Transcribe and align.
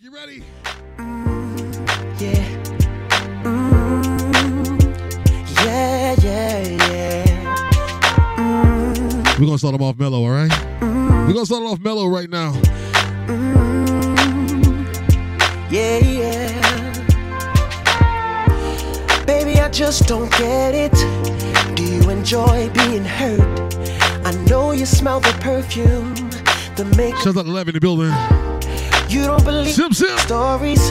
you 0.00 0.10
ready? 0.14 0.42
Mm, 0.98 2.20
yeah. 2.20 2.44
Mm, 3.42 4.80
yeah, 5.64 6.14
yeah, 6.22 6.58
yeah. 6.92 7.24
Mm, 8.36 9.38
We're 9.38 9.46
gonna 9.46 9.58
start 9.58 9.72
them 9.72 9.82
off 9.82 9.98
mellow, 9.98 10.24
all 10.24 10.30
right? 10.30 10.50
We're 10.82 11.32
gonna 11.32 11.46
start 11.46 11.62
off 11.62 11.80
mellow 11.80 12.06
right 12.06 12.28
now. 12.28 12.52
mm, 13.26 14.86
yeah, 15.70 15.98
yeah. 15.98 16.52
Baby, 19.24 19.58
I 19.58 19.70
just 19.70 20.06
don't 20.06 20.30
get 20.32 20.74
it. 20.74 20.92
Do 21.76 21.82
you 21.84 22.10
enjoy 22.10 22.68
being 22.70 23.04
hurt? 23.04 23.40
I 24.26 24.32
know 24.48 24.72
you 24.72 24.84
smell 24.84 25.20
the 25.20 25.32
perfume, 25.40 26.14
the 26.76 26.84
makeup. 26.96 27.20
Shout 27.22 27.36
out 27.38 27.46
to 27.46 27.50
Levy 27.50 27.70
in 27.70 27.74
the 27.74 27.80
building. 27.80 28.12
You 29.08 29.24
don't 29.24 29.44
believe 29.44 29.74
Sim 29.74 29.92
Sim. 29.92 30.18
stories. 30.18 30.90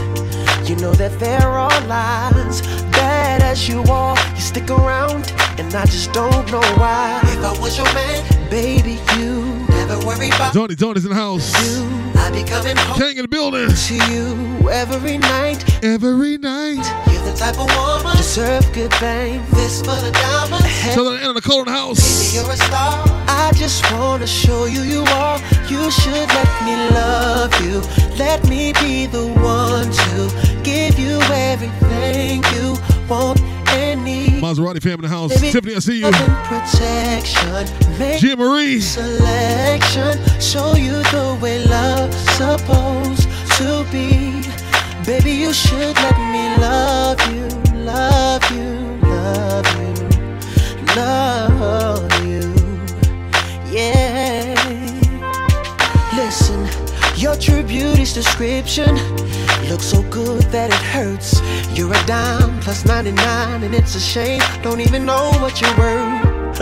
You 0.68 0.76
know 0.78 0.92
that 0.94 1.18
there 1.20 1.48
are 1.48 1.70
lies. 1.88 2.62
Bad 2.92 3.42
as 3.44 3.70
you 3.70 3.84
are, 3.84 4.18
you 4.36 4.42
stick 4.42 4.70
around, 4.70 5.32
and 5.60 5.74
I 5.76 5.86
just 5.86 6.12
don't 6.14 6.52
know 6.52 6.62
why. 6.82 7.20
If 7.24 7.44
I 7.44 7.52
was 7.62 7.78
your 7.78 7.92
man, 7.94 8.50
baby, 8.50 9.00
you 9.18 9.44
never 9.70 9.98
worry 10.06 10.30
about 10.30 10.54
Tony, 10.54 10.76
Tony's 10.76 11.06
in 11.06 11.10
the 11.12 11.16
house. 11.16 11.54
you. 11.64 11.86
I 12.20 12.32
be 12.32 12.44
coming 12.44 12.76
home 12.76 12.98
King 12.98 13.18
in 13.18 13.22
the 13.24 13.28
building. 13.28 13.70
to 13.70 13.96
you 14.12 14.70
every 14.70 15.18
night. 15.20 15.64
Every 15.84 16.38
night. 16.40 16.84
The 17.06 17.17
type 17.38 17.60
of 17.60 17.70
woman 17.76 18.18
deserve 18.18 18.66
good 18.74 18.94
fame. 18.96 19.44
This 19.52 19.80
for 19.82 19.96
the 20.02 20.12
diamonds. 20.12 20.68
Shout 20.94 21.06
out 21.06 21.18
to 21.18 21.24
Anna 21.24 21.34
Nicole 21.34 21.60
in 21.60 21.66
the 21.66 21.72
house. 21.72 22.34
You're 22.34 22.50
a 22.50 22.58
star. 22.58 23.04
I 23.28 23.52
just 23.56 23.84
wanna 23.92 24.26
show 24.26 24.66
you 24.66 24.82
you 24.82 25.04
are. 25.04 25.38
You 25.70 25.92
should 25.92 26.28
let 26.40 26.52
me 26.66 26.76
love 26.96 27.54
you. 27.62 27.82
Let 28.18 28.48
me 28.50 28.74
be 28.74 29.06
the 29.06 29.28
one 29.28 29.90
to 29.92 30.64
give 30.64 30.98
you 30.98 31.20
everything 31.52 32.44
you 32.56 32.76
want 33.08 33.40
and. 33.70 33.98
Maserati 34.42 34.82
family 34.82 34.94
in 34.94 35.02
the 35.02 35.08
house. 35.10 35.34
Baby, 35.34 35.52
Tiffany, 35.52 35.76
I 35.76 35.80
see 35.80 36.00
you. 36.00 36.12
protection. 36.12 38.00
Make 38.00 38.20
Gia 38.20 38.36
Marie. 38.36 38.80
selection. 38.80 40.18
Show 40.40 40.76
you 40.76 40.94
the 41.12 41.38
way 41.42 41.64
love's 41.66 42.16
supposed 42.38 43.28
to 43.58 43.86
be. 43.92 44.27
Baby, 45.08 45.32
you 45.32 45.54
should 45.54 45.96
let 45.96 46.18
me 46.34 46.58
love 46.62 47.18
you, 47.32 47.48
love 47.86 48.44
you, 48.52 49.00
love 49.08 49.66
you, 49.80 49.94
love 50.98 52.26
you. 52.26 52.42
Yeah. 53.72 54.54
Listen, 56.14 56.68
your 57.16 57.38
true 57.38 57.64
beauty's 57.64 58.14
description 58.14 58.96
looks 59.70 59.86
so 59.86 60.02
good 60.10 60.42
that 60.52 60.72
it 60.72 60.84
hurts. 60.92 61.40
You're 61.72 61.94
a 61.94 62.06
dime 62.06 62.60
plus 62.60 62.84
99, 62.86 63.64
and 63.64 63.74
it's 63.74 63.96
a 63.96 64.02
shame. 64.02 64.42
Don't 64.62 64.82
even 64.82 65.06
know 65.06 65.32
what 65.40 65.62
you're 65.62 65.78
worth. 65.78 66.60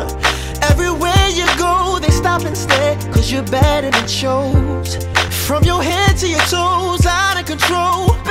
Everywhere 0.69 1.29
you 1.33 1.47
go, 1.57 1.97
they 1.99 2.11
stop 2.11 2.43
and 2.43 2.55
stare, 2.55 2.95
cause 3.11 3.31
you're 3.31 3.43
and 3.55 3.95
it 3.95 4.07
shows. 4.07 5.03
From 5.47 5.63
your 5.63 5.81
head 5.81 6.15
to 6.17 6.27
your 6.27 6.41
toes, 6.41 7.07
out 7.07 7.39
of 7.39 7.47
control. 7.47 8.24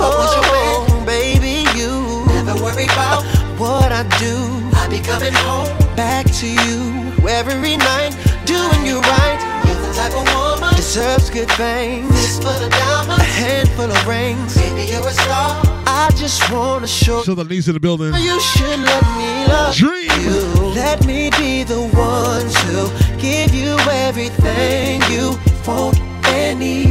Baby, 0.00 0.08
you 0.08 0.08
know. 0.08 0.08
If 0.08 0.16
I 0.16 0.22
was 0.22 0.32
your 0.34 0.48
man, 0.48 0.76
oh, 0.88 1.04
baby, 1.04 1.54
you 1.76 2.24
never 2.32 2.54
worry 2.64 2.84
about 2.84 3.22
what 3.60 3.92
I 3.92 4.02
do. 4.18 4.34
I 4.76 4.88
be 4.88 4.98
coming 5.00 5.34
home 5.34 5.68
back 5.94 6.24
to 6.40 6.46
you 6.48 7.28
every 7.28 7.76
night, 7.76 8.16
doing 8.46 8.86
you 8.86 9.00
right. 9.00 9.38
You're 9.66 9.76
the 9.76 9.92
type 9.94 10.14
of 10.16 10.24
woman 10.34 10.74
deserves 10.74 11.28
good 11.30 11.50
things. 11.52 12.08
This 12.10 12.38
for 12.38 12.56
the 12.64 12.70
diamonds, 12.70 13.22
a 13.22 13.26
handful 13.26 13.90
of 13.90 14.06
rings. 14.08 14.56
Baby, 14.56 14.90
you're 14.90 15.06
a 15.06 15.12
star. 15.12 15.60
I 15.86 16.10
just 16.16 16.50
wanna 16.50 16.86
show 16.86 17.22
Shout 17.22 17.38
out 17.38 17.48
to 17.48 17.54
Niece 17.54 17.68
in 17.68 17.74
the 17.74 17.80
building. 17.80 18.14
you 18.14 18.40
should 18.40 18.80
let 18.80 19.02
me 19.18 19.46
love 19.52 19.74
Dream. 19.74 20.08
you. 20.22 20.40
Let 20.74 21.04
me 21.04 21.30
be 21.38 21.62
the 21.64 21.80
one 21.92 22.48
to 22.64 23.20
give 23.20 23.52
you 23.54 23.76
everything 24.08 25.02
you 25.12 25.38
want 25.66 26.00
and 26.26 26.58
need. 26.60 26.89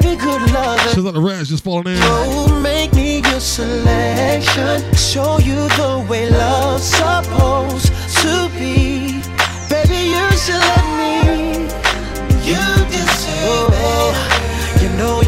Baby, 0.00 0.16
good 0.16 0.52
love. 0.52 0.78
Shout 0.92 1.06
out 1.06 1.14
to 1.14 1.20
Raz 1.20 1.48
just 1.48 1.64
falling 1.64 1.94
in. 1.94 1.98
Oh, 2.02 2.60
make 2.62 2.94
me 2.94 3.20
your 3.20 3.40
selection. 3.40 4.94
Show 4.94 5.38
you 5.38 5.56
the 5.74 6.06
way 6.08 6.30
love's 6.30 6.84
supposed 6.84 7.86
to 8.22 8.48
be. 8.54 9.20
Baby, 9.68 10.14
you 10.14 10.30
should 10.38 10.62
let 10.70 10.86
me. 10.94 11.66
You 12.46 12.62
deserve 12.86 13.70
better. 13.70 14.84
You 14.84 14.88
know 14.96 15.20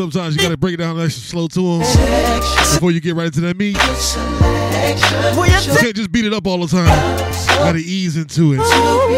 Sometimes 0.00 0.32
you 0.34 0.40
gotta 0.40 0.56
break 0.56 0.72
it 0.72 0.78
down 0.78 0.98
extra 0.98 1.22
slow 1.22 1.46
to 1.48 1.60
them 1.60 1.80
before 2.72 2.90
you 2.90 3.02
get 3.02 3.14
right 3.14 3.26
into 3.26 3.42
that 3.42 3.58
meat. 3.58 3.76
You 3.76 3.82
can't 5.76 5.94
just 5.94 6.10
beat 6.10 6.24
it 6.24 6.32
up 6.32 6.46
all 6.46 6.56
the 6.56 6.66
time. 6.66 6.88
You 6.88 7.58
gotta 7.58 7.80
ease 7.80 8.16
into 8.16 8.54
it. 8.54 8.60
Love 8.60 9.10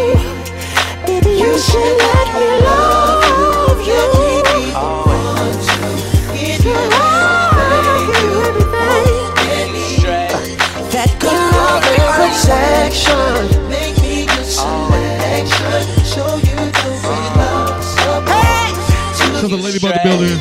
the 11.21 11.29
love 11.47 11.83
protection. 12.19 13.47
Make 13.69 13.97
me 14.03 14.25
your 14.25 14.43
selection. 14.43 15.87
Show 16.05 16.39
you 16.39 16.57
the 16.75 16.91
way 17.07 17.23
to 17.31 17.47
Shout 19.15 19.45
out 19.45 19.49
to 19.49 19.57
Ladybug 19.57 19.95
the 19.95 20.01
building. 20.03 20.41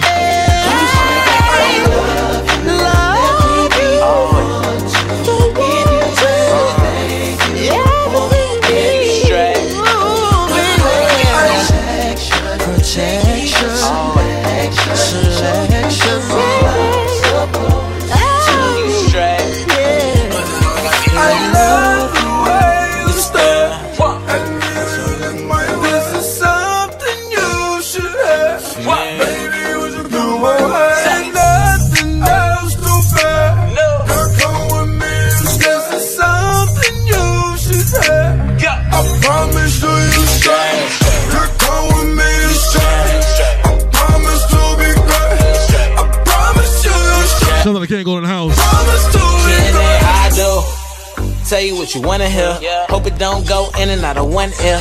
What 51.91 52.01
you 52.01 52.07
wanna 52.07 52.29
hear. 52.29 52.57
Hope 52.89 53.05
it 53.05 53.17
don't 53.17 53.45
go 53.47 53.69
in 53.79 53.89
and 53.89 54.03
out 54.03 54.17
of 54.17 54.31
one 54.31 54.51
ear. 54.63 54.79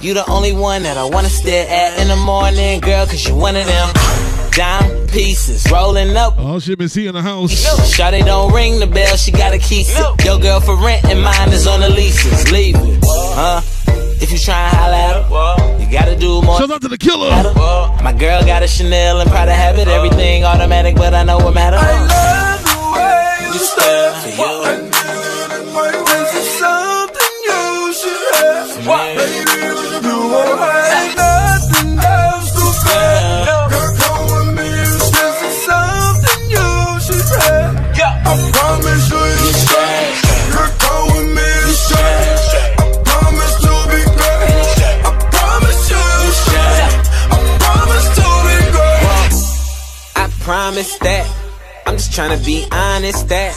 You 0.00 0.14
the 0.14 0.28
only 0.30 0.52
one 0.52 0.82
that 0.82 0.96
I 0.96 1.04
wanna 1.04 1.28
stare 1.28 1.66
at 1.68 1.98
in 2.00 2.08
the 2.08 2.16
morning, 2.16 2.80
girl, 2.80 3.06
cause 3.06 3.26
you 3.26 3.34
one 3.34 3.56
of 3.56 3.66
them. 3.66 3.88
Dime 4.52 5.06
pieces 5.08 5.68
rolling 5.70 6.16
up. 6.16 6.34
Oh 6.38 6.58
shit, 6.60 6.78
Miss 6.78 6.92
C 6.92 7.06
in 7.06 7.14
the 7.14 7.22
house. 7.22 7.52
Shawty 7.96 8.24
don't 8.24 8.52
ring 8.52 8.78
the 8.78 8.86
bell, 8.86 9.16
she 9.16 9.32
got 9.32 9.54
a 9.54 9.58
key. 9.58 9.84
it. 9.86 10.24
Your 10.24 10.38
girl 10.38 10.60
for 10.60 10.76
rent 10.76 11.04
and 11.06 11.20
mine 11.20 11.48
is 11.50 11.66
on 11.66 11.80
the 11.80 11.88
leases. 11.88 12.50
Leave 12.52 12.76
it, 12.76 13.04
huh? 13.04 13.60
If 14.20 14.30
you 14.30 14.38
try 14.38 14.68
and 14.68 14.76
holla 14.76 14.96
at 14.96 15.14
her, 15.24 15.82
you 15.82 15.90
gotta 15.90 16.16
do 16.16 16.42
more. 16.42 16.58
Shout 16.58 16.70
out 16.70 16.82
to 16.82 16.88
the 16.88 16.98
killer. 16.98 17.30
My 18.02 18.12
girl 18.12 18.42
got 18.44 18.62
a 18.62 18.68
Chanel 18.68 19.20
and 19.20 19.30
Prada 19.30 19.52
habit, 19.52 19.88
everything 19.88 20.44
automatic, 20.44 20.94
but 20.94 21.12
I 21.12 21.24
know 21.24 21.38
what 21.38 21.54
matter. 21.54 21.76
I 21.80 22.06
love 22.06 22.62
the 22.62 22.76
way 22.94 23.52
you 23.52 23.58
stare. 23.58 24.95
Promise 50.76 50.98
that. 50.98 51.82
I'm 51.86 51.94
just 51.96 52.12
trying 52.12 52.38
to 52.38 52.44
be 52.44 52.66
honest 52.70 53.28
that. 53.30 53.56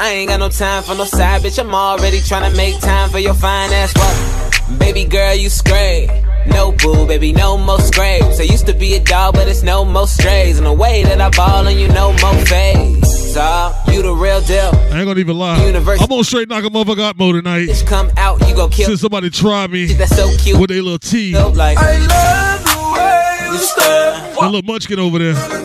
I 0.00 0.08
ain't 0.10 0.28
got 0.30 0.40
no 0.40 0.48
time 0.48 0.82
for 0.82 0.96
no 0.96 1.04
side 1.04 1.42
bitch. 1.42 1.60
I'm 1.60 1.72
already 1.72 2.20
trying 2.20 2.50
to 2.50 2.56
make 2.56 2.80
time 2.80 3.08
for 3.10 3.20
your 3.20 3.34
fine 3.34 3.72
ass. 3.72 3.94
What? 3.94 4.78
Baby 4.80 5.04
girl, 5.04 5.32
you 5.34 5.48
scrape. 5.48 6.10
No 6.48 6.72
boo, 6.72 7.06
baby, 7.06 7.32
no 7.32 7.56
more 7.56 7.78
scrapes. 7.78 8.40
I 8.40 8.42
used 8.42 8.66
to 8.66 8.72
be 8.74 8.94
a 8.96 9.00
dog, 9.00 9.34
but 9.34 9.46
it's 9.46 9.62
no 9.62 9.84
more 9.84 10.08
strays. 10.08 10.58
And 10.58 10.66
the 10.66 10.72
way 10.72 11.04
that 11.04 11.20
I 11.20 11.30
ball 11.30 11.68
on 11.68 11.78
you, 11.78 11.86
no 11.88 12.10
more 12.20 12.34
phase. 12.46 13.36
Uh, 13.36 13.72
so, 13.84 13.92
you 13.92 14.02
the 14.02 14.12
real 14.12 14.40
deal. 14.40 14.70
I 14.92 14.98
ain't 14.98 15.06
gonna 15.06 15.20
even 15.20 15.38
lie. 15.38 15.64
Universe- 15.64 16.00
I'm 16.02 16.08
gonna 16.08 16.24
straight 16.24 16.48
knock 16.48 16.64
a 16.64 16.68
motherfucker 16.68 17.00
out 17.02 17.16
mode 17.16 17.36
tonight. 17.36 17.68
Bitch, 17.68 17.86
come 17.86 18.10
out, 18.16 18.40
you 18.48 18.56
gon' 18.56 18.70
kill. 18.70 18.86
Since 18.86 19.02
somebody 19.02 19.30
tried 19.30 19.70
me 19.70 19.86
Shit, 19.86 19.98
that's 19.98 20.16
so 20.16 20.28
cute. 20.38 20.58
with 20.58 20.72
a 20.72 20.80
little 20.80 20.98
T, 20.98 21.32
Feel 21.32 21.50
that 21.52 21.56
like, 21.56 21.78
I 21.78 21.98
love 21.98 22.64
the 22.64 22.92
way 22.94 23.52
you 23.52 23.58
stare. 23.58 24.50
little 24.50 24.62
munchkin 24.62 24.98
over 24.98 25.18
there. 25.20 25.63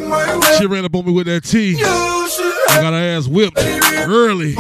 She 0.57 0.65
ran 0.65 0.85
up 0.85 0.95
on 0.95 1.05
me 1.05 1.11
with 1.13 1.27
that 1.27 1.43
T. 1.43 1.71
You 1.71 1.77
should 1.77 2.69
I 2.69 2.81
got 2.81 2.93
her 2.93 2.99
ass 2.99 3.27
whipped 3.27 3.57
early. 4.07 4.55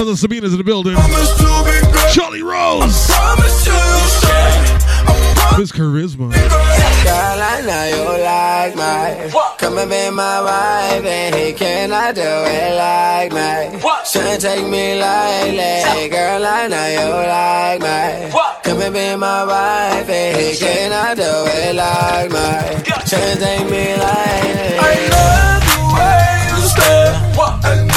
out 0.00 0.06
to 0.06 0.16
Sabina's 0.16 0.52
in 0.52 0.58
the 0.58 0.64
building. 0.64 0.96
Charlie 2.12 2.42
Rose. 2.42 3.10
Promise 5.50 5.76
you, 5.76 5.96
you 5.96 6.08
should. 6.08 6.20
I 6.20 6.30
promise 6.30 6.30
Miss 6.30 6.30
Charisma. 6.30 6.30
Girl, 7.02 7.40
I 7.42 7.60
know 7.66 7.84
you 7.90 8.04
like 8.24 8.74
me. 8.76 9.30
Come 9.58 9.78
and 9.78 9.90
be 9.90 10.10
my 10.10 10.40
wife, 10.42 11.04
and 11.04 11.34
he 11.34 11.52
cannot 11.52 12.14
do 12.14 12.22
it 12.22 12.76
like 12.76 13.32
me. 13.32 13.80
Shouldn't 14.04 14.40
take 14.40 14.66
me 14.66 15.00
lightly. 15.00 16.08
Girl, 16.08 16.46
I 16.46 16.68
know 16.68 16.86
you 16.96 17.08
like 17.26 17.80
me. 17.80 18.30
Come 18.62 18.80
and 18.80 18.94
be 18.94 19.16
my 19.16 19.44
wife, 19.44 20.08
and 20.08 20.36
he 20.40 20.56
cannot 20.56 21.16
do 21.16 21.22
it 21.22 21.74
like 21.74 22.30
me. 22.30 22.84
Shouldn't 23.06 23.40
take 23.40 23.68
me 23.70 23.96
lightly. 23.96 24.78
I 24.78 24.94
love 25.10 25.62
the 25.66 25.80
way 25.96 26.46
you 26.50 26.68
stare. 26.68 27.89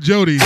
Jody, 0.00 0.39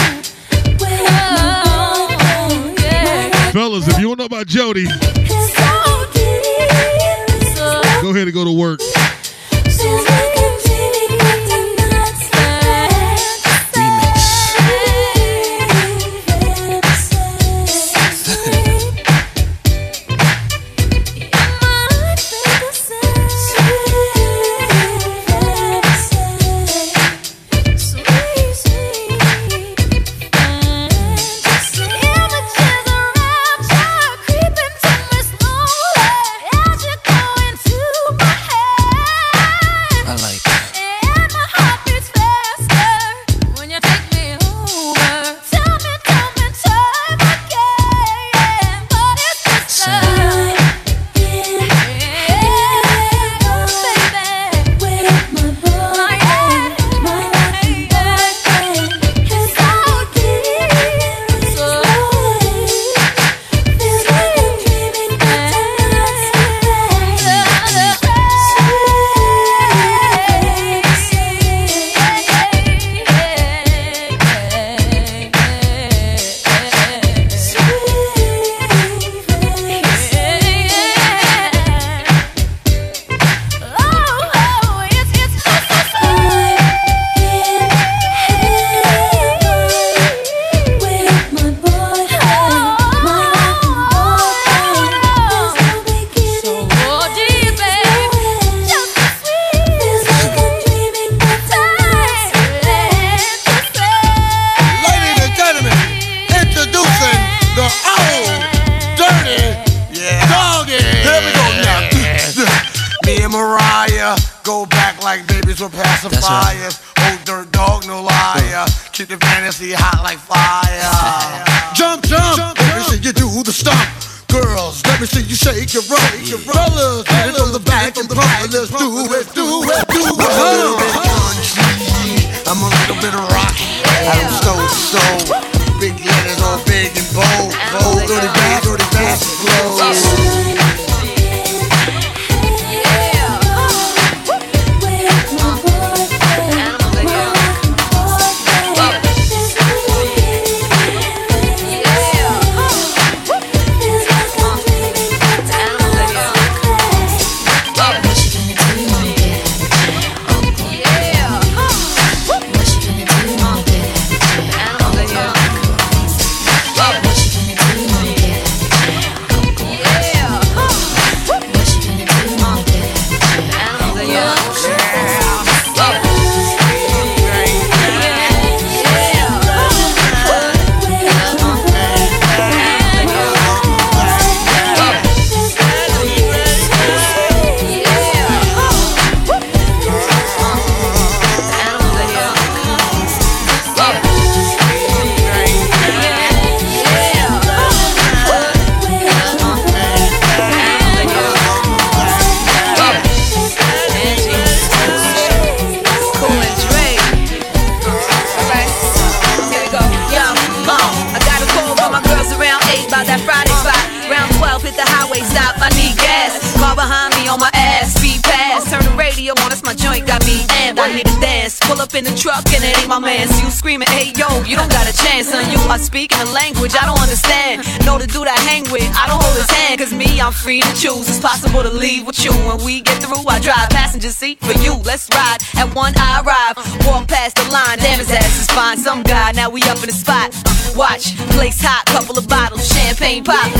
my 223.00 223.18
man. 223.18 223.28
So 223.28 223.44
you 223.44 223.50
screaming, 223.50 223.88
hey 223.88 224.12
yo, 224.14 224.28
you 224.46 224.54
don't 224.54 224.70
got 224.70 224.86
a 224.86 224.94
chance, 224.94 225.28
son. 225.28 225.42
You 225.50 225.58
are 225.70 225.78
speaking 225.78 226.18
a 226.20 226.30
language 226.30 226.74
I 226.78 226.86
don't 226.86 227.00
understand. 227.00 227.66
Know 227.86 227.98
the 227.98 228.06
dude 228.06 228.28
I 228.28 228.38
hang 228.46 228.62
with, 228.70 228.86
I 228.94 229.06
don't 229.10 229.18
hold 229.18 229.34
his 229.34 229.50
hand. 229.50 229.80
Cause 229.80 229.92
me, 229.92 230.20
I'm 230.20 230.32
free 230.32 230.60
to 230.60 230.72
choose. 230.78 231.08
It's 231.08 231.18
possible 231.18 231.62
to 231.62 231.70
leave 231.70 232.06
with 232.06 232.22
you. 232.24 232.30
When 232.46 232.62
we 232.62 232.82
get 232.82 233.02
through, 233.02 233.26
I 233.26 233.40
drive 233.40 233.70
passenger 233.70 234.10
seat 234.10 234.38
for 234.38 234.54
you. 234.62 234.74
Let's 234.84 235.08
ride. 235.10 235.38
At 235.58 235.74
one, 235.74 235.94
I 235.96 236.22
arrive. 236.22 236.54
Walk 236.86 237.08
past 237.08 237.34
the 237.36 237.46
line, 237.50 237.78
damn 237.78 237.98
his 237.98 238.10
ass 238.10 238.38
is 238.38 238.50
fine. 238.50 238.78
Some 238.78 239.02
guy, 239.02 239.32
now 239.32 239.50
we 239.50 239.62
up 239.66 239.82
in 239.82 239.90
the 239.90 239.96
spot. 239.96 240.30
Watch, 240.76 241.16
place 241.34 241.58
hot, 241.60 241.86
couple 241.86 242.18
of 242.18 242.28
bottles, 242.28 242.68
champagne 242.68 243.24
pop. 243.24 243.50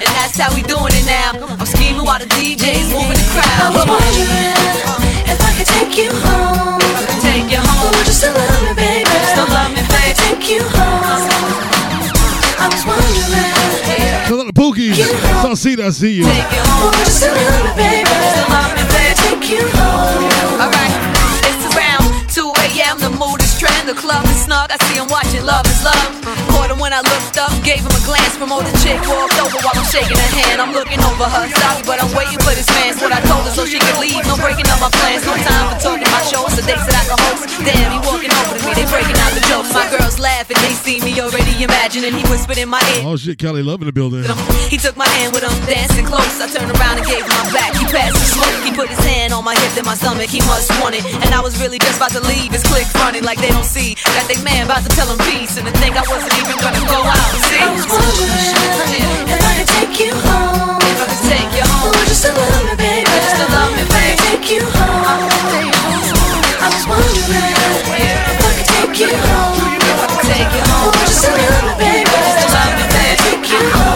And 0.00 0.10
that's 0.16 0.38
how 0.38 0.54
we 0.54 0.62
doing 0.62 0.92
it 0.96 1.04
now. 1.04 1.36
I'm 1.60 1.66
scheming 1.66 2.04
while 2.04 2.20
the 2.20 2.30
DJ's 2.40 2.88
moving 2.88 3.20
the 3.20 3.28
crowd. 3.36 3.58
I 3.58 3.68
was 3.68 3.84
wondering 3.84 5.28
if 5.28 5.38
I 5.44 5.50
could 5.60 5.68
take 5.76 5.92
you 5.98 6.10
home. 6.24 6.80
Take 7.20 7.52
you 7.52 7.60
home. 7.60 7.92
Would 7.98 8.06
you 8.06 8.12
still 8.12 8.32
love 8.32 8.57
wondering. 14.58 14.92
Shout 14.92 15.14
out. 15.14 15.42
So 15.42 15.50
I 15.50 15.54
see 15.54 15.74
that. 15.76 15.86
I 15.86 15.90
see 15.90 16.12
you. 16.18 16.24
Take 16.24 16.52
you 16.52 16.62
home. 16.66 16.90
Would 16.90 16.98
you 16.98 17.06
still 17.06 17.34
love 17.34 17.64
me, 17.64 17.72
baby? 17.78 18.10
Still 18.10 18.48
love 18.50 18.72
me, 18.74 18.84
baby. 18.90 19.14
Take 19.22 19.50
you 19.50 19.64
home. 19.78 20.26
Alright, 20.58 20.94
it's 21.46 21.64
around 21.70 22.06
2 22.28 22.52
a.m. 22.66 22.98
The 22.98 23.10
mood 23.10 23.42
is 23.42 23.58
trend, 23.58 23.88
the 23.88 23.94
club 23.94 24.24
is 24.26 24.37
snug. 24.48 24.72
I 24.72 24.76
see 24.88 24.96
him 24.96 25.08
watching 25.12 25.44
Love 25.44 25.68
is 25.68 25.84
Love. 25.84 26.08
Caught 26.56 26.72
him 26.72 26.80
when 26.80 26.92
I 26.96 27.04
looked 27.04 27.36
up, 27.36 27.52
gave 27.60 27.84
him 27.84 27.92
a 27.92 28.02
glance. 28.08 28.34
Promoted 28.40 28.72
chick 28.80 28.96
walked 29.04 29.36
over 29.36 29.60
while 29.60 29.76
I'm 29.76 29.84
shaking 29.92 30.16
her 30.16 30.32
hand. 30.40 30.64
I'm 30.64 30.72
looking 30.72 31.00
over 31.04 31.28
her, 31.28 31.44
sorry, 31.52 31.84
but 31.84 32.00
I'm 32.00 32.10
waiting 32.16 32.40
for 32.40 32.56
this 32.56 32.66
man's 32.80 32.96
what 33.04 33.12
I 33.12 33.20
told 33.28 33.44
her 33.44 33.52
so 33.52 33.68
she 33.68 33.76
can 33.76 33.96
leave. 34.00 34.24
No 34.24 34.40
breaking 34.40 34.66
up 34.72 34.80
my 34.80 34.88
plans, 34.88 35.22
no 35.28 35.36
time 35.36 35.76
for 35.76 35.78
talking 35.92 36.08
my 36.08 36.22
shows. 36.24 36.56
The 36.56 36.64
dates 36.64 36.88
that 36.88 36.96
I 36.96 37.04
can 37.04 37.18
host. 37.28 37.44
Damn, 37.60 37.92
he 37.92 37.98
walking 38.08 38.32
over 38.32 38.56
to 38.56 38.62
me, 38.64 38.72
they 38.72 38.88
breaking 38.88 39.18
out 39.20 39.32
the 39.36 39.44
jokes. 39.44 39.70
My 39.76 39.84
girls 39.92 40.16
laughing, 40.16 40.56
they 40.64 40.72
see 40.72 40.98
me 41.04 41.12
already 41.20 41.52
imagining. 41.60 42.16
He 42.16 42.24
whispered 42.32 42.56
in 42.56 42.72
my 42.72 42.80
ear. 42.96 43.04
Oh 43.04 43.20
shit, 43.20 43.36
Kelly 43.36 43.62
Love 43.62 43.84
in 43.84 43.86
the 43.90 43.92
building. 43.92 44.24
He 44.72 44.80
took 44.80 44.96
my 44.96 45.08
hand 45.20 45.36
with 45.36 45.44
him, 45.44 45.52
dancing 45.68 46.06
close. 46.08 46.40
I 46.40 46.48
turned 46.48 46.72
around 46.72 46.96
and 46.96 47.06
gave 47.06 47.20
him 47.22 47.36
my 47.36 47.52
back. 47.52 47.76
He 47.76 47.84
passed 47.84 48.16
the 48.16 48.24
smoke. 48.24 48.56
He 48.64 48.70
put 48.72 48.88
his 48.88 49.02
hand 49.04 49.34
on 49.34 49.44
my 49.44 49.54
hip, 49.58 49.72
then 49.76 49.84
my 49.84 49.98
stomach. 49.98 50.30
He 50.30 50.40
must 50.48 50.70
want 50.80 50.94
it. 50.94 51.04
And 51.26 51.34
I 51.34 51.40
was 51.40 51.60
really 51.60 51.78
just 51.78 51.98
about 51.98 52.14
to 52.16 52.22
leave. 52.24 52.52
His 52.54 52.62
click 52.62 52.86
running 53.02 53.24
like 53.24 53.38
they 53.42 53.50
don't 53.50 53.66
see. 53.66 53.98
that 54.14 54.30
they 54.30 54.37
man 54.42 54.66
about 54.66 54.82
to 54.82 54.90
tell 54.94 55.08
him 55.08 55.18
peace. 55.30 55.56
And 55.56 55.66
to 55.66 55.72
think 55.80 55.96
I 55.96 56.04
wasn't 56.06 56.34
even 56.38 56.56
gonna 56.60 56.84
go 56.86 57.00
out 57.02 57.32
see. 57.48 57.58
I 57.58 57.70
was 57.72 57.86
wondering 57.88 59.30
if 59.30 59.40
I 59.40 59.52
could 59.58 59.70
take 59.78 59.96
you 59.98 60.12
home. 60.14 60.78
If 60.78 60.98
I 61.02 61.06
could 61.08 61.24
take 61.26 61.52
you 61.56 61.64
home. 61.64 61.92
Would 61.96 62.08
you 62.08 62.18
still 62.18 62.34
love 62.36 62.64
me, 62.66 62.74
baby? 62.76 63.08
Would 63.08 63.22
you 63.24 63.30
still 63.34 63.50
love 63.50 63.72
me, 63.74 63.84
baby? 63.88 64.20
Take 64.28 64.46
you 64.52 64.62
home. 64.62 65.28
I 66.58 66.68
was 66.70 66.84
wondering 66.86 67.54
if 67.78 68.42
I 68.44 68.52
could 68.58 68.68
take 68.68 68.96
you 69.00 69.10
home. 69.10 69.58
If 69.80 69.98
I 69.98 70.06
could 70.12 70.26
take 70.28 70.52
you 70.54 70.62
home. 70.68 70.92
Would 70.92 71.08
you 71.08 71.16
still 71.16 71.34
love 71.34 71.64
me, 71.66 71.74
baby? 71.78 72.04
Would 72.06 72.22
you 72.22 72.32
still 72.36 72.50
love 72.52 72.72
me, 72.78 72.84
baby? 72.94 73.16
Take 73.22 73.46
you 73.50 73.62
home. 73.74 73.87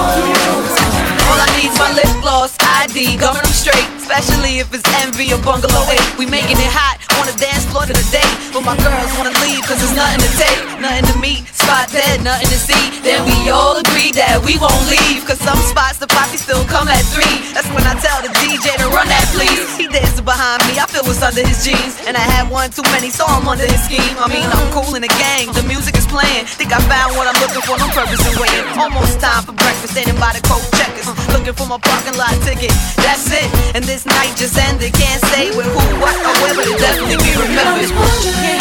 ID, 2.83 3.17
govern 3.17 3.47
straight. 3.47 3.87
Especially 3.95 4.59
if 4.59 4.75
it's 4.75 4.83
envy 5.07 5.31
or 5.31 5.39
bungalow 5.47 5.87
8. 5.87 6.19
We 6.19 6.27
making 6.27 6.59
it 6.59 6.73
hot 6.75 6.99
on 7.23 7.31
the 7.31 7.37
dance 7.39 7.63
floor 7.71 7.87
to 7.87 7.95
the 7.95 8.07
day. 8.11 8.27
But 8.51 8.67
my 8.67 8.75
girls 8.83 9.11
wanna 9.15 9.33
leave 9.47 9.63
cause 9.63 9.79
there's 9.79 9.95
nothing 9.95 10.21
to 10.27 10.31
take, 10.35 10.59
nothing 10.83 11.07
to 11.07 11.17
meet. 11.23 11.47
Spot 11.55 11.87
dead, 11.95 12.27
nothing 12.27 12.51
to 12.51 12.59
see. 12.59 12.85
Then 13.07 13.23
we 13.23 13.49
all 13.55 13.79
agree 13.79 14.11
that 14.19 14.43
we 14.43 14.59
won't 14.59 14.83
leave. 14.91 15.23
Cause 15.23 15.39
some 15.39 15.59
spots 15.71 16.03
the 16.03 16.11
poppy 16.11 16.37
still 16.37 16.67
come 16.67 16.91
at 16.91 17.07
3. 17.15 17.23
That's 17.55 17.71
when 17.71 17.87
I 17.87 17.95
tell 18.03 18.19
the 18.21 18.35
DJ 18.43 18.75
to 18.83 18.91
run 18.91 19.07
that 19.07 19.27
please. 19.31 19.63
He 19.79 19.87
dancing 19.87 20.27
behind 20.27 20.67
me, 20.67 20.75
I 20.83 20.85
feel 20.91 21.07
what's 21.07 21.23
under 21.23 21.47
his 21.47 21.63
jeans. 21.63 21.95
And 22.05 22.19
I 22.19 22.25
had 22.35 22.51
one 22.51 22.75
too 22.75 22.85
many, 22.91 23.15
so 23.15 23.23
I'm 23.31 23.47
under 23.47 23.65
his 23.65 23.81
scheme. 23.87 24.19
I 24.19 24.27
mean, 24.27 24.45
I'm 24.45 24.67
cool 24.75 24.91
in 24.99 25.07
the 25.07 25.13
gang, 25.23 25.55
the 25.55 25.63
music 25.71 25.95
is 25.95 26.07
playing. 26.11 26.51
Think 26.59 26.75
I 26.75 26.83
found 26.91 27.15
what 27.15 27.31
I'm 27.31 27.39
looking 27.39 27.63
for, 27.63 27.79
no 27.79 27.87
purpose 27.95 28.21
in 28.27 28.35
waiting. 28.43 28.67
Almost 28.75 29.23
time 29.23 29.47
for 29.47 29.55
breakfast, 29.55 29.95
standing 29.95 30.19
by 30.19 30.35
the 30.35 30.43
coat 30.43 30.67
checkers. 30.75 31.07
Looking 31.31 31.55
for 31.55 31.71
my 31.71 31.79
parking 31.79 32.19
lot 32.19 32.35
ticket, 32.43 32.72
that's 33.05 33.27
it. 33.31 33.49
And 33.75 33.85
this 33.85 34.05
night 34.07 34.33
just 34.37 34.57
ended, 34.59 34.93
can't 34.95 35.23
say 35.33 35.51
with 35.57 35.67
who, 35.67 35.83
what, 36.01 36.15
or 36.17 36.35
where, 36.43 36.55
but 36.55 36.67
it 36.67 36.79
definitely 36.79 37.19
be 37.23 37.33
remembered. 37.37 37.73
I 37.73 37.81
was 37.81 37.93
wondering 37.93 38.61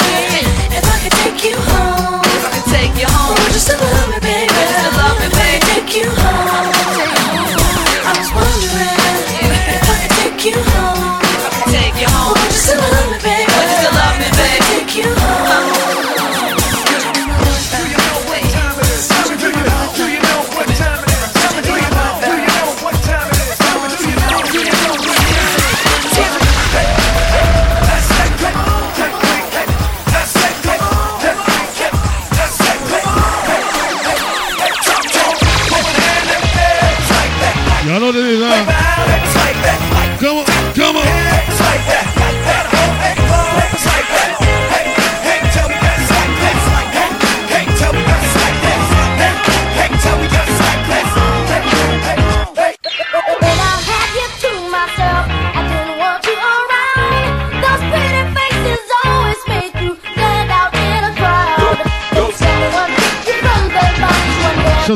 if 0.72 0.84
I 0.86 0.98
could 1.04 1.16
take 1.24 1.40
you 1.44 1.56
home. 1.58 2.22
If 2.26 2.44
I 2.46 2.50
could 2.56 2.68
take 2.72 2.94
you 3.00 3.08
home, 3.08 3.36
Would 3.40 3.54
you 3.54 3.62
still 3.62 3.80
love 3.80 4.10
me, 4.12 4.20
baby? 4.24 4.50
Would 4.52 4.68
you 4.68 4.76
still 4.76 4.94
love 5.00 5.18
me, 5.22 5.28
baby? 5.36 5.66
take 5.72 5.92
you 5.98 6.08
home. 6.10 6.72
I 8.02 8.12
was 8.18 8.30
wondering 8.34 8.98
if 9.46 9.84
I 9.84 9.96
could 10.02 10.14
take 10.22 10.40
you 10.48 10.58
home. 10.58 11.22
if 11.22 11.44
I 11.46 11.52
could 11.56 11.70
take 11.72 11.96
you 12.02 12.10
home, 12.10 12.36
Would 12.40 12.52
you 12.52 12.62
still 12.62 12.80
love 12.82 13.08
me, 13.12 13.18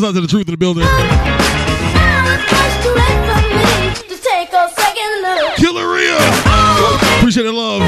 day. 0.02 0.08
Out 0.08 0.14
to 0.14 0.22
the 0.22 0.28
truth 0.28 0.48
in 0.48 0.52
the 0.52 0.58
building. 0.58 0.84
Now 0.84 0.90
it's 2.36 2.52
much 2.52 2.84
too 2.84 2.92
late 2.92 3.22
for 3.28 3.40
me 3.48 3.64
to 4.10 4.16
take 4.22 4.52
a 4.52 4.70
second 4.76 5.22
look. 5.22 5.56
Killer 5.56 5.88
Rhea. 5.94 6.18
Appreciate 7.20 7.44
the 7.44 7.54
love. 7.54 7.82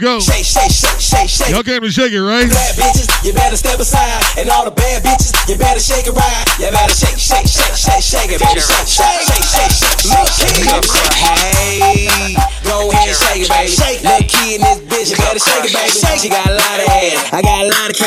Let's 0.00 0.24
go. 0.24 0.32
Shake, 0.32 0.44
shake, 0.44 0.72
shake, 0.72 1.00
shake, 1.00 1.28
shake. 1.28 1.52
Y'all 1.52 1.62
came 1.62 1.82
to 1.82 1.90
shake 1.92 2.12
it, 2.12 2.22
right? 2.24 2.48
Bad 2.48 2.74
bitches, 2.76 3.04
you 3.20 3.34
better 3.34 3.56
step 3.56 3.78
aside. 3.78 4.24
And 4.40 4.48
all 4.48 4.64
the 4.64 4.72
bad 4.72 5.04
bitches, 5.04 5.36
you 5.44 5.60
better 5.60 5.80
shake 5.80 6.08
it 6.08 6.16
right. 6.16 6.44
You 6.56 6.72
better 6.72 6.94
shake, 6.94 7.20
shake, 7.20 7.44
shake, 7.44 7.69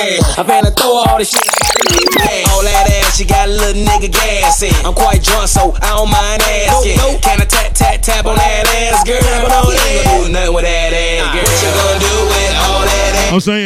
got 0.04 0.12
a 0.12 0.22
lot 0.22 0.30
of 0.30 0.36
cash. 0.36 0.38
I'm 0.38 0.46
finna 0.46 0.76
throw 0.76 0.96
all 0.96 1.18
this 1.18 1.30
shit. 1.32 1.42
All 2.52 2.64
that 2.64 2.90
ass, 2.92 3.18
she 3.18 3.26
got 3.26 3.48
a 3.48 3.52
little 3.52 3.82
nigga 3.84 4.12
gas 4.12 4.62
in. 4.62 4.74
I'm 4.86 4.94
quite 4.94 5.24
drunk, 5.24 5.48
so 5.48 5.74
I 5.82 5.96
don't 5.96 6.12
mind 6.12 6.42
asking. 6.44 7.22
Can 7.22 7.42
I 7.42 7.46
tap, 7.46 7.74
tap, 7.74 8.02
tap 8.02 8.26
on 8.26 8.36
that 8.36 8.68
ass, 8.68 9.04
girl? 9.04 9.20
But 9.22 9.52
I 9.52 9.62
don't 9.64 9.74
gonna 9.74 10.26
do 10.28 10.32
nothing 10.32 10.54
with 10.54 10.66
that 10.66 10.94
ass, 10.94 11.34
girl. 11.34 11.44
What 11.44 11.62
you 11.64 11.72
gonna 11.72 12.00
do 12.00 12.16
with 12.28 12.56
all 12.58 12.82
that? 12.86 12.93
I'm 13.34 13.40
saying 13.42 13.66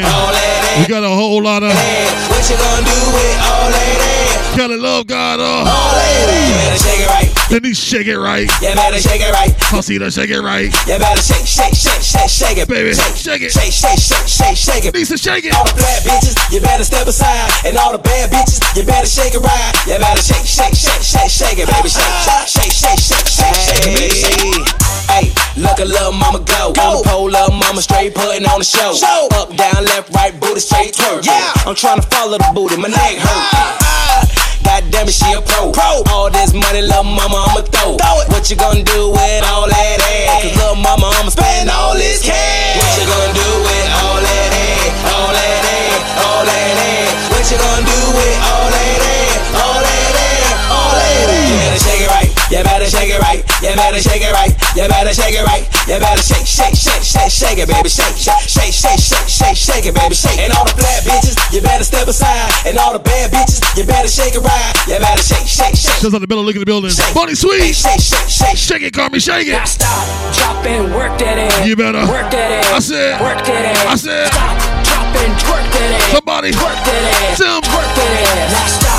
we 0.80 0.88
got 0.88 1.03
a 1.03 1.12
whole 1.12 1.43
lot 1.43 1.60
of 1.60 1.75
What 1.75 2.39
you 2.47 2.56
gonna 2.56 2.88
do 2.88 2.99
with 3.12 3.36
all 3.43 3.67
that? 3.67 4.56
Kelly 4.56 4.80
Love 4.80 5.06
God. 5.12 5.43
Uh, 5.43 5.67
All 5.67 5.91
that. 5.91 6.80
Shake 6.80 7.03
it 7.03 7.10
right. 7.12 7.27
Denise, 7.51 7.75
shake 7.77 8.08
it 8.08 8.15
right. 8.17 8.47
You 8.63 8.71
better 8.73 8.97
shake 8.97 9.19
it 9.19 9.30
right. 9.36 9.51
Hasina, 9.67 10.08
shake 10.08 10.32
it 10.32 10.39
right. 10.39 10.71
You 10.88 10.95
better 10.97 11.19
shake, 11.21 11.43
shake, 11.45 11.75
shake, 11.75 11.99
shake, 12.01 12.32
shake 12.32 12.58
it, 12.63 12.67
Baby, 12.71 12.95
Shake, 12.95 13.15
shake 13.19 13.41
it. 13.43 13.51
shake, 13.51 13.69
shake, 13.75 13.99
shake, 13.99 14.27
shake, 14.27 14.56
shake 14.58 14.86
it. 14.88 14.93
Lisa, 14.95 15.17
shake 15.17 15.43
it. 15.45 15.53
All 15.53 15.67
the 15.67 15.75
bad 15.75 16.01
bitches, 16.08 16.34
you 16.49 16.62
better 16.63 16.84
step 16.88 17.06
aside. 17.06 17.51
And 17.67 17.75
all 17.77 17.91
the 17.91 17.99
bad 17.99 18.32
bitches, 18.32 18.63
you 18.73 18.88
better 18.88 19.06
shake 19.06 19.36
it 19.36 19.43
right. 19.43 19.71
You 19.86 19.99
better 19.99 20.23
shake, 20.23 20.47
shake, 20.47 20.73
shake, 20.80 21.03
shake, 21.03 21.30
shake 21.30 21.60
it, 21.60 21.67
baby. 21.67 21.89
Shake, 21.91 22.47
shake, 22.47 22.71
shake, 22.71 22.99
shake, 23.03 23.27
shake, 23.27 23.56
shake 23.67 23.84
it, 23.84 23.99
baby. 23.99 24.15
Shake. 24.15 24.87
Hey, 25.08 25.32
look 25.56 25.80
at 25.80 25.88
little 25.88 26.12
mama 26.13 26.39
go. 26.43 26.74
On 26.76 27.02
the 27.02 27.04
pole, 27.08 27.30
little 27.32 27.56
mama 27.56 27.82
straight 27.82 28.13
putting 28.13 28.46
on 28.46 28.60
the 28.60 28.67
show. 28.67 28.93
show. 28.93 29.28
Up, 29.36 29.56
down, 29.56 29.86
left, 29.86 30.13
right, 30.13 30.34
booty 30.39 30.60
straight 30.60 30.93
twerk. 30.93 31.26
Yeah, 31.26 31.54
I'm 31.65 31.76
trying 31.76 32.02
to 32.02 32.08
follow 32.08 32.38
the 32.38 32.50
booty, 32.54 32.78
my 32.78 32.89
neck 32.89 33.17
hurt. 33.17 33.28
Ah, 33.28 33.54
ah, 33.54 33.78
ah. 33.82 34.48
God 34.67 34.84
damn 34.91 35.08
it, 35.08 35.15
she 35.15 35.32
a 35.32 35.39
pro. 35.41 35.72
pro. 35.72 36.04
All 36.12 36.30
this 36.30 36.52
money, 36.54 36.82
little 36.84 37.04
mama, 37.08 37.39
I'ma 37.48 37.63
throw. 37.72 37.96
throw 37.96 38.15
it. 38.22 38.28
What 38.30 38.52
you 38.52 38.58
gonna 38.60 38.84
do 38.84 39.10
with 39.15 39.41
all 39.48 39.65
that 39.65 39.98
ass? 40.04 40.43
Cause 40.43 40.56
little 40.60 40.76
mama, 40.76 41.08
I'ma 41.24 41.32
spend 41.32 41.72
all 41.72 41.96
this 41.96 42.20
cash. 42.22 42.76
What 42.76 42.91
you 43.00 43.06
gonna 43.08 43.32
do 43.32 43.50
with 43.63 43.88
all 44.04 44.20
that 44.20 44.52
ass? 44.54 44.91
All 45.08 45.32
that 45.32 45.63
ass, 45.72 46.00
all 46.20 46.43
that 46.43 46.76
ass. 46.84 47.15
What 47.32 47.43
you 47.48 47.58
gonna 47.58 47.88
do 47.88 48.00
with 48.12 48.38
all 48.43 48.67
that 48.76 49.00
ass? 49.08 49.39
All 49.56 49.80
that 49.80 50.13
ass, 50.20 50.52
all 50.67 50.93
that 51.00 51.26
ass. 51.32 51.48
You 51.48 51.56
better 51.63 51.80
shake 51.80 52.02
it 52.04 52.10
right. 52.12 52.16
You 52.58 52.63
better 52.65 52.89
shake 52.89 53.13
it 53.13 53.22
right. 53.22 53.46
You 53.62 53.70
better 53.78 54.02
shake 54.02 54.26
it 54.26 54.34
right. 54.34 54.50
You 54.74 54.89
better 54.89 55.13
shake 55.13 55.38
it 55.38 55.46
right. 55.46 55.62
You 55.86 56.02
better 56.02 56.26
shake, 56.26 56.50
shake, 56.50 56.74
shake, 56.74 57.06
shake, 57.06 57.30
shake 57.30 57.60
it, 57.62 57.70
baby. 57.70 57.86
Shake, 57.86 58.17
shake, 58.17 58.50
shake, 58.50 58.74
shake, 58.74 58.98
shake, 58.98 59.30
shake, 59.30 59.54
shake 59.54 59.86
it, 59.86 59.93
baby. 59.93 60.17
Shake. 60.17 60.41
And 60.41 60.50
all 60.58 60.65
the 60.65 60.74
flat 60.74 61.06
bitches, 61.06 61.38
you 61.54 61.62
better 61.62 61.86
step 61.86 62.10
aside. 62.10 62.50
And 62.65 62.82
all 62.82 62.98
the 62.98 63.04
bad 63.06 63.30
bitches, 63.30 63.62
you 63.78 63.86
better 63.86 64.10
shake 64.10 64.34
it 64.34 64.41
right. 64.41 64.74
You 64.89 64.98
better 64.98 65.22
shake, 65.22 65.46
shake, 65.46 65.78
shake. 65.78 66.02
Shouts 66.02 66.17
out 66.17 66.26
to 66.26 66.26
Bill, 66.26 66.41
look 66.41 66.58
at 66.58 66.60
the 66.60 66.65
building. 66.65 66.89
Bunny 67.13 67.36
Sweet. 67.38 67.78
Shake, 67.78 68.02
shake, 68.02 68.26
shake, 68.26 68.58
shake. 68.58 68.58
Shake 68.58 68.82
it, 68.89 68.93
Carmi, 68.93 69.22
shake 69.22 69.54
it. 69.54 69.62
Stop, 69.70 70.02
drop 70.34 70.65
and 70.65 70.89
work 70.98 71.13
that 71.22 71.38
ass. 71.38 71.62
You 71.62 71.76
better. 71.78 72.10
Work 72.10 72.34
that 72.34 72.58
ass. 72.58 72.74
I 72.74 72.80
said. 72.82 73.22
Work 73.22 73.46
that 73.46 73.65
ass. 73.70 73.86
I 73.86 73.96
said. 74.02 74.34
Stop, 74.34 74.58
drop 74.82 75.13
and 75.13 75.34
twerk 75.38 75.65
that 75.78 75.89
ass. 75.93 76.10
Somebody. 76.10 76.52
Twerk 76.58 76.80
that 76.89 77.02
ass. 77.22 77.38
Tim. 77.38 77.62
Twerk 77.62 77.91
that 78.02 78.12
ass. 78.17 78.50
Now 78.50 78.65
stop. 78.65 78.96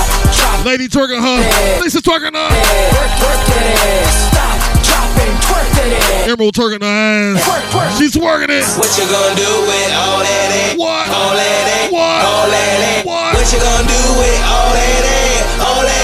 Lady 0.65 0.89
twerking 0.89 1.21
her. 1.23 1.81
Lisa 1.81 2.01
twerking 2.01 2.35
her. 2.35 2.49
Work, 2.51 3.13
work 3.25 3.41
that. 3.49 4.07
Stop, 4.29 4.59
drop 4.85 5.11
and 5.17 5.35
twerk 5.43 5.69
that. 5.79 6.29
Emerald 6.29 6.55
twerking 6.55 6.83
her 6.83 6.89
ass. 6.89 7.41
Twerk, 7.47 7.65
twerk. 7.73 7.99
She's 7.99 8.13
twerking 8.13 8.51
it. 8.53 8.67
What 8.77 8.91
you 8.99 9.07
gonna 9.09 9.35
do 9.39 9.49
with 9.65 9.91
all 9.97 10.21
that? 10.21 10.75
What? 10.77 11.09
All 11.09 11.33
that? 11.33 11.89
What? 11.91 12.21
All 12.27 12.51
that? 12.51 13.07
What? 13.07 13.35
What 13.35 13.47
you 13.53 13.59
gonna 13.59 13.89
do 13.89 14.03
with 14.21 14.41
all 14.45 14.71
that? 14.77 15.63
All 15.63 15.83
that? 15.83 15.98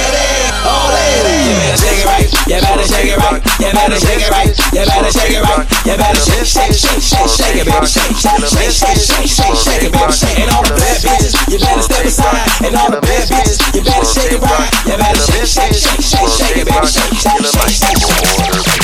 All 0.64 0.88
that? 0.90 1.14
You 1.44 1.54
better 1.60 1.76
shake 1.78 2.00
it 2.00 2.06
right. 2.08 2.28
You 2.48 2.58
better 2.60 2.86
shake 2.88 3.10
it 3.12 3.20
right. 3.20 3.40
You 3.60 3.70
better 3.70 3.98
shake 4.00 4.20
it 4.20 4.30
right. 4.32 5.64
You 5.84 5.94
better 5.96 6.20
shake 6.20 6.34
shake, 6.44 6.76
shake, 6.76 7.28
shake, 7.28 7.56
it, 7.60 7.66
baby. 7.66 7.86
Shake, 7.86 8.16
shake, 8.16 8.44
shake, 8.44 8.72
shake, 8.72 9.28
shake, 9.28 9.56
shake, 9.56 9.84
it, 9.84 9.92
baby. 9.92 10.12
Shake. 10.12 10.38
And 10.38 10.50
all 10.54 10.62
the 10.62 10.76
bad 10.76 10.98
bitches, 11.02 11.32
you 11.50 11.58
better 11.58 11.82
step 11.82 12.04
aside. 12.04 12.48
And 12.64 12.74
all 12.76 12.90
the 12.90 13.00
bad 13.00 13.28
bitches, 13.28 13.58
you 13.74 13.82
better 13.82 14.06
shake 14.06 14.32
it 14.32 14.40
right. 14.40 14.70
You 14.86 14.96
better 14.96 15.24
shake, 15.24 15.48
shake, 15.48 15.74
shake, 15.74 16.28
shake, 16.28 16.56
it, 16.60 16.66
baby. 16.68 16.86
Shake, 16.86 17.16
shake, 17.16 17.44
shake, 17.44 17.72
shake, 17.72 18.00
shake. 18.00 18.74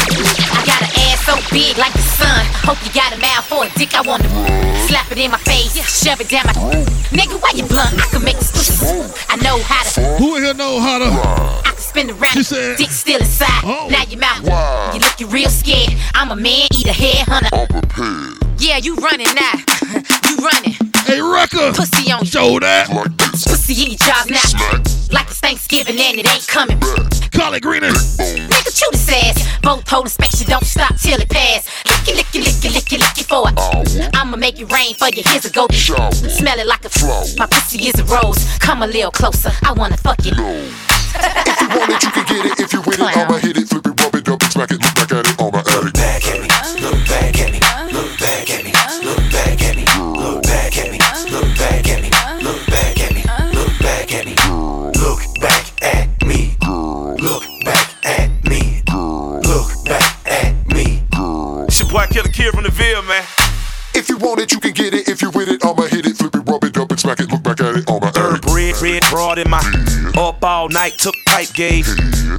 I 0.50 0.64
got 0.66 0.80
an 0.82 0.92
ass 1.08 1.20
so 1.24 1.34
big 1.52 1.78
like 1.78 1.92
the 1.92 2.06
sun. 2.16 2.44
Hope 2.64 2.80
you 2.84 2.92
got 2.92 3.12
a 3.12 3.18
mouth 3.20 3.44
for 3.46 3.64
a 3.64 3.68
dick. 3.76 3.94
I 3.94 4.02
wanna 4.02 4.28
slap 5.10 5.18
it 5.18 5.24
in 5.24 5.30
my 5.30 5.38
face, 5.38 5.74
shove 6.02 6.20
it 6.20 6.28
down 6.28 6.46
my. 6.46 6.52
Nigga, 7.10 7.40
why 7.40 7.50
you 7.54 7.64
blunt? 7.64 7.94
I 7.94 8.06
can 8.10 8.24
make 8.24 8.36
this 8.38 8.50
pussy. 8.52 8.86
I 9.28 9.36
know 9.36 9.58
how 9.62 9.82
to. 9.82 10.16
Who 10.18 10.36
in 10.36 10.44
here 10.44 10.54
know 10.54 10.80
how 10.80 10.98
to? 10.98 11.04
I 11.06 11.70
can 11.72 11.78
spin 11.78 12.10
around. 12.10 12.32
She 12.32 12.42
said- 12.42 12.76
dick 12.76 12.90
still 12.90 13.20
inside. 13.20 13.62
Oh. 13.64 13.88
Now 13.90 14.04
your 14.04 14.20
mouth. 14.20 14.94
You 14.94 15.00
looking 15.00 15.30
real 15.30 15.50
scared. 15.50 15.94
I'm 16.14 16.30
a 16.30 16.36
man, 16.36 16.68
eat 16.72 16.86
a 16.86 16.92
headhunter. 16.92 17.50
Yeah, 18.58 18.76
you 18.78 18.94
running 18.96 19.28
now. 19.34 20.10
you 20.40 20.48
running. 20.48 20.76
Hey, 21.06 21.20
Wrecker. 21.20 21.72
Pussy 21.72 22.12
on 22.12 22.20
you. 22.20 22.26
Show 22.26 22.58
that. 22.60 22.88
Pussy 22.88 23.84
in 23.84 23.90
your 23.90 23.98
jaws 23.98 24.30
now. 24.30 24.72
Like 25.12 25.26
it's 25.28 25.40
Thanksgiving 25.40 25.98
and 25.98 26.18
it 26.18 26.28
ain't 26.28 26.46
coming. 26.46 26.78
Call 27.32 27.54
it 27.54 27.62
greener. 27.62 27.88
Nigga, 27.88 28.70
chew 28.72 28.88
this 28.92 29.08
ass. 29.08 29.60
Both 29.62 29.88
hold 29.88 30.06
inspection, 30.06 30.48
don't 30.48 30.64
stop 30.64 30.94
till 30.96 31.20
it 31.20 31.28
pass. 31.28 31.68
Licky, 31.84 32.16
lick 32.16 32.26
licky, 32.26 32.72
lick 32.72 32.84
licky 32.84 33.24
for 33.24 33.48
it. 33.48 34.14
I'ma 34.14 34.36
make 34.36 34.60
it 34.60 34.70
rain 34.72 34.94
for 34.94 35.08
you. 35.08 35.22
Here's 35.26 35.44
a 35.44 35.50
go. 35.50 35.66
Smell 35.70 36.58
it 36.58 36.66
like 36.66 36.84
a 36.84 36.90
flow. 36.90 37.24
My 37.36 37.46
pussy 37.46 37.88
is 37.88 37.98
a 37.98 38.04
rose. 38.04 38.38
Come 38.58 38.82
a 38.82 38.86
little 38.86 39.10
closer. 39.10 39.50
I 39.64 39.72
wanna 39.72 39.96
fuck 39.96 40.20
it. 40.20 40.34
If 41.12 41.60
you 41.60 41.68
want 41.68 41.90
it, 41.90 42.02
you 42.02 42.10
can 42.10 42.24
get 42.26 42.46
it. 42.46 42.60
If 42.60 42.72
you 42.72 42.80
with 42.82 43.00
it, 43.00 43.16
I'ma 43.16 43.38
hit 43.38 43.56
it, 43.56 43.68
flip 43.68 43.86
it, 43.86 44.00
rub 44.00 44.14
it 44.14 44.28
up, 44.28 44.42
and 44.42 44.52
smack 44.52 44.70
it, 44.70 44.80
look 44.80 44.94
back 44.94 45.12
at 45.12 45.26
it, 45.26 45.40
on 45.40 45.52
my 45.52 45.60
attic. 45.60 45.94
back 45.94 46.26
at 46.26 46.40
me, 46.40 46.48
look 46.80 47.08
back 47.08 47.40
at 47.40 47.52
me, 47.52 47.59
back 50.70 50.86
at 50.86 50.92
me, 50.92 50.98
look 51.32 51.58
back 51.58 51.88
at 51.88 52.02
me, 52.02 52.10
look 52.44 52.66
back 52.66 53.00
at 53.00 53.14
me, 53.14 53.22
look 53.52 53.78
back 53.80 54.14
at 54.14 54.26
me, 54.26 54.34
look 55.00 55.20
back 55.40 55.82
at 55.82 56.26
me, 56.26 56.56
look 57.18 57.44
back 57.64 58.06
at 58.06 58.44
me, 58.44 58.82
look 58.86 59.84
back 59.84 60.26
at 60.26 60.66
me. 60.68 61.02
It's 61.66 61.80
your 61.80 61.88
boy 61.88 62.06
Killer 62.10 62.28
Kid 62.28 62.54
from 62.54 62.64
the 62.64 62.70
Ville, 62.70 63.02
man. 63.02 63.24
If 63.94 64.08
you 64.08 64.16
want 64.18 64.40
it, 64.40 64.52
you 64.52 64.60
can 64.60 64.72
get 64.72 64.94
it. 64.94 65.08
If 65.08 65.22
you 65.22 65.30
with 65.30 65.48
it, 65.48 65.64
I'ma 65.64 65.82
hit 65.82 66.06
it, 66.06 66.09
flip 66.09 66.09
it, 67.00 67.08
rub 67.08 67.16
it 67.16 67.20
smack 67.20 67.20
it, 67.20 67.32
look 67.32 67.42
back 67.42 67.60
at 67.60 67.76
it, 67.76 67.88
on 67.88 68.00
my 68.00 68.08
attic. 68.08 68.44
Red, 68.46 68.80
red, 68.82 69.02
broad 69.10 69.38
in 69.38 69.50
my 69.50 69.60
up 70.16 70.42
all 70.44 70.68
night, 70.68 70.92
took 70.98 71.14
pipe, 71.26 71.52
gave 71.54 71.86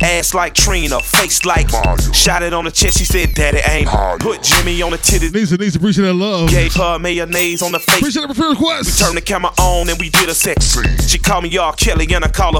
ass 0.02 0.34
like 0.34 0.54
Trina, 0.54 1.00
face 1.00 1.46
like 1.46 1.70
shot 2.14 2.44
it 2.44 2.54
on 2.54 2.66
the 2.66 2.72
chest. 2.72 2.98
She 2.98 3.06
said, 3.06 3.34
Daddy 3.34 3.60
aim. 3.68 3.88
Put 4.20 4.44
Jimmy 4.44 4.82
on 4.82 4.92
the 4.92 4.98
titties, 4.98 5.34
Needs 5.34 5.50
to 5.52 5.58
needs 5.58 5.74
to 5.74 5.80
appreciate 5.80 6.06
that 6.06 6.14
love. 6.14 6.50
gave 6.50 6.74
her 6.76 7.00
mayonnaise 7.00 7.62
on 7.62 7.72
the 7.72 7.80
face. 7.80 8.00
Appreciate 8.00 8.24
every 8.24 8.36
friend 8.36 8.52
request. 8.52 9.00
Turn 9.00 9.16
the 9.16 9.22
camera 9.22 9.52
on 9.60 9.90
and 9.90 10.00
we 10.00 10.10
did 10.10 10.30
a 10.30 10.36
sex. 10.36 10.78
She 11.08 11.18
called 11.18 11.44
me 11.44 11.58
R. 11.58 11.74
Kelly 11.74 12.08
and 12.14 12.26
I 12.26 12.30
call 12.30 12.60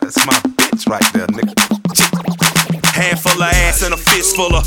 That's 0.00 0.26
my 0.26 0.38
bitch 0.56 0.88
right 0.88 1.12
there, 1.12 1.26
nigga. 1.26 2.32
Handful 2.96 3.32
of 3.42 3.52
ass 3.52 3.82
and 3.82 3.92
a 3.92 3.96
fist 3.96 4.36
full 4.36 4.54
of 4.56 4.66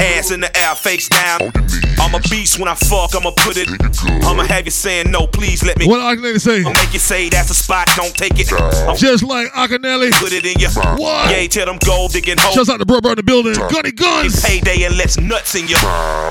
ass 0.00 0.30
in 0.30 0.40
the 0.40 0.50
air, 0.56 0.74
face 0.74 1.08
down. 1.08 1.52
I'm 2.00 2.14
a 2.14 2.20
beast 2.30 2.58
when 2.58 2.68
I 2.68 2.74
fuck, 2.74 3.14
I'ma 3.14 3.32
put 3.36 3.56
it. 3.56 3.68
I'ma 4.24 4.44
have 4.44 4.64
you 4.64 4.70
saying 4.70 5.10
no, 5.10 5.26
please 5.26 5.62
let 5.62 5.78
me. 5.78 5.86
What 5.86 6.00
Akinyele 6.00 6.40
say? 6.40 6.64
I'll 6.64 6.72
make 6.72 6.92
you 6.92 6.98
say 6.98 7.28
that's 7.28 7.50
a 7.50 7.54
spot, 7.54 7.88
don't 7.96 8.14
take 8.14 8.38
it. 8.38 8.50
I'm 8.52 8.96
Just 8.96 9.24
like 9.24 9.48
Akinyele. 9.52 10.10
put 10.12 10.32
it 10.32 10.44
in 10.44 10.58
you. 10.58 10.68
What? 10.96 11.30
Yeah, 11.30 11.46
tell 11.48 11.66
them 11.66 11.78
gold 11.84 12.12
digging 12.12 12.36
hoes. 12.38 12.54
Shouts 12.54 12.70
out 12.70 12.78
to 12.78 12.86
Bro 12.86 13.00
Bro 13.02 13.12
in 13.12 13.16
the 13.16 13.22
building. 13.22 13.54
Gunny 13.54 13.92
Guns. 13.92 14.42
Payday 14.44 14.84
and 14.84 14.96
let's 14.96 15.18
nuts 15.18 15.54
in 15.54 15.68
you. 15.68 15.76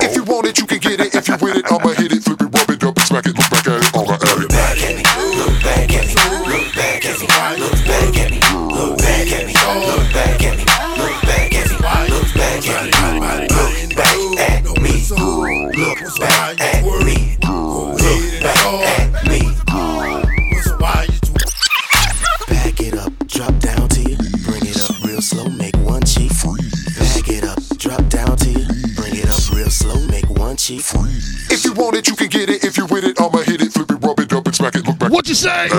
If 0.02 0.16
you 0.16 0.24
want 0.24 0.48
it, 0.48 0.58
you 0.58 0.66
can 0.66 0.80
get 0.80 1.00
it. 1.00 1.14
If 1.14 1.28
you 1.28 1.38
with 1.42 1.58
it, 1.58 1.66
I'ma 1.72 1.94
hit 1.94 2.12
it, 2.12 2.24
flip 2.24 2.42
it, 2.42 2.50
rub 2.50 2.70
it 2.70 2.84
up, 2.84 2.98
and 2.98 3.06
smack 3.06 3.26
it, 3.28 3.38
look 3.38 3.50
back 3.52 3.68
at 3.68 3.84
it, 3.86 3.94
on 3.96 4.08
my 4.08 4.16
attic. 4.16 4.50
Back 4.50 4.82
at 4.82 4.96
me, 4.98 5.04
look 5.38 5.62
back 5.62 5.94
at 5.94 6.06
me, 6.10 6.14
look 6.50 6.74
back 6.74 7.06
at 7.06 7.22
me, 7.22 7.30
look 7.62 7.86
back 7.86 8.18
at 8.18 8.32
me, 8.32 8.40
look 8.74 8.98
back 8.98 9.30
at 9.30 9.46
me, 9.46 9.54
look 9.86 10.14
back 10.14 10.42
at 10.42 10.42
me, 10.42 10.45
drop 30.66 30.74
down 30.74 30.74
to 30.74 30.74
you. 30.74 30.82
Bring 30.82 31.06
it 31.06 31.06
up 31.06 31.06
real 31.06 31.06
slow, 31.06 31.06
it. 31.06 31.06
one 31.06 31.12
cheek. 31.16 31.52
If 31.52 31.66
you 31.66 31.74
want 31.74 31.96
it, 31.96 32.08
you 32.08 32.16
can 32.16 32.28
get 32.28 32.50
it. 32.50 32.64
If 32.64 32.78
you 32.78 32.86
with 32.86 33.04
say? 35.36 35.70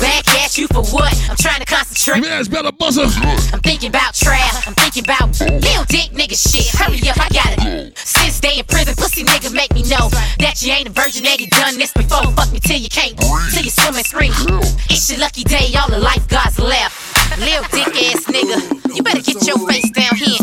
Back 0.00 0.28
at 0.42 0.58
you 0.58 0.66
for 0.68 0.84
what? 0.92 1.12
I'm 1.30 1.36
trying 1.36 1.60
to 1.60 1.66
concentrate. 1.66 2.20
Man, 2.20 2.40
it's 2.40 2.48
better 2.48 2.72
buzzer. 2.72 3.06
I'm 3.52 3.60
thinking 3.60 3.88
about 3.88 4.14
Trav. 4.14 4.66
I'm 4.66 4.74
thinking 4.74 5.04
about 5.04 5.38
little 5.40 5.84
dick 5.88 6.12
nigga 6.12 6.36
shit. 6.36 6.68
Hurry 6.74 7.00
up, 7.08 7.18
I 7.18 7.28
got 7.30 7.66
it. 7.66 7.98
Since 7.98 8.40
they 8.40 8.58
in 8.58 8.64
prison, 8.66 8.94
pussy 8.96 9.24
nigga 9.24 9.52
make 9.52 9.72
me 9.72 9.82
know 9.82 10.08
that 10.40 10.60
you 10.60 10.72
ain't 10.72 10.88
a 10.88 10.92
virgin 10.92 11.26
and 11.26 11.40
you 11.40 11.48
done 11.48 11.78
this 11.78 11.92
before. 11.92 12.30
Fuck 12.32 12.52
me 12.52 12.60
till 12.60 12.78
you 12.78 12.88
can't, 12.88 13.16
till 13.16 13.62
you 13.62 13.70
swim 13.70 13.96
and 13.96 14.06
scream. 14.06 14.32
It's 14.90 15.10
your 15.10 15.20
lucky 15.20 15.44
day, 15.44 15.72
all 15.80 15.88
the 15.88 15.98
lifeguards 15.98 16.58
left. 16.58 17.16
Little 17.38 17.64
dick 17.72 17.88
ass 17.88 18.24
nigga, 18.28 18.94
you 18.94 19.02
better 19.02 19.20
get 19.20 19.46
your 19.46 19.58
face 19.68 19.90
down 19.90 20.14
here. 20.16 20.38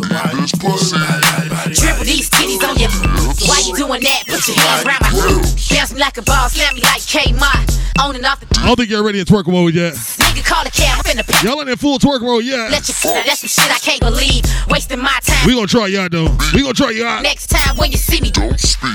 Doing 3.94 4.04
that? 4.10 4.24
Put 4.28 4.48
your 4.48 4.58
hands 4.58 4.86
around 4.86 5.02
my 5.02 5.12
Bounce 5.70 5.94
me 5.94 6.00
like 6.00 6.18
a 6.18 6.22
ball, 6.22 6.50
slam 6.50 6.74
me 6.76 6.82
like 6.82 7.02
K-Mott. 7.06 7.80
On 8.02 8.16
and 8.16 8.26
off 8.26 8.40
the 8.40 8.48
I 8.60 8.68
don't 8.68 8.76
think 8.76 8.90
you're 8.90 9.04
ready 9.04 9.20
in 9.20 9.26
twerk 9.26 9.48
mode 9.48 9.74
yet. 9.76 9.94
nigga, 9.94 10.44
call 10.44 10.66
a 10.66 10.72
cab, 10.72 10.98
I'm 10.98 11.06
finna 11.06 11.26
pay. 11.26 11.46
Y'all 11.46 11.62
in 11.62 11.78
full 11.78 12.00
twerk 12.00 12.22
mode 12.22 12.44
yet. 12.44 12.72
Let 12.72 12.88
you 12.90 12.96
now 13.06 13.22
that's 13.24 13.46
some 13.46 13.50
shit 13.50 13.70
I 13.70 13.78
can't 13.78 14.02
believe. 14.02 14.44
Wasting 14.70 15.00
my 15.00 15.14
time. 15.22 15.46
We 15.46 15.54
gonna 15.54 15.68
try 15.68 15.88
you 15.88 16.00
out 16.00 16.12
though. 16.12 16.30
We 16.54 16.62
gonna 16.62 16.74
try 16.74 16.90
you 16.90 17.06
out. 17.06 17.22
Next 17.22 17.48
time 17.48 17.78
when 17.78 17.92
you 17.92 17.98
see 17.98 18.20
me, 18.22 18.32
don't 18.32 18.60
speak. 18.60 18.90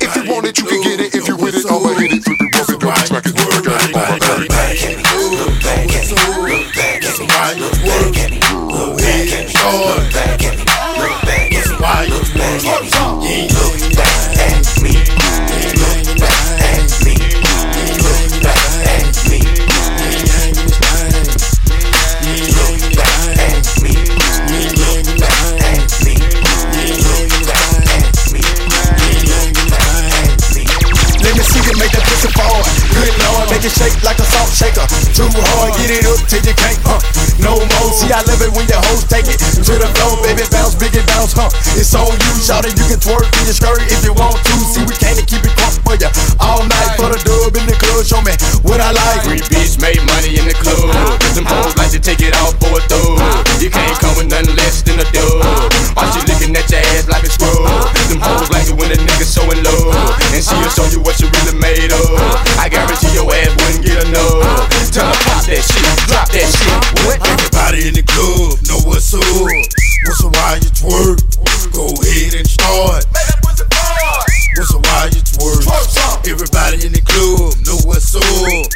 If 0.00 0.16
you 0.16 0.32
want 0.32 0.46
it, 0.46 0.58
you 0.58 0.64
can 0.64 0.80
get 0.82 1.00
it. 1.00 1.14
If 1.14 1.28
you 1.28 1.36
with 1.36 1.56
it, 1.56 1.66
I'ma 1.68 1.92
hit 2.00 2.12
it, 2.12 2.24
flip 2.24 2.40
it, 2.40 2.54
rub 2.54 2.68
it, 2.68 2.80
double 2.80 2.96
smack 3.04 3.26
it, 3.26 3.34
look 3.36 3.66
at 3.68 3.90
it, 3.90 3.96
I'ma 3.96 4.18
cut 4.18 4.42
it. 4.42 4.48
back 4.48 4.80
at 4.80 4.96
me, 4.96 5.04
look 5.36 5.60
back 5.60 5.92
at 5.92 6.08
me, 6.08 6.16
look 6.16 6.72
back 6.72 7.04
at 7.04 7.20
me, 7.20 7.26
why 7.26 7.52
back 7.52 7.60
look 7.60 8.16
at 8.16 8.30
me, 8.30 8.40
look 8.72 8.96
back 8.96 9.32
at 9.32 9.44
me, 9.44 9.56
look 9.56 10.12
back 10.12 10.44
at 10.44 10.56
me, 10.56 10.64
look 10.64 11.20
back 11.24 11.36
at 11.36 11.50
me, 11.50 11.55
why 11.80 12.04
you 12.04 12.14
look 12.14 12.34
back 12.34 12.64
at 12.64 12.82
me, 12.82 12.88
you 12.88 13.26
ain't 13.26 13.52
look 13.52 13.96
back 13.96 14.38
at 14.38 14.82
me, 14.82 15.15
Good 32.26 33.14
lord, 33.22 33.46
make 33.52 33.62
it 33.62 33.70
shake 33.70 33.94
like 34.02 34.18
a 34.18 34.26
salt 34.26 34.50
shaker. 34.50 34.82
Too 35.14 35.30
hard, 35.30 35.78
get 35.78 35.94
it 35.94 36.02
up 36.10 36.18
till 36.26 36.42
you 36.42 36.54
can't? 36.58 36.80
No 37.38 37.54
more. 37.54 37.90
See, 37.94 38.10
I 38.10 38.24
love 38.26 38.42
it 38.42 38.50
when 38.50 38.66
your 38.66 38.82
hoes 38.90 39.06
take 39.06 39.30
it 39.30 39.38
to 39.38 39.72
the 39.78 39.86
floor, 39.94 40.18
baby. 40.26 40.42
Bounce, 40.50 40.74
big 40.74 40.96
and 40.96 41.06
bounce, 41.06 41.36
huh? 41.36 41.52
It's 41.78 41.94
on 41.94 42.10
you, 42.10 42.32
shout 42.42 42.66
it. 42.66 42.74
You 42.74 42.86
can 42.90 42.98
twerk 42.98 43.30
in 43.38 43.46
your 43.46 43.54
skirt 43.54 43.78
if 43.86 44.02
you 44.02 44.10
want 44.16 44.42
to. 44.42 44.54
See, 44.74 44.82
we 44.88 44.96
can't 44.98 45.20
keep 45.22 45.44
it 45.44 45.54
crunk 45.54 45.78
for 45.86 45.94
you 45.94 46.10
all 46.42 46.66
night 46.66 46.98
for 46.98 47.12
the 47.14 47.20
dub 47.22 47.54
in 47.54 47.64
the 47.68 47.76
club. 47.78 48.02
Show 48.02 48.18
me 48.26 48.34
what 48.66 48.82
I 48.82 48.90
like. 48.90 49.22
Three 49.22 49.44
bitch 49.46 49.78
made 49.78 50.02
money 50.08 50.34
in 50.40 50.50
the 50.50 50.56
club. 50.58 50.90
Them 51.36 51.46
hoes 51.46 51.78
like 51.78 51.94
to 51.94 52.00
take 52.02 52.24
it 52.24 52.34
off 52.42 52.58
for 52.58 52.74
a 52.74 52.82
thug. 52.90 53.22
You 53.62 53.70
can't 53.70 53.94
come 54.02 54.16
with 54.18 54.32
nothing 54.32 54.56
less 54.56 54.82
than 54.82 54.98
a 54.98 55.06
dub. 55.14 55.70
Why 55.94 56.10
she 56.10 56.24
looking 56.26 56.56
at 56.56 56.66
your 56.72 56.82
ass 56.96 57.06
like 57.06 57.22
a 57.22 57.30
scrub? 57.30 57.86
Them 58.10 58.18
hoes 58.18 58.50
like 58.50 58.66
it 58.66 58.74
when 58.74 58.90
a 58.90 58.98
nigga 58.98 59.26
so 59.28 59.44
in 59.52 59.62
love. 59.62 59.94
And 60.34 60.42
she'll 60.42 60.72
show 60.72 60.88
you 60.90 61.04
what 61.04 61.20
you 61.20 61.28
really 61.30 61.54
made 61.60 61.92
of. 61.92 62.15
I 62.58 62.68
guarantee 62.68 63.12
your 63.14 63.28
ass 63.28 63.52
wouldn't 63.62 63.84
get 63.84 63.98
enough. 64.08 64.68
Tell 64.92 65.06
her 65.06 65.18
pop 65.28 65.44
that 65.44 65.60
shit, 65.60 65.84
drop 66.08 66.28
that 66.32 66.48
shit. 66.48 66.78
What? 67.04 67.20
Everybody 67.20 67.88
in 67.88 67.94
the 67.94 68.04
club 68.04 68.56
know 68.68 68.80
what's 68.88 69.12
up. 69.12 69.22
What's 69.22 70.22
a 70.22 70.28
why 70.28 70.56
you 70.62 70.70
twerk? 70.72 71.20
Go 71.72 71.86
ahead 71.90 72.34
and 72.34 72.48
start. 72.48 73.04
What's 73.42 73.60
a 74.72 74.78
why 74.78 75.10
you 75.12 75.20
twerk? 75.20 75.66
Everybody 76.28 76.86
in 76.86 76.92
the 76.92 77.02
club 77.02 77.54
know 77.66 77.76
what's 77.84 78.14
up. 78.14 78.75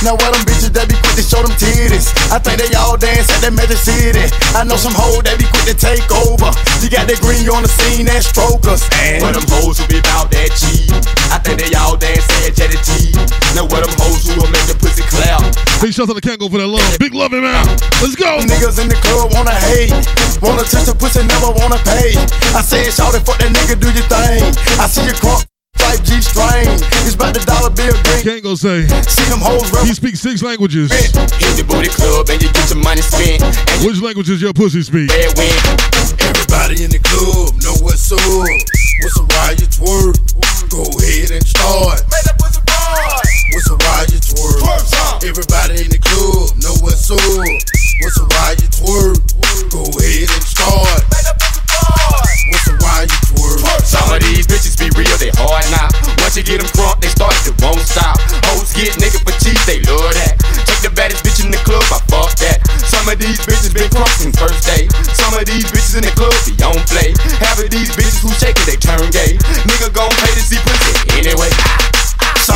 Now 0.00 0.16
where 0.16 0.32
them 0.32 0.40
bitches 0.48 0.72
that 0.72 0.88
be 0.88 0.96
quick 0.96 1.20
to 1.20 1.24
show 1.24 1.44
them 1.44 1.52
titties? 1.60 2.08
I 2.32 2.40
think 2.40 2.56
they 2.56 2.72
all 2.72 2.96
dance 2.96 3.28
at 3.28 3.44
that 3.44 3.52
Magic 3.52 3.76
City. 3.76 4.32
I 4.56 4.64
know 4.64 4.80
some 4.80 4.96
hoes 4.96 5.20
that 5.28 5.36
be 5.36 5.44
quick 5.44 5.68
to 5.68 5.76
take 5.76 6.08
over. 6.08 6.48
You 6.80 6.88
got 6.88 7.04
that 7.04 7.20
green 7.20 7.44
on 7.52 7.60
the 7.60 7.68
scene 7.68 8.08
and 8.08 8.24
strokers. 8.24 8.80
And 8.96 9.20
Where 9.20 9.36
them 9.36 9.44
hoes 9.52 9.76
who 9.76 9.84
be 9.92 10.00
bout 10.00 10.32
that 10.32 10.56
cheese? 10.56 10.88
I 11.28 11.36
think 11.44 11.60
they 11.60 11.68
all 11.76 12.00
dance 12.00 12.24
at 12.48 12.56
Jetty 12.56 12.80
T. 12.80 13.12
Know 13.52 13.68
where 13.68 13.84
them 13.84 13.92
hoes 14.00 14.24
who 14.24 14.40
will 14.40 14.48
make 14.48 14.64
the 14.72 14.76
pussy 14.80 15.04
clap? 15.04 15.44
Big 15.84 15.92
shout 15.92 16.08
out 16.08 16.16
to 16.16 16.24
Kango 16.24 16.48
for 16.48 16.56
that 16.56 16.70
love. 16.72 16.96
Big 16.96 17.12
love 17.12 17.36
him 17.36 17.44
out. 17.44 17.68
Let's 18.00 18.16
go. 18.16 18.40
Niggas 18.40 18.80
in 18.80 18.88
the 18.88 18.96
club 19.04 19.36
wanna 19.36 19.52
hate. 19.52 19.92
Wanna 20.40 20.64
touch 20.64 20.88
the 20.88 20.96
pussy, 20.96 21.20
never 21.28 21.52
wanna 21.60 21.76
pay. 21.84 22.16
I 22.56 22.64
said, 22.64 22.88
shout 22.88 23.12
it, 23.12 23.20
fuck 23.28 23.36
that 23.36 23.52
nigga, 23.52 23.76
do 23.76 23.92
your 23.92 24.08
thing. 24.08 24.48
I 24.80 24.88
see 24.88 25.04
you 25.04 25.12
crunk. 25.20 25.49
Like 25.90 26.06
G 26.06 26.22
strain, 26.22 26.70
it's 27.02 27.18
about 27.18 27.34
the 27.34 27.42
dollar 27.42 27.74
bill 27.74 27.90
drink. 28.06 28.22
Kango 28.22 28.54
say 28.54 28.86
See 29.10 29.26
them 29.26 29.42
hoes 29.42 29.66
he 29.82 29.90
speaks 29.90 30.22
six 30.22 30.38
languages. 30.38 30.86
Hit 30.86 31.10
the 31.58 31.66
booty 31.66 31.90
club 31.90 32.30
and 32.30 32.38
you 32.38 32.46
get 32.54 32.70
your 32.70 32.78
money 32.78 33.02
spent. 33.02 33.42
And 33.42 33.78
Which 33.82 33.98
languages 33.98 34.38
your 34.38 34.54
pussy 34.54 34.86
speak? 34.86 35.10
you. 35.10 35.34
Everybody 36.22 36.86
in 36.86 36.94
the 36.94 37.02
club 37.02 37.58
know 37.66 37.74
what's 37.82 38.06
up. 38.14 38.22
What's 38.22 39.18
a 39.18 39.26
why 39.34 39.58
you 39.58 39.66
twerk? 39.66 40.14
Go 40.70 40.86
ahead 41.02 41.34
and 41.34 41.42
start. 41.42 42.06
What's 42.06 43.66
a 43.66 43.74
why 43.74 44.06
you 44.14 44.22
twerk? 44.22 45.26
Everybody 45.26 45.74
in 45.82 45.90
the 45.90 45.98
club 45.98 46.54
know 46.62 46.78
what's 46.86 47.10
up. 47.10 47.18
What's 47.18 48.14
a 48.14 48.30
why 48.30 48.54
you 48.62 48.70
twerk? 48.78 49.18
Go 49.74 49.82
ahead 49.90 50.30
and 50.30 50.44
start. 50.46 51.49
What's 52.50 52.66
a 52.66 52.74
why 52.82 53.06
you? 53.06 53.18
Some 53.86 54.10
of 54.10 54.20
these 54.22 54.46
bitches 54.46 54.74
be 54.78 54.90
real, 54.98 55.14
they 55.18 55.30
hard 55.38 55.66
now. 55.70 55.90
Once 56.22 56.36
you 56.36 56.42
get 56.42 56.58
them 56.58 56.70
crunk, 56.74 57.00
they 57.00 57.10
start 57.10 57.34
to 57.46 57.54
won't 57.62 57.82
stop. 57.82 58.18
Hoes 58.50 58.74
get 58.74 58.94
nigga 58.98 59.22
for 59.22 59.34
cheap, 59.38 59.58
they 59.66 59.82
love 59.86 60.14
that. 60.14 60.34
Take 60.66 60.82
the 60.82 60.92
baddest 60.94 61.22
bitch 61.22 61.42
in 61.42 61.50
the 61.50 61.62
club, 61.62 61.82
I 61.90 61.98
fuck 62.10 62.34
that. 62.42 62.58
Some 62.86 63.06
of 63.08 63.18
these 63.18 63.38
bitches 63.42 63.72
been 63.74 63.90
crunk 63.90 64.10
since 64.18 64.34
first 64.38 64.66
day. 64.66 64.90
Some 65.14 65.34
of 65.34 65.46
these 65.46 65.66
bitches 65.70 65.98
in 65.98 66.04
the 66.06 66.14
club 66.18 66.34
be 66.46 66.54
on 66.62 66.78
play. 66.90 67.14
Half 67.38 67.62
of 67.62 67.70
these 67.70 67.90
bitches 67.94 68.22
who 68.22 68.30
shaking, 68.38 68.66
they 68.66 68.78
turn 68.78 69.10
gay. 69.10 69.38
Nigga 69.66 69.90
gon' 69.94 70.10
pay 70.22 70.34
to 70.34 70.42
see 70.42 70.58
pussy 70.62 70.94
anyway. 71.18 71.50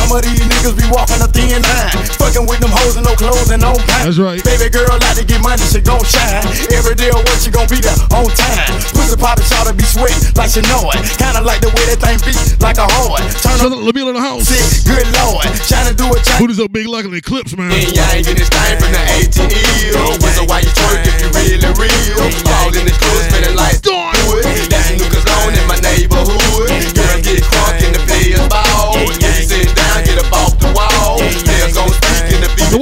Some 0.05 0.21
of 0.21 0.21
these 0.21 0.37
niggas 0.37 0.77
be 0.77 0.85
walking 0.93 1.17
a 1.17 1.25
thin 1.25 1.65
line. 1.65 1.97
Fucking 2.21 2.45
with 2.45 2.61
them 2.61 2.69
hoes 2.69 2.93
and 2.93 3.09
no 3.09 3.17
clothes 3.17 3.49
and 3.49 3.57
no 3.57 3.73
pants. 3.89 4.05
That's 4.05 4.21
right. 4.21 4.37
Baby 4.45 4.69
girl 4.69 4.85
like 5.01 5.17
to 5.17 5.25
get 5.25 5.41
money, 5.41 5.65
she 5.65 5.81
gon' 5.81 6.05
shine. 6.05 6.45
Every 6.69 6.93
day 6.93 7.09
of 7.09 7.25
work, 7.25 7.41
she 7.41 7.49
gon' 7.49 7.65
be 7.65 7.81
there 7.81 7.97
on 8.13 8.29
time. 8.37 8.69
Pussy 8.93 9.17
poppin' 9.17 9.49
shot 9.49 9.65
to 9.65 9.73
be 9.73 9.81
sweating 9.81 10.21
like 10.37 10.53
she 10.53 10.61
know 10.69 10.93
it. 10.93 11.01
Kinda 11.17 11.41
like 11.41 11.65
the 11.65 11.73
way 11.73 11.89
that 11.89 11.97
thing 11.97 12.21
beat 12.21 12.37
like 12.61 12.77
a 12.77 12.85
hard. 12.85 13.25
Turn 13.41 13.57
up 13.65 13.73
out 13.73 13.73
to 13.73 13.81
Lamille 13.81 14.13
in 14.13 14.21
the 14.21 14.21
house. 14.21 14.45
sick, 14.45 14.85
good 14.85 15.09
lord. 15.25 15.41
Trying 15.65 15.89
to 15.89 15.97
do 15.97 16.05
it, 16.13 16.21
trying 16.21 16.37
Booty's 16.37 16.61
up 16.61 16.69
big 16.69 16.85
like 16.85 17.09
an 17.09 17.17
eclipse, 17.17 17.57
man. 17.57 17.73
And 17.73 17.89
y'all 17.89 18.05
ain't 18.13 18.29
getting 18.29 18.45
this 18.45 18.53
thing 18.53 18.77
from 18.77 18.93
the 18.93 19.01
ATL. 19.09 20.21
What's 20.21 20.37
why 20.45 20.61
you 20.61 20.69
twerk 20.69 21.01
if 21.01 21.17
you 21.17 21.33
really 21.33 21.57
real? 21.81 22.21
All 22.61 22.69
in 22.77 22.85
the 22.85 22.93
club, 22.93 23.25
spending 23.25 23.57
like 23.57 23.81
do 23.81 23.97
it. 24.37 24.69
That's 24.69 25.01
new 25.01 25.09
cologne 25.09 25.57
in 25.57 25.65
my 25.65 25.81
neighborhood. 25.81 26.94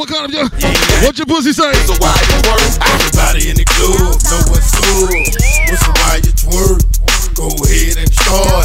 What 0.03 0.11
kind 0.11 0.25
of 0.25 0.31
your, 0.33 0.49
what 1.05 1.17
your 1.17 1.25
pussy 1.25 1.53
say? 1.53 1.71
So 1.87 1.95
why 2.03 2.11
you 2.11 2.35
twerk? 2.43 2.75
Everybody 2.83 3.49
in 3.51 3.55
the 3.55 3.63
club 3.63 4.19
know 4.27 4.43
what's 4.51 4.75
up. 4.75 5.07
What's 5.71 5.87
a 5.87 5.91
why 5.95 6.19
you 6.19 6.33
twerk? 6.35 6.83
Go 7.35 7.47
ahead 7.63 7.97
and 7.97 8.11
start. 8.13 8.62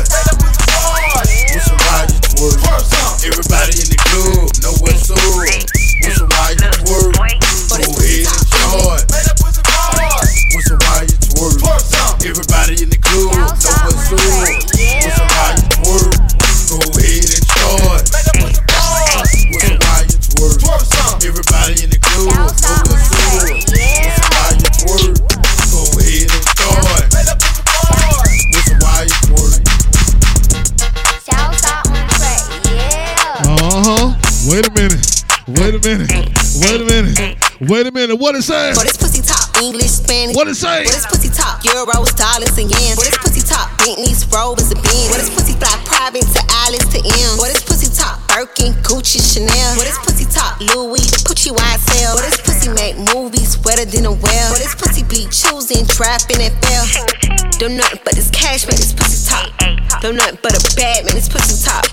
What 38.29 38.37
it 38.37 38.45
say? 38.45 38.77
This 38.85 39.01
pussy 39.01 39.25
top, 39.25 39.57
English, 39.57 40.05
Spanish. 40.05 40.37
What 40.37 40.49
it 40.53 40.61
say? 40.61 40.85
This 40.85 41.09
pussy 41.09 41.33
top, 41.33 41.65
euros, 41.65 42.13
dollars, 42.13 42.53
and 42.61 42.69
yens. 42.69 43.01
For 43.01 43.09
this 43.09 43.17
pussy 43.17 43.41
top, 43.41 43.73
Bentleys, 43.81 44.29
Rovers, 44.29 44.69
and 44.69 44.83
Benz. 44.85 45.09
For 45.09 45.17
this 45.17 45.33
pussy 45.33 45.57
fly 45.57 45.73
private 45.89 46.29
to 46.37 46.43
Alice 46.69 46.85
to 46.93 47.01
M. 47.01 47.33
For 47.41 47.49
this 47.49 47.65
pussy 47.65 47.89
top, 47.89 48.21
Birkin, 48.29 48.77
Gucci, 48.85 49.25
Chanel. 49.25 49.81
For 49.81 49.89
this 49.89 49.97
pussy 50.05 50.29
top, 50.29 50.61
Louis, 50.61 51.09
Gucci, 51.25 51.57
YSL. 51.57 52.21
This 52.21 52.37
pussy 52.45 52.69
make 52.77 53.01
movies 53.17 53.57
wetter 53.65 53.89
than 53.89 54.05
a 54.05 54.13
well. 54.13 54.49
For 54.53 54.61
this 54.61 54.77
pussy 54.77 55.09
be 55.09 55.25
choosing, 55.33 55.89
trapping, 55.89 56.45
and 56.45 56.53
fail. 56.61 56.85
Don't 57.57 57.81
nothing 57.81 58.05
but 58.05 58.13
this 58.13 58.29
cash, 58.29 58.69
man, 58.69 58.77
this 58.77 58.93
pussy 58.93 59.25
top. 59.25 59.49
Don't 60.05 60.21
nothing 60.21 60.37
but 60.45 60.53
a 60.53 60.61
bad 60.77 61.09
man, 61.09 61.17
this 61.17 61.33
pussy 61.33 61.57
top. 61.65 61.89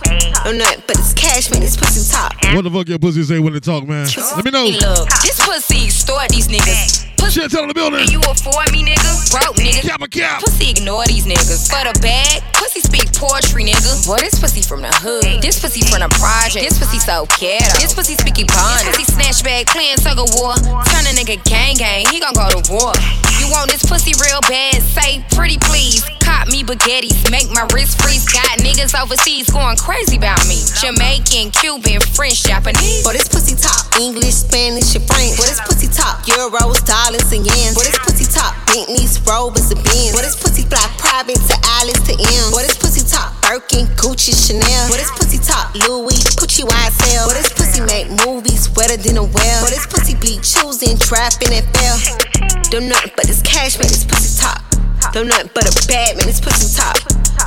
Nothing 0.46 0.84
but 0.86 0.96
this 0.96 1.14
cash, 1.14 1.50
man, 1.50 1.60
this 1.60 1.76
pussy 1.76 2.06
top. 2.06 2.34
What 2.54 2.62
the 2.62 2.70
fuck 2.70 2.88
your 2.88 3.00
pussy 3.00 3.24
say 3.24 3.40
when 3.40 3.54
they 3.54 3.60
talk, 3.60 3.88
man? 3.88 4.06
Let 4.06 4.46
me 4.46 4.52
know. 4.52 4.66
Look, 4.66 5.10
this 5.26 5.42
pussy 5.42 5.90
extort 5.90 6.30
these 6.30 6.48
niggas. 6.48 7.10
Pussy, 7.18 7.42
Shit, 7.42 7.50
tell 7.50 7.66
the 7.66 7.74
building. 7.74 8.06
You 8.14 8.22
afford 8.22 8.70
me, 8.72 8.86
nigga? 8.86 9.10
Broke, 9.34 9.58
nigga. 9.58 9.82
Cap 9.82 10.02
a 10.02 10.08
cap. 10.08 10.46
Pussy 10.46 10.70
ignore 10.70 11.04
these 11.10 11.26
niggas. 11.26 11.66
For 11.66 11.82
the 11.82 11.98
bag, 12.00 12.46
pussy 12.54 12.80
speak 12.86 13.10
poetry, 13.18 13.66
nigga. 13.66 14.06
Boy, 14.06 14.22
this 14.22 14.38
pussy 14.38 14.62
from 14.62 14.86
the 14.86 14.94
hood. 15.02 15.42
This 15.42 15.58
pussy 15.58 15.82
from 15.82 16.06
the 16.06 16.10
project. 16.14 16.62
This 16.62 16.78
pussy 16.78 17.00
so 17.02 17.26
ghetto. 17.42 17.82
This 17.82 17.98
pussy 17.98 18.14
speaking 18.14 18.46
bond. 18.46 18.86
This 18.86 19.02
pussy 19.02 19.18
snatch 19.18 19.42
bag, 19.44 19.66
playing 19.66 19.98
tug 19.98 20.22
of 20.22 20.30
war. 20.38 20.54
Turn 20.94 21.10
a 21.10 21.14
nigga 21.18 21.42
gang 21.42 21.76
gang, 21.82 22.06
he 22.14 22.22
gon' 22.22 22.38
go 22.38 22.46
to 22.54 22.62
war. 22.70 22.94
You 23.42 23.50
want 23.50 23.74
this 23.74 23.82
pussy 23.82 24.14
real 24.22 24.40
bad? 24.46 24.78
Say 24.94 25.26
pretty 25.34 25.58
please. 25.58 26.06
Cop 26.36 26.52
me 26.52 26.68
baguettes, 26.68 27.32
make 27.32 27.48
my 27.56 27.64
wrist 27.72 27.96
freeze. 28.04 28.28
Got 28.28 28.60
niggas 28.60 28.92
overseas 28.92 29.48
going 29.48 29.80
crazy 29.80 30.20
about 30.20 30.44
me. 30.52 30.60
Jamaican, 30.84 31.56
Cuban, 31.56 32.04
French, 32.12 32.44
Japanese. 32.44 33.08
For 33.08 33.16
this 33.16 33.32
pussy 33.32 33.56
top, 33.56 33.88
English, 33.96 34.44
Spanish, 34.44 35.00
and 35.00 35.08
French. 35.08 35.40
For 35.40 35.48
this 35.48 35.64
pussy 35.64 35.88
top, 35.88 36.28
euros, 36.28 36.84
dollars, 36.84 37.32
and 37.32 37.48
yens. 37.48 37.80
For 37.80 37.88
this 37.88 37.96
pussy 38.04 38.28
top, 38.28 38.52
Bentleys, 38.68 39.16
Rovers, 39.24 39.72
and 39.72 39.80
Benz. 39.80 40.12
For 40.12 40.28
this 40.28 40.36
pussy 40.36 40.68
fly 40.68 40.84
private 41.00 41.40
to 41.40 41.56
Alice 41.80 42.04
to 42.04 42.14
M. 42.20 42.52
This 42.60 42.76
pussy 42.84 43.08
top, 43.08 43.32
Birkin, 43.40 43.88
Gucci, 43.96 44.36
Chanel. 44.36 44.92
This 44.92 45.16
pussy 45.16 45.40
top, 45.40 45.72
Louis, 45.88 46.20
Gucci, 46.36 46.68
YSL. 46.68 47.32
For 47.32 47.36
this 47.40 47.48
pussy 47.56 47.80
make 47.88 48.12
movies 48.28 48.68
wetter 48.76 49.00
than 49.00 49.16
a 49.16 49.24
well. 49.24 49.62
This 49.72 49.88
pussy 49.88 50.20
be 50.20 50.36
choosing, 50.44 51.00
trapping, 51.00 51.56
and 51.56 51.64
fail. 51.80 51.96
Don't 52.76 52.92
nothing 52.92 53.16
but 53.16 53.24
this 53.24 53.40
cash, 53.42 53.80
man, 53.80 53.88
this 53.88 54.04
pussy 54.04 54.36
top. 54.36 54.75
Don't 55.14 55.28
nothing 55.28 55.52
but 55.54 55.66
a 55.66 55.88
bad 55.88 56.18
man, 56.18 56.26
this 56.26 56.42
pussy 56.42 56.76
top. 56.76 56.98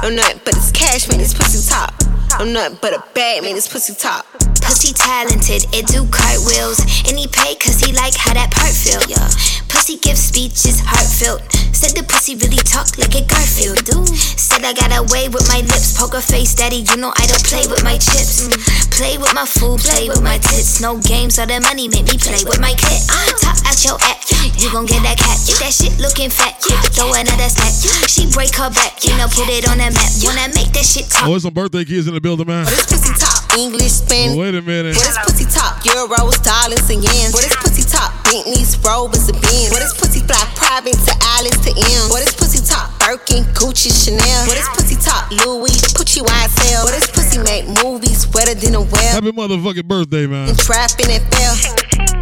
Don't 0.03 0.16
nothing 0.16 0.40
but 0.44 0.55
this 0.55 0.73
cash, 0.73 1.09
man, 1.09 1.18
this 1.18 1.35
pussy 1.35 1.68
top. 1.68 1.92
Don't 2.38 2.53
nothing 2.53 2.79
but 2.81 2.94
a 2.94 3.03
bad 3.14 3.42
man, 3.42 3.55
this 3.55 3.68
pussy 3.68 3.94
top. 3.94 4.27
Pussy 4.68 4.92
talented, 4.92 5.64
it 5.72 5.88
do 5.88 6.04
cartwheels. 6.12 6.85
And 7.09 7.16
he 7.16 7.24
pay 7.26 7.57
cause 7.57 7.81
he 7.81 7.96
like 7.96 8.12
how 8.12 8.37
that 8.37 8.52
part 8.52 8.76
feel, 8.76 9.00
yeah. 9.09 9.33
Pussy 9.72 9.96
give 9.96 10.20
speeches 10.20 10.85
heartfelt. 10.85 11.40
Said 11.72 11.96
the 11.96 12.04
pussy 12.04 12.37
really 12.37 12.61
talk 12.61 12.92
like 13.00 13.16
a 13.16 13.24
Garfield. 13.24 13.81
Do. 13.88 14.04
Said 14.37 14.68
I 14.68 14.76
got 14.76 14.92
away 14.92 15.33
with 15.33 15.48
my 15.48 15.64
lips. 15.64 15.96
Poker 15.96 16.20
face, 16.20 16.52
daddy, 16.52 16.85
you 16.85 17.00
know 17.00 17.16
I 17.16 17.24
don't 17.24 17.40
play 17.48 17.64
with 17.64 17.81
my 17.81 17.96
chips. 17.96 18.44
Play 18.92 19.16
with 19.16 19.33
my 19.33 19.48
food, 19.48 19.81
play 19.81 20.11
with 20.12 20.20
my 20.20 20.37
tits. 20.37 20.85
No 20.85 21.00
games, 21.00 21.38
all 21.38 21.46
the 21.46 21.62
money 21.64 21.88
make 21.88 22.04
me 22.04 22.18
play 22.18 22.44
with 22.44 22.61
my 22.61 22.76
kit. 22.76 23.00
Top 23.40 23.57
out 23.64 23.78
your 23.81 23.96
act, 24.04 24.28
you 24.61 24.68
gon' 24.68 24.85
get 24.85 25.00
that 25.07 25.16
cat. 25.16 25.38
That 25.62 25.72
shit 25.72 25.96
looking 26.02 26.28
fat, 26.28 26.61
throw 26.92 27.14
another 27.14 27.48
stack. 27.48 27.72
She 28.11 28.26
break 28.35 28.52
her 28.59 28.68
back, 28.74 29.00
you 29.07 29.14
know, 29.16 29.31
put 29.31 29.46
it 29.48 29.64
on 29.70 29.78
the 29.78 29.88
map. 29.94 30.11
Wanna 30.26 30.50
make 30.52 30.74
that 30.74 30.85
shit 30.85 31.07
talk. 31.09 31.31
Oh, 31.31 31.38
there's 31.38 31.46
some 31.46 31.54
birthday 31.54 31.87
kids 31.87 32.11
in 32.11 32.14
the 32.14 32.20
building, 32.20 32.50
man. 32.50 32.66
For 32.66 32.74
this 32.74 32.90
pussy 32.90 33.14
top, 33.14 33.38
English, 33.59 34.07
Spanish. 34.07 34.38
Wait 34.38 34.55
a 34.55 34.62
minute. 34.62 34.94
For 34.94 35.03
this 35.03 35.18
pussy 35.27 35.47
top, 35.51 35.83
euros, 35.83 36.38
dollars, 36.47 36.87
and 36.94 37.03
yens. 37.03 37.35
For 37.35 37.42
this 37.42 37.59
pussy 37.59 37.83
top, 37.83 38.14
Bentleys, 38.23 38.79
Rovers, 38.79 39.27
and 39.27 39.35
Benz. 39.42 39.75
For 39.75 39.83
this 39.83 39.94
pussy 39.99 40.23
fly 40.23 40.38
private 40.55 40.94
to 40.94 41.14
Alice 41.35 41.59
to 41.66 41.75
M. 41.75 42.07
What 42.14 42.23
is 42.23 42.31
pussy 42.38 42.62
top, 42.62 42.94
Birkin, 43.03 43.42
Gucci, 43.59 43.90
Chanel. 43.90 44.47
What 44.47 44.55
is 44.62 44.68
pussy 44.79 44.94
top, 44.94 45.27
Louis, 45.42 45.75
Gucci, 45.90 46.23
YSL. 46.23 46.87
For 46.87 46.94
this 46.94 47.11
pussy 47.11 47.42
make 47.42 47.66
movies 47.83 48.31
wetter 48.31 48.55
than 48.55 48.79
a 48.79 48.83
well. 48.87 49.11
Happy 49.11 49.35
motherfucking 49.35 49.90
birthday, 49.90 50.31
man. 50.31 50.55
And 50.55 50.59
trapping 50.59 51.11
and 51.11 51.27
fail. 51.35 51.55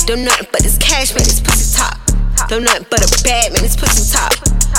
Don't 0.09 0.25
nothing 0.25 0.49
but 0.49 0.65
this 0.65 0.79
cash, 0.81 1.13
man, 1.13 1.29
this 1.29 1.45
pussy 1.45 1.69
top. 1.77 2.01
Don't 2.49 2.65
nothing 2.65 2.87
but 2.89 3.05
a 3.05 3.11
bad 3.25 3.53
man, 3.53 3.61
this 3.61 3.77
pussy 3.77 4.09
top. 4.09 4.33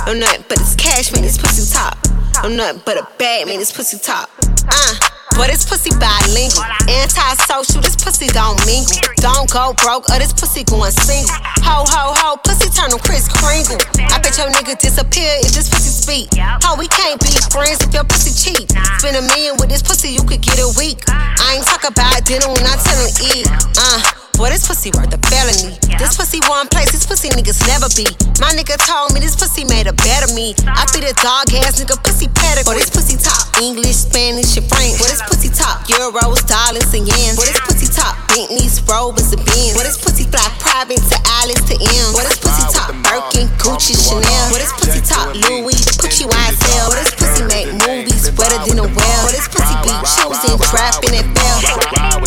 Don't 0.10 0.18
nothing 0.20 0.46
but 0.50 0.58
this 0.58 0.74
cash, 0.74 1.14
man, 1.14 1.22
this 1.22 1.38
pussy 1.38 1.70
top. 1.70 2.02
Don't 2.42 2.58
nothing 2.58 2.82
but 2.86 2.98
a 2.98 3.06
bad 3.22 3.46
man, 3.46 3.60
this 3.62 3.72
pussy 3.72 4.00
top. 4.02 4.32
Uh. 4.66 4.96
But 5.38 5.54
this 5.54 5.70
pussy 5.70 5.94
bilingual, 6.02 6.66
anti-social. 6.90 7.82
This 7.86 7.96
pussy 7.96 8.26
don't 8.34 8.58
mingle. 8.66 8.98
Don't 9.22 9.46
go 9.54 9.72
broke, 9.78 10.10
or 10.10 10.18
this 10.18 10.34
pussy 10.34 10.64
going 10.66 10.92
single. 10.92 11.30
Ho 11.62 11.86
ho 11.86 12.18
ho, 12.18 12.38
pussy 12.42 12.74
turn 12.74 12.92
on 12.92 13.00
Chris 13.00 13.30
Kringle. 13.30 13.78
I 14.10 14.18
bet 14.18 14.34
your 14.38 14.50
nigga 14.50 14.74
disappear 14.78 15.38
if 15.46 15.54
this 15.54 15.70
pussy 15.70 15.94
speak. 15.94 16.28
Ho, 16.42 16.76
we 16.76 16.88
can't 16.90 17.22
be 17.22 17.30
friends 17.54 17.86
if 17.86 17.94
your 17.94 18.04
pussy 18.04 18.34
cheap. 18.34 18.66
Spend 18.98 19.16
a 19.16 19.22
million 19.22 19.56
with 19.62 19.70
this 19.70 19.86
pussy, 19.86 20.10
you 20.10 20.24
could 20.26 20.42
get 20.42 20.58
a 20.58 20.74
week. 20.74 21.06
I 21.08 21.62
ain't 21.62 21.66
talk 21.70 21.86
about 21.86 22.26
dinner 22.26 22.50
when 22.50 22.66
I 22.66 22.76
tell 22.82 22.98
him 22.98 23.14
eat. 23.38 23.48
Uh. 23.78 24.17
Boy, 24.38 24.54
this 24.54 24.70
pussy 24.70 24.94
worth 24.94 25.10
a 25.10 25.18
felony. 25.34 25.74
This 25.98 26.14
pussy 26.14 26.38
one 26.46 26.70
place, 26.70 26.94
this 26.94 27.10
pussy 27.10 27.34
niggas 27.34 27.58
never 27.66 27.90
be. 27.98 28.06
My 28.38 28.54
nigga 28.54 28.78
told 28.86 29.10
me 29.10 29.18
this 29.18 29.34
pussy 29.34 29.66
made 29.66 29.90
a 29.90 29.98
better 29.98 30.30
me. 30.38 30.54
I 30.70 30.86
be 30.94 31.02
the 31.02 31.10
dog 31.26 31.50
ass 31.66 31.82
nigga 31.82 31.98
pussy 32.06 32.30
pedigree. 32.30 32.70
Boy, 32.70 32.78
this 32.78 32.94
pussy 32.94 33.18
top, 33.18 33.50
English, 33.58 34.06
Spanish, 34.06 34.54
and 34.54 34.70
French. 34.70 35.02
Boy, 35.02 35.10
this 35.10 35.26
pussy 35.26 35.50
top, 35.50 35.90
euros, 35.90 36.46
dollars, 36.46 36.86
and 36.94 37.10
yens. 37.10 37.34
Boy, 37.34 37.50
this 37.50 37.58
pussy 37.66 37.90
top, 37.90 38.14
Bentleys, 38.30 38.78
Rovers, 38.86 39.34
and 39.34 39.42
Benz. 39.42 39.74
Boy, 39.74 39.90
this 39.90 39.98
pussy 39.98 40.30
fly 40.30 40.46
private 40.62 41.02
to 41.02 41.18
Alice 41.42 41.66
to 41.74 41.76
M. 41.82 42.14
Boy, 42.14 42.22
this 42.22 42.38
pussy 42.38 42.62
top, 42.70 42.94
Birkin, 43.10 43.50
Gucci, 43.58 43.98
Chanel. 43.98 44.46
Boy, 44.54 44.62
this 44.62 44.74
pussy 44.78 45.02
top, 45.02 45.34
Louis, 45.34 45.82
Gucci, 45.98 46.30
YSL. 46.30 46.94
Boy, 46.94 47.02
this 47.02 47.10
pussy 47.18 47.42
make 47.50 47.74
movies 47.90 48.30
wetter 48.38 48.62
than 48.70 48.86
a 48.86 48.86
well. 48.86 49.22
Boy, 49.26 49.34
this 49.34 49.50
pussy 49.50 49.74
be 49.82 49.90
choosing, 50.14 50.62
trapping, 50.70 51.18
and 51.18 51.26
fail. 51.34 51.58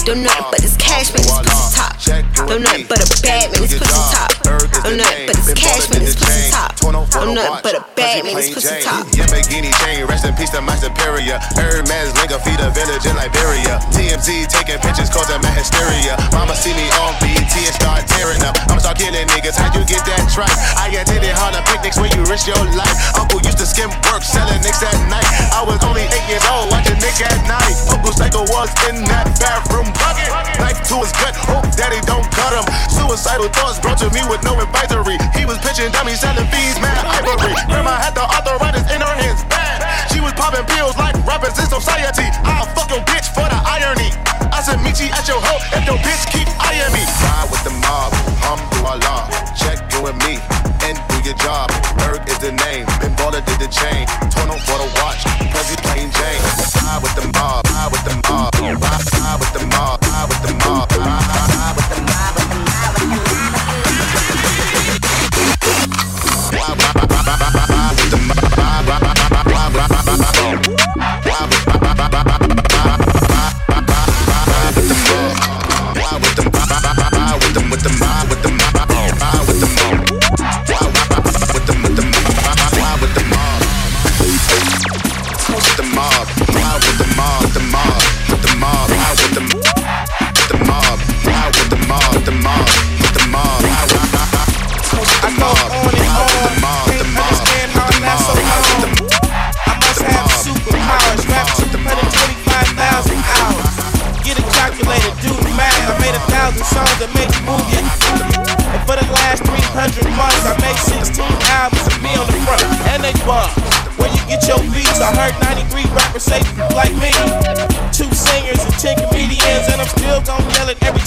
Don't 0.02 0.26
nothing 0.26 0.50
but 0.50 0.58
this 0.58 0.74
cash, 0.74 1.14
make 1.14 1.22
this 1.22 1.38
pussy 1.38 1.78
top. 1.78 1.99
Don't 2.00 2.64
nothing 2.64 2.88
but 2.88 2.96
a 2.96 3.08
bad 3.20 3.52
man, 3.52 3.60
this 3.60 3.76
pussy 3.76 3.92
top. 4.08 4.32
Don't 4.40 4.96
nothing 4.96 5.28
but 5.28 5.36
this 5.36 5.52
cash, 5.52 5.84
man, 5.92 6.00
this 6.00 6.16
pussy 6.16 6.48
top. 6.48 6.72
Don't 6.80 7.36
nothing 7.36 7.60
but 7.60 7.76
a 7.76 7.84
bad 7.92 8.24
man, 8.24 8.40
this 8.40 8.48
pussy 8.56 8.80
top. 8.80 9.04
Lamborghini 9.20 9.68
chain, 9.84 10.08
rest 10.08 10.24
in 10.24 10.32
peace 10.32 10.48
to 10.56 10.64
my 10.64 10.72
superior. 10.80 11.36
Hermes 11.60 12.16
Linga 12.16 12.40
feed 12.40 12.56
a 12.56 12.72
village 12.72 13.04
in 13.04 13.12
Liberia. 13.20 13.84
TMZ 13.92 14.48
taking 14.48 14.80
pictures 14.80 15.12
causing 15.12 15.44
my 15.44 15.52
hysteria. 15.52 16.16
Mama 16.32 16.56
see 16.56 16.72
me 16.72 16.88
on 17.04 17.12
BET 17.20 17.52
and 17.52 17.76
start 17.76 18.08
tearing 18.08 18.40
up. 18.48 18.56
I'ma 18.72 18.80
start 18.80 18.96
killing 18.96 19.28
niggas. 19.36 19.60
How 19.60 19.68
you 19.76 19.84
get 19.84 20.00
that 20.08 20.24
tripe? 20.32 20.56
I 20.80 20.88
attended 20.96 21.36
Harlem 21.36 21.60
picnics 21.68 22.00
where 22.00 22.08
you 22.16 22.24
risk 22.32 22.48
your 22.48 22.64
life. 22.80 22.96
Uncle 23.20 23.44
used 23.44 23.60
to 23.60 23.68
skim 23.68 23.92
work, 24.08 24.24
selling 24.24 24.64
nicks 24.64 24.80
at 24.80 24.96
night. 25.12 25.28
I 25.52 25.60
was 25.68 25.76
only 25.84 26.08
eight 26.08 26.26
years 26.32 26.44
old, 26.48 26.72
watching 26.72 26.96
Nick 26.96 27.20
at 27.20 27.36
night. 27.44 27.76
Uncle 27.92 28.16
Psycho 28.16 28.48
was 28.48 28.72
in 28.88 29.04
that 29.04 29.28
bathroom 29.36 29.92
Suicidal 33.20 33.52
thoughts 33.52 33.78
brought 33.78 34.00
to 34.00 34.08
me 34.16 34.24
with 34.32 34.40
no 34.48 34.56
advisory. 34.56 35.20
He 35.36 35.44
was 35.44 35.60
pitching 35.60 35.92
dummies, 35.92 36.24
selling 36.24 36.48
fees, 36.48 36.80
mad 36.80 37.04
ivory. 37.04 37.52
Grandma 37.68 38.00
had 38.00 38.16
the 38.16 38.24
arthritis 38.24 38.88
in 38.88 38.96
her 38.96 39.12
hands, 39.12 39.44
bad. 39.44 39.84
She 40.08 40.24
was 40.24 40.32
popping 40.32 40.64
pills 40.64 40.96
like 40.96 41.12
rappers 41.28 41.52
in 41.60 41.68
society. 41.68 42.32
I'll 42.48 42.64
fuck 42.72 42.88
your 42.88 43.04
bitch 43.04 43.28
for 43.36 43.44
the 43.44 43.60
irony. 43.60 44.08
I 44.48 44.64
said, 44.64 44.80
meet 44.80 44.96
you 45.04 45.12
at 45.12 45.28
your 45.28 45.36
hoe 45.36 45.60
if 45.68 45.84
your 45.84 46.00
bitch 46.00 46.32
keep 46.32 46.48
eyeing 46.64 46.96
me. 46.96 47.04
Ride 47.04 47.52
with 47.52 47.60
the 47.60 47.76
mob, 47.84 48.08
alhamdulillah. 48.40 49.28
Check 49.52 49.84
you 49.92 50.08
and 50.08 50.16
me 50.24 50.40
and 50.88 50.96
do 51.12 51.20
your 51.20 51.36
job. 51.44 51.68
Ferg 52.00 52.24
is 52.24 52.40
the 52.40 52.56
name, 52.56 52.88
Ben 53.04 53.12
Baller 53.20 53.44
did 53.44 53.60
the 53.60 53.68
chain. 53.68 54.08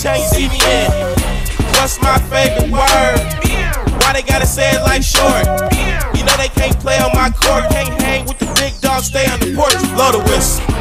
In. 0.05 0.91
What's 1.79 2.01
my 2.01 2.17
favorite 2.29 2.69
word? 2.69 3.19
Why 4.01 4.13
they 4.13 4.21
gotta 4.21 4.45
say 4.45 4.71
it 4.71 4.81
like 4.81 5.01
short? 5.01 5.45
You 6.15 6.25
know 6.25 6.35
they 6.35 6.49
can't 6.49 6.77
play 6.79 6.97
on 6.99 7.11
my 7.13 7.29
court, 7.29 7.71
can't 7.71 8.01
hang 8.01 8.25
with 8.25 8.37
the 8.37 8.45
big 8.59 8.79
dogs, 8.81 9.07
stay 9.07 9.25
on 9.27 9.39
the 9.39 9.55
porch. 9.55 9.73
Blow 9.95 10.11
the 10.11 10.19
whistle. 10.29 10.72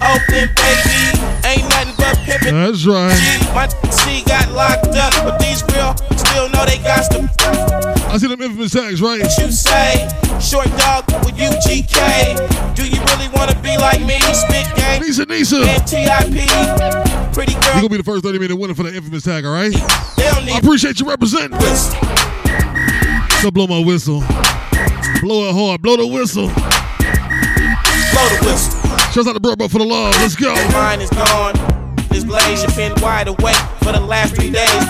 That's 0.00 0.26
baby. 0.28 1.20
Ain't 1.46 1.68
nothing 1.68 1.94
but 1.96 2.16
pimpin'. 2.24 2.52
That's 2.52 2.86
right. 2.86 3.14
My 3.54 3.68
C 3.90 4.22
got 4.24 4.50
locked 4.52 4.96
up, 4.96 5.12
but 5.24 5.38
these 5.38 5.62
real 5.72 5.94
still 6.16 6.48
know 6.50 6.64
they 6.64 6.78
got 6.78 7.10
to. 7.12 7.28
I 8.10 8.16
see 8.18 8.26
them 8.26 8.40
infamous 8.42 8.72
tags, 8.72 9.00
right? 9.00 9.20
What 9.20 9.38
you 9.38 9.52
say? 9.52 10.08
Short 10.40 10.66
dog 10.78 11.04
with 11.24 11.36
UGK. 11.36 12.74
Do 12.74 12.86
you 12.88 13.00
really 13.12 13.28
wanna 13.34 13.54
be 13.62 13.76
like 13.76 14.00
me? 14.00 14.18
Spit 14.32 14.66
game. 14.74 15.02
Nisa, 15.02 15.26
Nisa. 15.26 15.62
And 15.62 15.86
TIP. 15.86 17.32
Pretty 17.32 17.54
girl. 17.54 17.62
You're 17.74 17.82
gonna 17.82 17.88
be 17.88 17.96
the 17.98 18.02
first 18.04 18.24
30 18.24 18.38
minute 18.38 18.56
winner 18.56 18.74
for 18.74 18.82
the 18.82 18.94
infamous 18.94 19.22
tag, 19.22 19.44
all 19.44 19.52
right? 19.52 19.72
They 20.16 20.24
don't 20.30 20.44
need 20.44 20.52
I 20.54 20.58
appreciate 20.58 20.98
you 20.98 21.08
representing. 21.08 21.60
So 23.40 23.50
blow 23.50 23.66
my 23.66 23.78
whistle. 23.78 24.20
Blow 25.20 25.48
it 25.48 25.54
hard. 25.54 25.82
Blow 25.82 25.96
the 25.96 26.06
whistle. 26.06 26.48
Blow 26.48 28.28
the 28.28 28.38
whistle. 28.44 28.79
Shouts 29.12 29.26
out 29.26 29.32
to 29.32 29.40
Bro 29.40 29.66
for 29.66 29.78
the 29.78 29.84
love. 29.84 30.14
Let's 30.22 30.36
go. 30.36 30.54
Mine 30.70 31.00
is 31.00 31.10
gone. 31.10 31.54
This 32.10 32.22
blaze 32.22 32.62
has 32.62 32.76
been 32.76 32.94
wide 33.02 33.26
awake 33.26 33.58
for 33.82 33.90
the 33.90 33.98
last 33.98 34.36
three 34.36 34.50
days. 34.50 34.84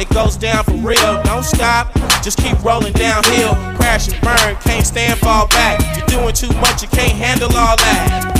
It 0.00 0.08
goes 0.14 0.38
down 0.38 0.64
for 0.64 0.80
real. 0.80 1.22
Don't 1.22 1.44
stop. 1.44 1.92
Just 2.24 2.38
keep 2.38 2.56
rolling 2.64 2.94
downhill. 2.94 3.52
Crash 3.76 4.08
and 4.08 4.18
burn. 4.22 4.56
Can't 4.64 4.86
stand, 4.86 5.20
fall 5.20 5.46
back. 5.48 5.76
You're 5.98 6.20
doing 6.20 6.32
too 6.32 6.48
much. 6.56 6.80
You 6.80 6.88
can't 6.88 7.12
handle 7.12 7.52
all 7.54 7.76
that. 7.76 8.32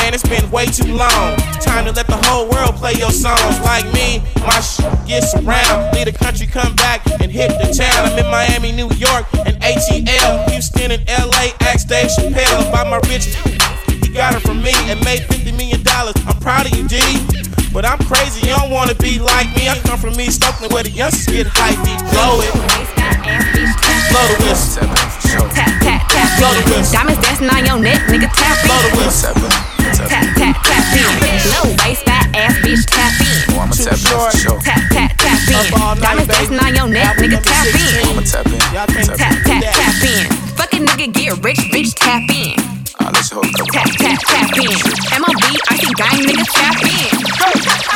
Man, 0.00 0.14
it's 0.14 0.26
been 0.26 0.50
way 0.50 0.64
too 0.64 0.96
long. 0.96 1.36
Time 1.60 1.84
to 1.84 1.92
let 1.92 2.06
the 2.06 2.16
whole 2.24 2.48
world 2.48 2.74
play 2.76 2.94
your 2.94 3.12
songs. 3.12 3.60
Like 3.60 3.84
me, 3.92 4.24
my 4.40 4.60
sh 4.60 4.80
gets 5.04 5.36
around. 5.36 5.92
Leave 5.92 6.06
the 6.06 6.16
country, 6.16 6.46
come 6.46 6.74
back 6.76 7.04
and 7.20 7.30
hit 7.30 7.52
the 7.60 7.68
town. 7.68 8.08
I'm 8.08 8.18
in 8.18 8.30
Miami, 8.30 8.72
New 8.72 8.88
York, 8.96 9.26
and 9.44 9.60
ATL. 9.60 10.48
Houston 10.48 10.90
and 10.90 11.04
LA, 11.06 11.52
ask 11.60 11.86
Dave 11.86 12.08
Chappelle 12.08 12.66
about 12.66 12.88
my 12.88 12.96
rich. 13.12 13.36
He 14.16 14.24
got 14.24 14.32
it 14.32 14.40
from 14.48 14.64
me 14.64 14.72
and 14.88 14.96
made 15.04 15.28
$50 15.28 15.52
million. 15.60 15.84
I'm 15.84 16.40
proud 16.40 16.64
of 16.64 16.72
you, 16.72 16.88
D. 16.88 16.96
But 17.68 17.84
I'm 17.84 18.00
crazy, 18.08 18.48
you 18.48 18.56
don't 18.56 18.72
wanna 18.72 18.96
be 18.96 19.20
like 19.20 19.44
me. 19.52 19.68
I 19.68 19.76
come 19.84 20.00
from 20.00 20.16
East 20.16 20.40
Oakland 20.40 20.72
where 20.72 20.80
the 20.80 20.88
youngsters 20.88 21.28
get 21.28 21.44
hyped. 21.52 21.84
Blow 22.16 22.40
it. 22.40 22.48
Blow 24.08 24.24
the 24.32 24.36
whistle. 24.40 24.88
Tap, 25.52 25.68
tap, 25.84 26.00
tap 26.08 26.32
Blow 26.40 26.48
the 26.48 26.64
in. 26.64 26.80
whistle. 26.80 26.96
Diamonds 26.96 27.20
dancing 27.28 27.50
on 27.52 27.60
your 27.68 27.76
neck, 27.76 28.00
nigga, 28.08 28.32
tap 28.32 28.56
in. 28.56 28.72
Blow 28.72 28.80
the 28.88 28.92
whistle. 29.04 29.36
Tap, 30.08 30.24
tap, 30.32 30.64
tap 30.64 30.84
in. 30.96 31.12
Low 31.52 31.76
waist, 31.84 32.08
fat 32.08 32.24
ass 32.32 32.56
bitch, 32.64 32.88
tap 32.88 33.12
in. 33.20 33.52
Oh, 33.52 33.68
I'ma 33.68 33.76
tap 33.76 34.00
in 34.00 34.16
for. 34.16 34.64
Tap, 34.64 34.80
tap, 34.96 35.12
tap 35.20 35.40
in. 35.44 36.00
Diamonds 36.00 36.32
dancing 36.32 36.56
on 36.64 36.72
your 36.72 36.88
neck, 36.88 37.20
nigga, 37.20 37.36
tap 37.44 37.68
in. 37.68 38.16
I'ma 38.16 38.24
tap 38.24 38.48
in. 38.48 38.64
Y'all 38.72 38.88
Tap, 39.12 39.44
tap, 39.44 39.60
tap 39.76 39.96
in. 40.08 40.24
Fucking 40.56 40.88
nigga 40.88 41.12
get 41.12 41.44
rich, 41.44 41.60
bitch, 41.68 41.92
tap 41.92 42.24
in. 42.32 42.75
Tap, 43.06 43.86
tap, 44.02 44.18
tap 44.26 44.50
in. 44.58 44.74
MOB, 45.22 45.44
I 45.70 45.78
see 45.78 45.94
gang, 45.94 46.26
nigga, 46.26 46.42
tap 46.50 46.74
in. 46.82 47.14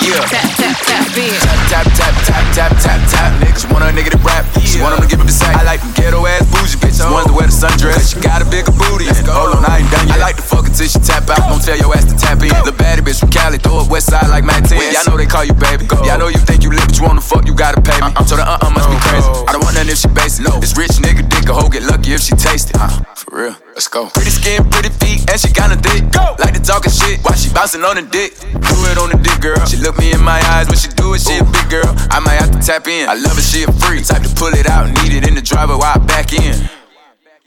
Yeah. 0.07 0.23
Tap, 0.31 0.47
tap, 0.55 0.77
tap 0.87 1.19
in. 1.19 1.35
Tap, 1.67 1.87
tap, 1.99 2.15
tap, 2.23 2.45
tap, 2.55 2.73
tap, 2.79 3.01
tap, 3.11 3.31
niggas 3.43 3.67
want 3.75 3.83
a 3.83 3.91
nigga 3.91 4.15
to 4.15 4.21
rap. 4.23 4.47
She 4.63 4.79
want 4.79 4.95
him 4.95 5.03
to 5.03 5.11
give 5.11 5.19
him 5.19 5.27
the 5.27 5.35
sack. 5.35 5.59
I 5.59 5.67
like 5.67 5.83
them 5.83 5.91
ghetto 5.99 6.23
ass 6.31 6.47
bougie 6.55 6.79
bitches, 6.79 7.03
ones 7.11 7.27
that 7.27 7.35
wear 7.35 7.51
the 7.51 7.57
sundress. 7.59 8.15
She 8.15 8.23
got 8.23 8.39
a 8.39 8.47
bigger 8.47 8.71
booty. 8.71 9.11
Hold 9.27 9.59
on, 9.59 9.67
I 9.67 9.83
ain't 9.83 9.91
done 9.91 10.07
yet. 10.07 10.23
I 10.23 10.31
like 10.31 10.39
to 10.39 10.47
fuck 10.47 10.71
until 10.71 10.87
she 10.87 11.03
tap 11.03 11.27
out. 11.27 11.43
Don't 11.51 11.59
tell 11.59 11.75
your 11.75 11.91
ass 11.91 12.07
to 12.07 12.15
tap 12.15 12.39
in. 12.47 12.55
The 12.63 12.71
baddie 12.71 13.03
bitch 13.03 13.19
from 13.19 13.35
Cali, 13.35 13.59
throw 13.59 13.83
up 13.83 13.91
west 13.91 14.15
side 14.15 14.31
like 14.31 14.47
Matt 14.47 14.71
10. 14.71 14.79
Y'all 14.95 15.11
know 15.11 15.19
they 15.19 15.27
call 15.27 15.43
you 15.43 15.59
baby. 15.59 15.91
Y'all 16.07 16.23
know 16.23 16.31
you 16.31 16.39
think 16.39 16.63
you 16.63 16.71
lit, 16.71 16.87
but 16.87 16.95
you 16.95 17.03
wanna 17.03 17.19
fuck, 17.19 17.51
you 17.51 17.55
gotta 17.59 17.83
pay 17.83 17.99
me. 17.99 18.15
I'm 18.15 18.31
so 18.31 18.39
the 18.39 18.47
uh 18.47 18.63
uh 18.63 18.71
must 18.71 18.87
be 18.87 18.95
crazy. 19.11 19.27
I 19.51 19.59
don't 19.59 19.67
want 19.67 19.75
nothing 19.75 19.91
if 19.91 19.99
she 19.99 20.11
basic. 20.15 20.47
This 20.63 20.79
rich 20.79 21.03
nigga 21.03 21.27
dick 21.27 21.51
a 21.51 21.53
hoe 21.53 21.67
get 21.67 21.83
lucky 21.83 22.15
if 22.15 22.23
she 22.23 22.39
taste 22.39 22.71
it. 22.71 22.79
For 23.21 23.37
real, 23.37 23.57
let's 23.77 23.87
go. 23.87 24.09
Pretty 24.09 24.31
skin, 24.31 24.65
pretty 24.71 24.89
feet, 24.89 25.29
and 25.29 25.39
she 25.39 25.53
kinda 25.53 25.77
thick. 25.77 26.11
Go. 26.11 26.37
Like 26.39 26.55
the 26.55 26.61
talking 26.65 26.91
shit 26.91 27.21
while 27.21 27.37
she 27.37 27.53
bouncing 27.53 27.85
on 27.85 27.97
the 27.97 28.03
dick. 28.03 28.33
Do 28.41 28.77
it 28.89 28.97
on 28.97 29.11
the 29.13 29.21
dick, 29.21 29.39
girl. 29.43 29.61
She 29.67 29.77
look 29.77 29.99
me 29.99 30.13
in 30.13 30.25
my 30.25 30.41
eyes 30.57 30.69
when 30.69 30.79
she 30.79 30.89
do 30.89 31.13
it. 31.13 31.21
She 31.21 31.37
a 31.37 31.45
big 31.45 31.69
girl. 31.69 31.85
I 32.09 32.21
might 32.21 32.41
have 32.41 32.51
to 32.51 32.59
tap 32.65 32.89
in. 32.89 33.11
I 33.11 33.15
love 33.21 33.37
it, 33.37 33.45
she 33.45 33.65
a 33.65 33.73
freak. 33.85 34.07
Type 34.07 34.23
to 34.23 34.33
pull 34.41 34.55
it 34.57 34.67
out, 34.67 34.89
need 35.05 35.13
it 35.13 35.29
in 35.29 35.35
the 35.35 35.43
driver 35.43 35.77
while 35.77 35.93
I 35.93 35.99
back 35.99 36.33
in. 36.33 36.57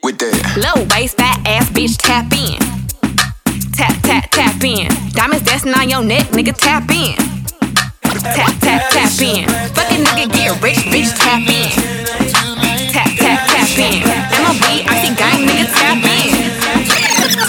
With 0.03 0.19
that. 0.19 0.37
Low 0.61 0.85
waist, 0.93 1.17
fat 1.17 1.41
ass 1.47 1.69
bitch, 1.73 1.97
tap 1.97 2.29
in. 2.29 2.61
Tap, 3.73 3.97
tap, 4.05 4.29
tap 4.29 4.63
in. 4.63 4.93
Diamonds 5.17 5.41
dancing 5.41 5.73
on 5.73 5.89
your 5.89 6.03
neck, 6.03 6.29
nigga, 6.37 6.53
tap 6.53 6.85
in. 6.93 7.17
Tap, 8.21 8.53
tap, 8.61 8.93
tap 8.93 9.09
in. 9.25 9.49
Fucking 9.73 10.05
nigga 10.05 10.29
get 10.37 10.61
rich, 10.61 10.85
bitch, 10.93 11.17
tap 11.17 11.41
in. 11.49 12.22
Tap, 13.73 13.89
tap, 13.89 14.29
tap 14.29 14.53
in. 14.69 14.85
MOB, 14.85 14.85
I 14.85 14.93
see 15.01 15.17
gang, 15.17 15.49
nigga, 15.49 15.65
tap 15.65 15.97
in. 15.97 16.29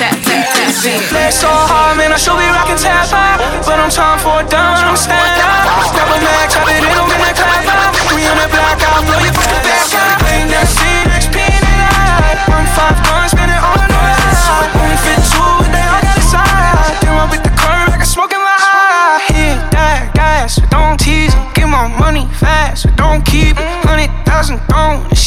Tap, 0.00 0.16
tap, 0.24 0.40
tap 0.56 0.72
in. 0.80 1.00
Play 1.12 1.28
so 1.28 1.52
hard, 1.52 2.00
man, 2.00 2.12
I 2.12 2.16
should 2.16 2.40
be 2.40 2.48
rocking 2.48 2.80
tap 2.80 3.12
out. 3.12 3.44
But 3.68 3.76
I'm 3.76 3.92
time 3.92 4.16
for 4.24 4.40
a 4.40 4.44
down, 4.48 4.80
I'm 4.88 4.96
stand 4.96 5.20
out. 5.20 5.68
Grab 5.92 6.08
a 6.08 6.16
mag, 6.24 6.48
chop 6.48 6.64
it 6.64 6.80
in, 6.80 6.88
I'm 6.88 7.12
in 7.12 7.20
that 7.20 7.36
clap 7.36 7.68
out. 7.68 7.92
We 8.16 8.24
on 8.24 8.40
that 8.40 8.48
black 8.48 8.80
out, 8.88 9.04
blow 9.04 9.20
your 9.20 9.36
fucking 9.36 9.64
back 9.68 9.92
out. 10.00 10.16
Ain't 10.32 10.48
that 10.48 10.64
shit, 10.64 11.04
XP 11.12 11.36
in 11.44 11.60
the 11.60 11.72
light. 11.92 12.40
Run 12.48 12.64
five 12.72 12.96
guns, 13.04 13.36
spin 13.36 13.52
it 13.52 13.60
all 13.60 13.84
night. 13.84 14.80
Only 14.80 14.96
fit 15.04 15.20
two, 15.28 15.44
but 15.60 15.68
they 15.76 15.84
on 15.84 16.08
the 16.08 16.24
side. 16.24 17.04
Then 17.04 17.20
I 17.20 17.28
with 17.28 17.44
the 17.44 17.52
curve, 17.52 17.92
like 17.92 18.00
I'm 18.00 18.08
smoking 18.08 18.40
my 18.40 18.56
eye. 18.64 19.20
Hit 19.28 19.60
that 19.76 20.16
gas, 20.16 20.56
don't 20.72 20.96
tease 20.96 21.36
it. 21.36 21.44
Get 21.52 21.68
my 21.68 21.84
money 22.00 22.24
fast, 22.40 22.88
don't 22.96 23.20
keep 23.28 23.60
it. 23.60 23.68
Hundred 23.84 24.08
thousand 24.24 24.56
easy. 24.72 25.23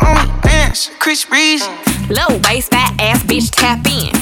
Dance, 0.00 0.90
Chris 0.98 1.24
Breezy. 1.24 1.66
Low 2.08 2.40
waist, 2.44 2.70
fat 2.70 2.94
ass 3.00 3.22
bitch, 3.24 3.50
tap 3.50 3.84
in. 3.86 4.12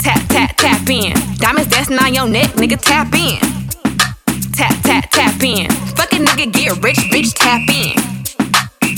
Tap, 0.00 0.20
tap, 0.28 0.56
tap 0.56 0.88
in. 0.88 1.12
Diamonds 1.36 1.70
dancing 1.70 1.98
on 1.98 2.14
your 2.14 2.28
neck, 2.28 2.50
nigga, 2.52 2.80
tap 2.80 3.12
in. 3.14 3.38
Tap, 4.52 4.74
tap, 4.82 5.10
tap 5.10 5.42
in. 5.42 5.70
Fucking 5.96 6.24
nigga 6.24 6.52
get 6.52 6.82
rich, 6.82 6.98
bitch, 7.12 7.34
tap 7.34 7.62
in. 7.68 7.94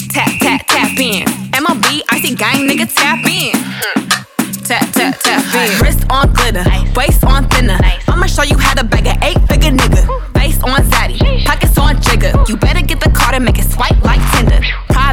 Tap, 0.09 0.31
tap, 0.41 0.67
tap 0.67 0.99
in. 0.99 1.25
MOB, 1.63 1.85
I 2.11 2.21
see 2.23 2.35
gang, 2.35 2.67
nigga, 2.69 2.87
tap 2.95 3.25
in. 3.27 3.53
Tap, 4.65 4.91
tap, 4.93 5.19
tap 5.21 5.55
in. 5.55 5.81
Wrist 5.83 6.05
on 6.11 6.33
glitter, 6.33 6.65
waist 6.97 7.25
on 7.25 7.49
thinner. 7.49 7.79
I'ma 8.09 8.27
show 8.27 8.43
you 8.43 8.57
how 8.57 8.75
to 8.75 8.85
bag 8.85 9.07
an 9.07 9.23
eight 9.23 9.41
figure 9.49 9.71
nigga. 9.71 10.03
Face 10.35 10.63
on 10.63 10.81
zaddy, 10.91 11.45
pockets 11.45 11.77
on 11.79 12.01
jigger. 12.01 12.33
You 12.49 12.57
better 12.57 12.81
get 12.81 13.01
the 13.01 13.11
card 13.11 13.35
and 13.35 13.45
make 13.45 13.59
it 13.59 13.71
swipe 13.71 14.03
like. 14.05 14.18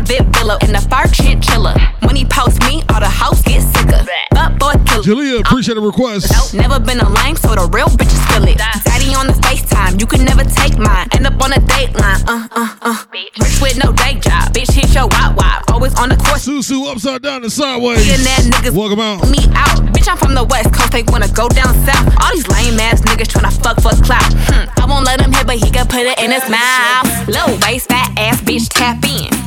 Private 0.05 0.37
villa 0.37 0.57
in 0.61 0.71
the 0.71 0.81
far 0.85 1.07
chinchilla. 1.07 1.73
When 2.05 2.15
he 2.15 2.25
post 2.25 2.61
me, 2.69 2.83
all 2.93 2.99
the 2.99 3.09
house 3.09 3.41
get 3.41 3.61
sicker. 3.73 4.05
But 4.29 4.59
boy 4.59 4.77
killer. 4.85 5.01
Julia, 5.01 5.39
appreciate 5.39 5.73
the 5.73 5.81
request. 5.81 6.53
Never 6.53 6.79
been 6.79 6.99
a 6.99 7.09
lame, 7.09 7.35
so 7.35 7.55
the 7.57 7.65
real 7.73 7.89
bitches 7.89 8.21
feel 8.29 8.45
it. 8.45 8.61
Daddy 8.85 9.17
on 9.17 9.25
the 9.25 9.33
FaceTime, 9.33 9.99
you 9.99 10.05
can 10.05 10.23
never 10.23 10.43
take 10.43 10.77
mine. 10.77 11.07
End 11.13 11.25
up 11.25 11.41
on 11.41 11.53
a 11.53 11.57
dateline, 11.57 12.21
uh, 12.29 12.47
uh, 12.53 12.75
uh. 12.85 13.03
Rich 13.11 13.57
with 13.61 13.81
no 13.83 13.93
day 13.93 14.21
job, 14.21 14.53
bitch 14.53 14.69
hit 14.71 14.93
your 14.93 15.07
wop 15.09 15.37
wop. 15.37 15.65
Always 15.73 15.97
on 15.97 16.09
the 16.09 16.17
course. 16.17 16.45
Susu 16.45 16.85
upside 16.85 17.23
down 17.23 17.41
and 17.41 17.51
sideways. 17.51 18.05
Millionaire 18.05 18.45
niggas 18.53 18.77
Welcome 18.77 18.99
out. 18.99 19.25
me 19.25 19.41
out. 19.57 19.89
Bitch, 19.89 20.05
I'm 20.05 20.17
from 20.21 20.35
the 20.35 20.43
west 20.45 20.69
coast, 20.71 20.91
they 20.91 21.01
wanna 21.09 21.33
go 21.33 21.49
down 21.49 21.73
south. 21.81 22.13
All 22.21 22.29
these 22.29 22.47
lame 22.53 22.77
ass 22.79 23.01
niggas 23.01 23.33
tryna 23.33 23.49
fuck 23.57 23.81
for 23.81 23.97
clout. 24.05 24.29
Hmm, 24.53 24.69
I 24.77 24.85
won't 24.85 25.05
let 25.05 25.19
him 25.19 25.33
hit, 25.33 25.47
but 25.47 25.57
he 25.57 25.71
can 25.71 25.87
put 25.87 26.05
it 26.05 26.19
in 26.21 26.29
his 26.29 26.45
mouth. 26.45 27.09
Low 27.25 27.57
waist, 27.65 27.89
fat 27.89 28.13
ass 28.21 28.39
bitch, 28.41 28.69
tap 28.69 29.01
in. 29.01 29.44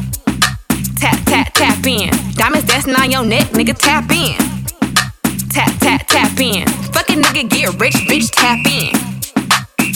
Tap, 0.99 1.17
tap, 1.27 1.53
tap 1.55 1.87
in. 1.87 2.11
Diamonds 2.35 2.67
dancing 2.67 2.95
on 2.97 3.09
your 3.09 3.25
neck, 3.25 3.47
nigga, 3.53 3.73
tap 3.77 4.11
in. 4.11 4.35
Tap, 5.49 5.71
tap, 5.79 6.05
tap 6.09 6.41
in. 6.41 6.67
Fucking 6.93 7.23
nigga 7.23 7.49
get 7.49 7.81
rich, 7.81 7.95
bitch, 8.11 8.31
tap 8.33 8.59
in. 8.67 8.91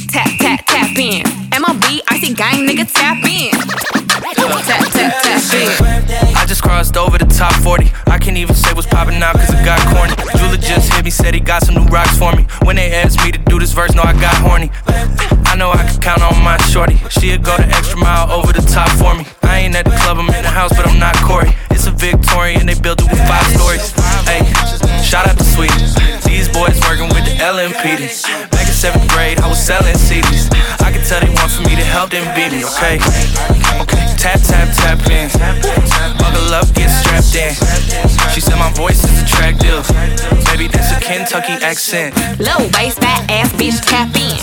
Tap, 0.06 0.30
tap, 0.38 0.64
tap 0.64 0.96
in. 0.96 1.22
MOB, 1.60 1.82
I 2.08 2.20
see 2.20 2.34
gang, 2.34 2.68
nigga, 2.68 2.86
tap 2.86 3.18
in. 3.24 3.50
Tap, 3.50 4.78
tap, 4.92 5.22
tap 5.22 5.54
in. 5.54 6.36
I 6.36 6.44
just 6.46 6.62
crossed 6.62 6.96
over 6.96 7.18
the 7.18 7.26
top 7.26 7.54
40. 7.54 7.90
I 8.06 8.18
can't 8.18 8.36
even 8.36 8.54
say 8.54 8.72
what's 8.72 8.86
popping 8.86 9.20
out 9.22 9.34
cause 9.34 9.50
it 9.50 9.64
got 9.64 9.80
corny. 9.92 10.14
Jeweler 10.38 10.56
just 10.56 10.92
hit 10.92 11.04
me, 11.04 11.10
said 11.10 11.34
he 11.34 11.40
got 11.40 11.64
some 11.66 11.74
new 11.74 11.84
rocks 11.90 12.16
for 12.16 12.32
me. 12.36 12.46
When 12.62 12.76
they 12.76 12.92
asked 12.92 13.24
me 13.24 13.32
to 13.32 13.38
do 13.38 13.58
this 13.58 13.72
verse, 13.72 13.92
no, 13.94 14.02
I 14.02 14.12
got 14.12 14.36
horny. 14.36 14.70
I 15.46 15.56
know 15.56 15.72
I 15.72 15.84
can 15.84 16.00
count 16.00 16.22
on 16.22 16.40
my 16.44 16.58
shorty. 16.58 16.96
She'll 17.10 17.38
go 17.38 17.56
the 17.56 17.66
extra 17.66 17.98
mile 17.98 18.30
over 18.30 18.52
the 18.52 18.62
top 18.62 18.88
for 18.90 19.14
me. 19.16 19.26
Ain't 19.62 19.78
at 19.78 19.86
the 19.86 19.94
club, 19.94 20.18
I'm 20.18 20.26
in 20.34 20.42
the 20.42 20.50
house, 20.50 20.74
but 20.74 20.90
I'm 20.90 20.98
not 20.98 21.14
Corey. 21.22 21.54
It's 21.70 21.86
a 21.86 21.94
Victorian, 21.94 22.66
they 22.66 22.74
built 22.74 22.98
it 22.98 23.06
with 23.06 23.22
five 23.30 23.46
stories. 23.54 23.94
Hey, 24.26 24.42
shout 25.06 25.22
out 25.30 25.38
to 25.38 25.46
Sweet. 25.46 25.70
These 26.26 26.50
boys 26.50 26.74
working 26.82 27.06
with 27.14 27.22
the 27.22 27.38
LMPD. 27.38 28.10
Back 28.50 28.66
in 28.66 28.74
seventh 28.74 29.06
grade, 29.14 29.38
I 29.38 29.46
was 29.46 29.62
selling 29.62 29.94
CDs. 29.94 30.50
I 30.82 30.90
can 30.90 30.98
tell 31.06 31.22
they 31.22 31.30
want 31.30 31.54
for 31.54 31.62
me 31.62 31.78
to 31.78 31.86
help 31.86 32.10
them 32.10 32.26
beat 32.34 32.50
me, 32.50 32.66
okay? 32.74 32.98
Okay, 33.86 34.02
tap, 34.18 34.42
tap, 34.42 34.66
tap 34.74 34.98
in. 35.06 35.30
Buckle 36.18 36.58
up, 36.58 36.66
get 36.74 36.90
strapped 36.90 37.30
in. 37.38 37.54
She 38.34 38.42
said 38.42 38.58
my 38.58 38.74
voice 38.74 38.98
is 39.06 39.22
attractive. 39.22 39.86
Baby, 40.50 40.74
that's 40.74 40.90
a 40.90 40.98
Kentucky 40.98 41.54
accent. 41.62 42.18
Low 42.42 42.66
waist, 42.74 42.98
fat 42.98 43.30
ass 43.30 43.54
bitch, 43.54 43.78
tap 43.86 44.10
in. 44.18 44.34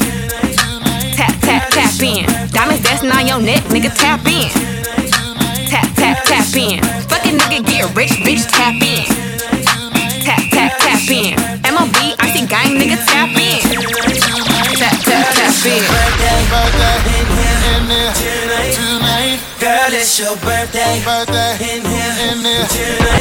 Tap, 1.12 1.36
tap, 1.44 1.68
tap 1.76 1.92
in. 2.00 2.24
Diamonds 2.56 2.88
dancing 2.88 3.12
on 3.12 3.28
your 3.28 3.44
neck, 3.44 3.68
nigga, 3.68 3.92
tap 3.92 4.24
in. 4.24 4.79
Tap, 6.10 6.26
tap, 6.26 6.42
tap 6.42 6.58
in. 6.58 6.82
Fucking 7.06 7.38
nigga 7.38 7.62
get 7.70 7.86
rich, 7.96 8.10
bitch, 8.26 8.42
tap 8.50 8.74
in. 8.82 9.06
Tap, 10.26 10.42
tap, 10.50 10.74
tap 10.82 11.06
in. 11.06 11.38
MOB, 11.70 12.18
icy 12.18 12.50
gang, 12.50 12.74
nigga, 12.74 12.98
tap 13.06 13.30
in. 13.38 13.62
Tap, 14.74 14.98
tap, 15.06 15.22
tap 15.38 15.54
in. 15.70 15.86
Girl, 19.62 19.94
it's 19.94 20.18
your 20.18 20.34
birthday. 20.42 20.98
Birthday. 21.06 21.78
In 21.78 21.86
here. 21.86 22.14
In 22.26 22.42
here. 22.42 22.66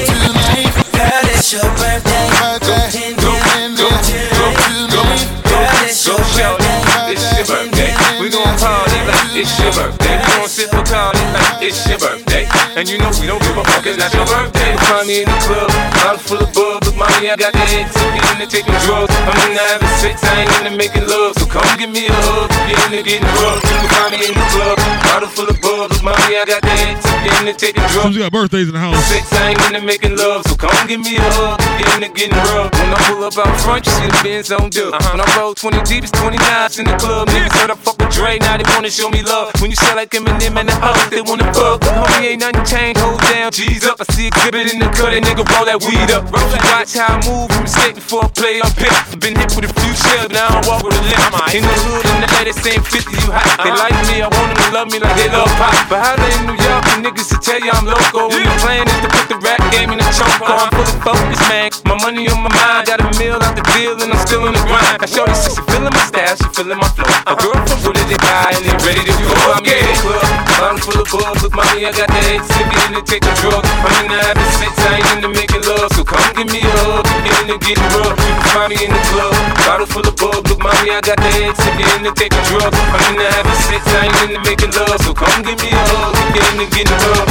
Tonight. 0.09 0.73
Girl, 0.97 1.29
it's 1.29 1.53
your 1.53 1.69
birthday. 1.77 2.25
Birthday. 2.41 2.89
In 3.05 3.21
here. 3.21 3.53
In 3.61 3.77
here. 3.77 4.01
Tonight. 4.33 5.29
Girl, 5.37 5.77
it's 5.77 6.09
your 6.09 6.25
birthday. 6.25 7.13
It's 7.13 7.37
your 7.37 7.45
birthday. 7.45 7.93
We 8.19 8.31
gon' 8.31 8.57
party 8.57 8.97
like 9.05 9.18
it's 9.39 9.55
your 9.63 9.71
birthday. 9.71 10.19
We 10.19 10.31
gon' 10.35 10.51
sip 10.51 10.73
a 10.75 10.83
party 10.83 11.23
like 11.31 11.63
it's 11.63 11.87
your 11.87 11.99
birthday. 11.99 12.45
And 12.75 12.91
you 12.91 12.99
know 12.99 13.11
we 13.23 13.27
don't 13.31 13.39
give 13.39 13.55
a 13.55 13.63
fuck, 13.63 13.87
it's 13.87 13.99
not 13.99 14.11
your 14.11 14.27
birthday. 14.27 14.75
Find 14.91 15.07
me 15.07 15.23
in 15.23 15.29
the 15.31 15.39
club, 15.47 15.71
bottle 16.03 16.19
full 16.19 16.43
of 16.43 16.51
bub. 16.51 16.83
Look, 16.83 16.99
mommy, 16.99 17.31
I 17.31 17.39
got 17.39 17.55
the 17.55 17.63
head 17.63 17.87
tippy 17.95 18.19
into 18.35 18.47
taking 18.51 18.75
drugs. 18.83 19.15
I'm 19.15 19.39
into 19.47 19.63
having 19.63 19.95
sex, 20.03 20.23
I 20.27 20.43
ain't 20.43 20.51
into 20.59 20.75
making 20.75 21.07
love. 21.07 21.39
So 21.39 21.47
come 21.47 21.67
give 21.79 21.91
me 21.91 22.11
a 22.11 22.15
hug, 22.15 22.51
get 22.67 22.79
into 22.91 23.03
getting 23.07 23.31
rough. 23.39 23.63
You 23.63 23.79
can 23.79 23.91
find 23.95 24.11
me 24.11 24.19
in 24.27 24.35
the 24.35 24.47
club, 24.51 24.77
bottle 25.07 25.31
full 25.31 25.49
of 25.49 25.59
bub. 25.63 25.95
Look, 25.95 26.03
mommy, 26.03 26.35
I 26.35 26.43
got 26.43 26.63
the 26.63 26.75
head 26.75 26.99
tippy 26.99 27.31
into 27.39 27.55
taking 27.55 27.87
drugs. 27.95 28.11
Who's 28.11 28.19
got 28.19 28.35
birthdays 28.35 28.67
in 28.67 28.75
the 28.75 28.83
house? 28.83 28.99
Sex, 29.07 29.31
I 29.39 29.55
ain't 29.55 29.63
into 29.71 29.83
making 29.87 30.19
love. 30.19 30.43
So 30.51 30.59
come 30.59 30.75
give 30.91 30.99
me 30.99 31.15
a 31.15 31.23
hug, 31.39 31.63
get 31.79 31.87
into 31.95 32.11
getting 32.11 32.39
rough. 32.59 32.75
When 32.75 32.91
I 32.91 32.99
pull 33.07 33.23
up 33.23 33.39
out 33.39 33.55
front, 33.63 33.87
you 33.87 33.93
see 33.95 34.11
the 34.11 34.19
Benz 34.27 34.51
on 34.51 34.71
dub. 34.71 34.99
Uh-huh. 34.99 35.15
When 35.15 35.23
I 35.23 35.27
roll 35.39 35.55
20 35.55 35.79
deep, 35.87 36.03
it's 36.03 36.15
29s 36.15 36.83
in 36.83 36.91
the 36.91 36.97
club. 36.99 37.31
Niggas 37.31 37.55
heard 37.55 37.71
I 37.71 37.79
fuck 37.79 37.99
with 38.03 38.11
Dre, 38.11 38.39
now 38.43 38.59
they 38.59 38.67
wanna 38.75 38.91
show 38.91 39.09
me 39.11 39.23
love. 39.29 39.53
When 39.61 39.71
you 39.71 39.77
sell 39.77 39.97
like 39.97 40.11
Eminem 40.11 40.57
and 40.57 40.69
the 40.69 40.77
Hulk, 40.81 40.99
they 41.13 41.21
wanna 41.21 41.53
fuck. 41.53 41.85
Homie, 41.85 42.35
ain't 42.35 42.41
nothing 42.41 42.65
changed, 42.65 43.01
hold 43.01 43.21
down, 43.29 43.53
G's 43.53 43.85
up. 43.85 44.01
I 44.01 44.05
see 44.17 44.33
Xzibit 44.33 44.73
in 44.73 44.81
the 44.81 44.89
cut, 44.97 45.13
that 45.13 45.23
nigga 45.23 45.45
roll 45.45 45.69
that 45.69 45.79
weed 45.85 46.11
up. 46.11 46.25
Watch 46.33 46.97
how 46.97 47.15
I 47.15 47.23
move, 47.29 47.53
I'm 47.53 47.63
mistake 47.69 47.95
before 47.95 48.25
I 48.25 48.29
play 48.33 48.57
up 48.65 48.73
here. 48.81 48.91
Been 49.21 49.37
hit 49.37 49.53
with 49.53 49.69
a 49.69 49.73
few 49.73 49.93
shells, 49.93 50.33
now 50.33 50.49
I 50.49 50.59
walk 50.65 50.83
with 50.83 50.97
a 50.97 51.03
limp. 51.05 51.21
In 51.53 51.63
the 51.63 51.77
hood, 51.85 52.05
in 52.09 52.19
the 52.25 52.29
lady 52.41 52.53
saying 52.57 52.81
50, 52.81 53.13
you 53.13 53.29
hot. 53.29 53.45
They 53.61 53.71
uh-huh. 53.71 53.85
like 53.85 53.99
me, 54.09 54.25
I 54.25 54.29
want 54.33 54.49
them 54.49 54.59
to 54.59 54.69
love 54.73 54.89
me 54.89 54.99
like 54.99 55.17
they 55.21 55.29
love 55.29 55.53
pop. 55.61 55.77
But 55.93 56.01
how 56.01 56.15
they 56.17 56.33
in 56.33 56.49
New 56.49 56.57
York, 56.57 56.83
the 56.89 56.97
niggas 57.05 57.29
to 57.35 57.39
tell 57.43 57.61
you 57.61 57.71
I'm 57.75 57.85
loco. 57.85 58.33
When 58.33 58.47
the 58.47 58.57
plan 58.65 58.89
is 58.89 59.01
to 59.05 59.09
put 59.13 59.27
the 59.29 59.39
rap 59.45 59.61
game 59.69 59.93
in 59.93 59.99
the 60.01 60.09
choke. 60.15 60.41
I'm 60.41 60.57
uh-huh. 60.57 60.73
fully 60.73 60.97
focused, 61.05 61.45
man. 61.51 61.69
My 61.85 61.97
money 62.01 62.25
on 62.33 62.41
my 62.41 62.53
mind, 62.55 62.89
got 62.89 63.03
a 63.03 63.09
meal 63.19 63.37
out 63.37 63.59
the 63.59 63.65
deal, 63.75 63.99
and 63.99 64.09
I'm 64.09 64.23
still 64.25 64.47
in 64.49 64.55
the 64.55 64.63
grind. 64.65 65.03
I 65.03 65.07
show 65.07 65.27
says 65.35 65.59
she 65.59 65.63
feeling 65.69 65.93
my 65.93 66.05
style, 66.07 66.37
she 66.39 66.49
feeling 66.55 66.79
my 66.79 66.89
flow. 66.95 67.11
A 67.27 67.35
girl 67.37 67.59
from 67.67 67.79
Wooded, 67.85 68.07
they 68.07 68.21
buy, 68.23 68.55
and 68.55 68.63
they 68.63 68.77
ready 68.87 69.03
to 69.03 69.18
go. 69.25 69.35
I'm 69.55 69.65
in 69.65 69.83
the 69.83 69.95
club, 70.03 70.27
bottle 70.59 70.79
full 70.79 70.99
of 71.01 71.09
bubs. 71.11 71.43
Look, 71.43 71.55
mommy, 71.55 71.87
I 71.87 71.93
got 71.93 72.09
the 72.09 72.21
head 72.29 72.43
sippy 72.45 72.77
into 72.87 73.03
taking 73.03 73.35
drugs. 73.41 73.67
I'm 73.67 73.95
in 74.05 74.13
the 74.13 74.19
having 74.23 74.53
sex, 74.59 74.73
I 74.85 75.01
ain't 75.01 75.09
into 75.19 75.31
making 75.33 75.63
love. 75.67 75.91
So 75.97 76.03
come 76.05 76.23
give 76.37 76.49
me 76.53 76.61
a 76.63 76.73
hug, 76.87 77.05
get 77.25 77.35
into 77.43 77.57
getting 77.65 77.91
rough. 77.99 78.15
You 78.15 78.35
can 78.37 78.49
find 78.53 78.69
me 78.71 78.77
in 78.85 78.91
the 78.93 79.03
club, 79.11 79.35
bottle 79.67 79.89
full 79.89 80.07
of 80.07 80.15
bubs. 80.15 80.45
Look, 80.51 80.61
mommy, 80.63 80.91
I 80.93 81.01
got 81.01 81.19
the 81.19 81.31
head 81.33 81.55
sippy 81.57 81.85
into 81.97 82.13
taking 82.15 82.45
drugs. 82.47 82.77
I'm 82.77 83.03
in 83.11 83.15
the 83.19 83.27
having 83.27 83.61
sex, 83.67 83.83
I 83.89 84.07
ain't 84.07 84.19
into 84.29 84.41
making 84.45 84.73
love. 84.77 84.99
So 85.03 85.11
come 85.15 85.43
give 85.43 85.59
me 85.59 85.71
a 85.73 85.83
hug, 85.91 86.15
get 86.37 86.45
into 86.53 86.67
getting 86.71 87.01
rough. 87.11 87.31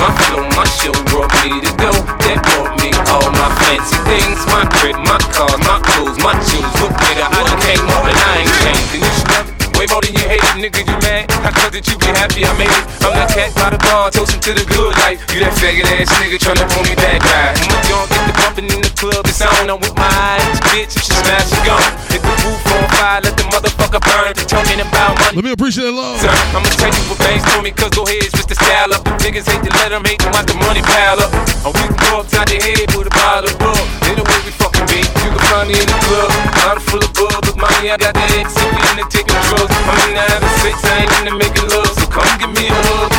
My 0.00 0.08
flow, 0.24 0.44
my 0.56 0.64
show 0.80 0.96
brought 1.12 1.28
me 1.44 1.60
to 1.60 1.72
go. 1.76 1.92
That 2.24 2.40
brought 2.40 2.72
me 2.80 2.88
all 3.12 3.28
my 3.36 3.52
fancy 3.60 4.00
things. 4.08 4.40
My 4.48 4.64
crib, 4.80 4.96
my 4.96 5.20
car, 5.36 5.52
my 5.68 5.76
clothes, 5.84 6.16
my 6.24 6.32
shoes. 6.48 6.64
Look 6.80 6.92
nigga, 7.04 7.28
I 7.28 7.40
done 7.44 7.60
came 7.60 7.84
up 7.84 8.04
and 8.08 8.16
I 8.16 8.32
ain't 8.40 8.54
changing. 8.64 9.04
You 9.04 9.12
should 9.12 9.59
way 9.80 9.88
more 9.88 10.04
than 10.04 10.12
you 10.12 10.26
hate 10.28 10.44
it, 10.44 10.56
nigga. 10.60 10.84
You 10.84 10.96
mad? 11.00 11.24
I 11.40 11.48
thought 11.56 11.72
that 11.72 11.88
you 11.88 11.96
be 11.96 12.12
happy 12.12 12.44
I 12.44 12.52
made 12.60 12.68
it. 12.68 12.84
I'm 13.00 13.16
that 13.16 13.32
cat 13.32 13.48
by 13.56 13.72
the 13.72 13.80
bar, 13.80 14.12
toasting 14.12 14.44
to 14.44 14.52
the 14.52 14.64
good 14.68 14.92
life. 15.00 15.24
You 15.32 15.40
that 15.40 15.56
faggot 15.56 15.88
ass 15.96 16.12
nigga 16.20 16.36
tryna 16.36 16.68
pull 16.68 16.84
me 16.84 16.92
back 17.00 17.24
right. 17.24 17.56
I'ma 17.56 18.04
get 18.12 18.22
the 18.28 18.34
bumpin' 18.36 18.68
in 18.68 18.84
the 18.84 18.92
club. 18.92 19.24
It's 19.24 19.40
on. 19.40 19.72
I'm 19.72 19.80
with 19.80 19.96
my 19.96 20.04
eyes, 20.04 20.60
bitch. 20.68 20.92
If 20.92 21.08
she 21.08 21.16
smash, 21.16 21.48
she 21.48 21.60
gone. 21.64 21.80
If 22.12 22.20
the 22.20 22.34
roof 22.44 22.60
on 22.76 22.84
fire, 22.92 23.24
let 23.24 23.34
the 23.40 23.46
motherfucker 23.48 24.04
burn. 24.04 24.36
They 24.36 24.44
talking 24.44 24.84
about 24.84 25.16
money. 25.16 25.40
Let 25.40 25.44
me 25.48 25.52
appreciate 25.56 25.88
love. 25.88 26.20
Sir, 26.20 26.28
I'ma 26.52 26.68
tell 26.76 26.92
you 26.92 27.04
what 27.08 27.18
banks 27.24 27.48
told 27.48 27.64
me, 27.64 27.72
cause 27.72 27.92
go 27.96 28.04
ahead, 28.04 28.28
switch 28.36 28.52
the 28.52 28.60
style 28.60 28.92
up. 28.92 29.00
The 29.08 29.16
niggas 29.24 29.48
hate 29.48 29.64
to 29.64 29.72
let 29.80 29.96
them 29.96 30.04
hate 30.04 30.20
them, 30.20 30.36
watch 30.36 30.44
the 30.44 30.60
money 30.60 30.84
pile 30.84 31.24
up. 31.24 31.32
Or 31.64 31.72
we 31.72 31.88
can 31.88 31.96
go 31.96 32.20
upside 32.20 32.52
the 32.52 32.60
head 32.60 32.84
with 32.92 33.08
a 33.08 33.14
bottle 33.16 33.48
of 33.48 33.56
bug. 33.56 33.80
They 34.04 34.12
the 34.12 34.24
way 34.28 34.38
we 34.44 34.52
fucking 34.60 34.84
be. 34.92 35.00
You 35.24 35.30
can 35.32 35.42
find 35.48 35.66
me 35.72 35.80
in 35.80 35.88
the 35.88 35.98
club, 36.04 36.28
bottle 36.60 36.84
full 36.84 37.00
of 37.00 37.12
bug. 37.16 37.32
Look, 37.48 37.56
mommy, 37.56 37.88
I 37.88 37.96
got 37.96 38.12
the 38.12 38.24
head 38.28 38.44
sippy 38.44 38.80
into 38.92 39.08
taking 39.08 39.40
drugs. 39.48 39.69
I'm 39.70 40.14
having 40.16 40.54
sex, 40.60 40.76
I 40.84 41.06
ain't 41.06 41.12
into 41.20 41.34
making 41.38 41.68
love. 41.70 41.90
So 41.94 42.06
come 42.10 42.30
give 42.38 42.52
me 42.54 42.68
a 42.68 42.74
hug, 42.74 43.10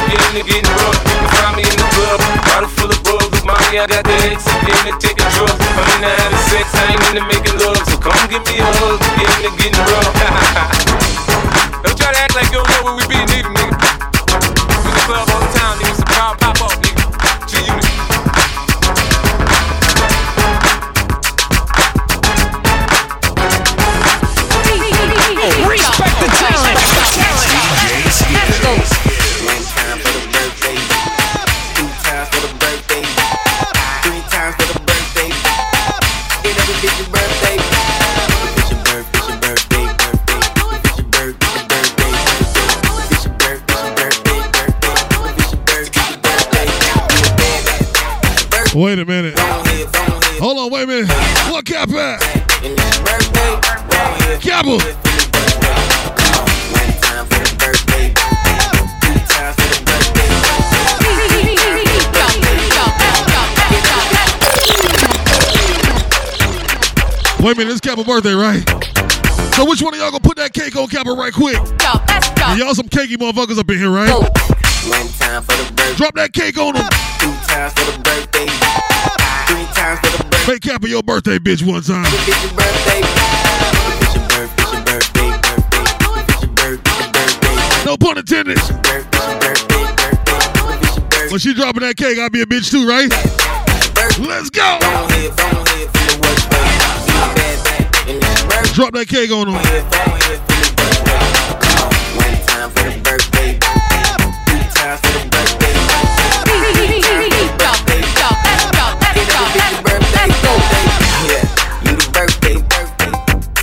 getting 0.43 0.67
rough. 0.79 0.99
You 1.07 1.15
can 1.19 1.29
find 1.37 1.55
me 1.57 1.63
in 1.63 1.77
the 1.77 1.87
club, 1.95 2.19
bottle 2.47 2.69
full 2.69 2.91
of 2.91 3.01
I 3.71 3.87
got 3.87 3.89
into 3.89 4.93
taking 4.99 5.29
drugs. 5.31 5.57
I'm 5.57 6.03
having 6.03 6.43
sex, 6.51 6.67
I 6.75 6.91
ain't 6.91 7.03
into 7.09 7.23
making 7.25 7.57
love. 7.57 7.79
So 7.87 7.97
come 7.97 8.19
give 8.29 8.43
me 8.45 8.59
a 8.59 8.67
hug, 8.79 8.99
getting 9.57 9.79
rough. 9.89 10.11
Don't 11.83 11.97
try 11.97 12.13
to 12.13 12.19
act 12.19 12.35
like 12.35 12.51
you 12.51 12.59
don't 12.59 12.69
know 12.69 12.83
where 12.83 12.95
we 12.95 13.03
be, 13.07 13.15
nigga. 13.25 13.49
We 13.49 14.91
the 14.91 15.03
club 15.07 15.27
all 15.33 15.39
the 15.39 15.49
time, 15.57 15.79
nigga. 15.79 16.05
Power 16.13 16.35
pop 16.37 16.61
up, 16.61 16.71
nigga. 16.83 16.90
Wait 48.73 48.99
a 48.99 49.05
minute. 49.05 49.33
Hold 50.39 50.57
on, 50.57 50.71
wait 50.71 50.83
a 50.83 50.87
minute. 50.87 51.09
What 51.51 51.65
cap 51.65 51.89
at? 51.89 52.21
Kappa. 54.41 54.77
Wait 67.43 67.51
a 67.51 67.57
minute, 67.57 67.71
it's 67.71 67.81
Kappa 67.81 68.05
birthday, 68.05 68.33
right? 68.33 68.63
So 69.55 69.65
which 69.65 69.81
one 69.81 69.93
of 69.93 69.99
y'all 69.99 70.11
gonna 70.11 70.21
put 70.21 70.37
that 70.37 70.53
cake 70.53 70.77
on 70.77 70.87
Kappa 70.87 71.11
right 71.11 71.33
quick? 71.33 71.55
Yo, 71.55 71.63
let's 72.07 72.29
go. 72.29 72.45
And 72.45 72.57
y'all 72.57 72.73
some 72.73 72.87
cakey 72.87 73.17
motherfuckers 73.17 73.59
up 73.59 73.69
in 73.69 73.77
here, 73.77 73.89
right? 73.89 74.07
One 74.89 75.07
time 75.19 75.43
for 75.43 75.53
the 75.55 75.71
birthday, 75.73 75.95
Drop 75.95 76.15
that 76.15 76.33
cake 76.33 76.57
on 76.57 76.73
them. 76.73 76.83
two 77.19 77.31
times 77.47 77.73
for 77.73 77.85
the 77.85 77.97
birthday, 78.01 78.47
three 79.45 79.65
times 79.77 79.99
for 80.01 80.17
the 80.17 80.23
birthday. 80.25 80.51
Make 80.53 80.61
Kappa 80.63 80.89
your 80.89 81.03
birthday, 81.03 81.37
bitch, 81.37 81.61
one 81.65 81.81
time. 81.83 82.05
It's 82.07 82.27
your 82.27 82.53
birthday. 82.57 83.01
It's 84.01 84.15
your 84.15 84.25
birthday, 84.25 84.57
it's 84.57 84.73
your 84.73 84.81
birthday, 84.81 85.29
birthday. 85.29 85.85
It's 86.25 86.41
your 86.41 86.51
birthday, 86.57 86.89
it's 86.89 86.99
your 86.99 87.11
birthday. 87.13 87.85
No 87.85 87.97
pun 87.97 88.17
intended. 88.17 88.57
When 91.29 91.39
she 91.39 91.53
dropping 91.53 91.81
that 91.83 91.95
cake, 91.97 92.17
I'll 92.19 92.29
be 92.29 92.41
a 92.41 92.45
bitch 92.45 92.71
too, 92.71 92.87
right? 92.87 93.09
Let's 94.19 94.49
go. 94.49 94.79
Drop 98.73 98.93
that 98.93 99.07
cake 99.07 99.31
on 99.31 99.47
them. 99.51 99.61
bounce 104.91 105.01
the. 105.01 105.21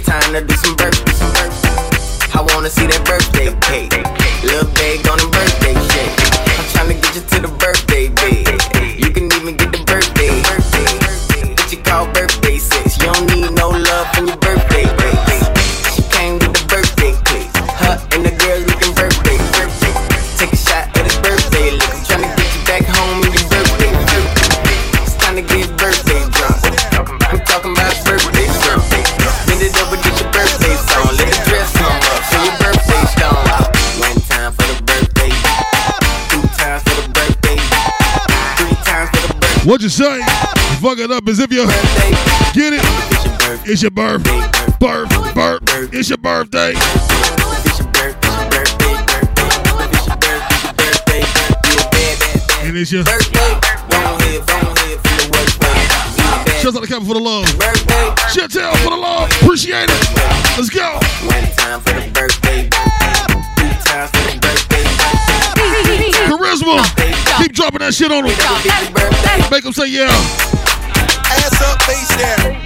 Time 0.05 0.33
to 0.33 0.41
do 0.41 0.55
some 0.57 0.75
some 1.13 1.33
birthday. 1.33 1.69
I 2.35 2.47
wanna 2.55 2.71
see 2.71 2.87
that 2.87 3.05
birthday 3.05 3.53
cake. 3.61 4.08
What 39.69 39.83
you 39.83 39.91
say? 39.91 40.23
Fuck 40.81 40.99
it 40.99 41.11
up 41.11 41.29
as 41.29 41.41
if 41.41 41.53
you 41.53 41.67
get 42.55 42.73
it. 42.73 42.81
It's 43.69 43.83
your 43.83 43.91
birth, 43.91 44.25
birth, 44.81 45.11
birth. 45.35 45.61
It's 45.93 46.09
your 46.09 46.17
birthday. 46.17 46.73
And 52.67 52.79
it's 52.79 52.91
your 52.91 53.05
Shouts 56.63 56.75
out 56.75 56.81
to 56.81 56.87
Captain 56.89 57.07
for 57.07 57.13
the 57.13 57.21
love. 57.21 57.45
Chantel 58.33 58.75
for 58.79 58.89
the 58.89 58.97
love. 58.97 59.31
Appreciate 59.43 59.91
it. 59.91 60.01
Let's 60.57 60.71
go. 60.71 60.99
Charisma. 65.85 66.83
Keep 67.39 67.53
dropping 67.53 67.81
that 67.81 67.95
shit 67.95 68.11
on 68.11 68.25
them. 68.25 68.35
Make 69.51 69.65
them 69.65 69.73
say 69.73 69.87
yeah. 69.89 70.09
Ass 71.31 71.61
up, 71.63 71.83
face 71.83 72.09
down. 72.19 72.57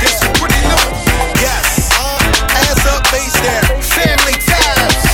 This 0.00 0.22
is 0.22 0.28
pretty 0.38 0.58
new. 0.64 0.82
Yes. 1.40 1.90
Uh, 1.98 2.18
ass 2.56 2.86
up, 2.86 3.06
face 3.08 3.34
down. 3.42 3.82
Family 3.82 4.36
ties. 4.46 5.04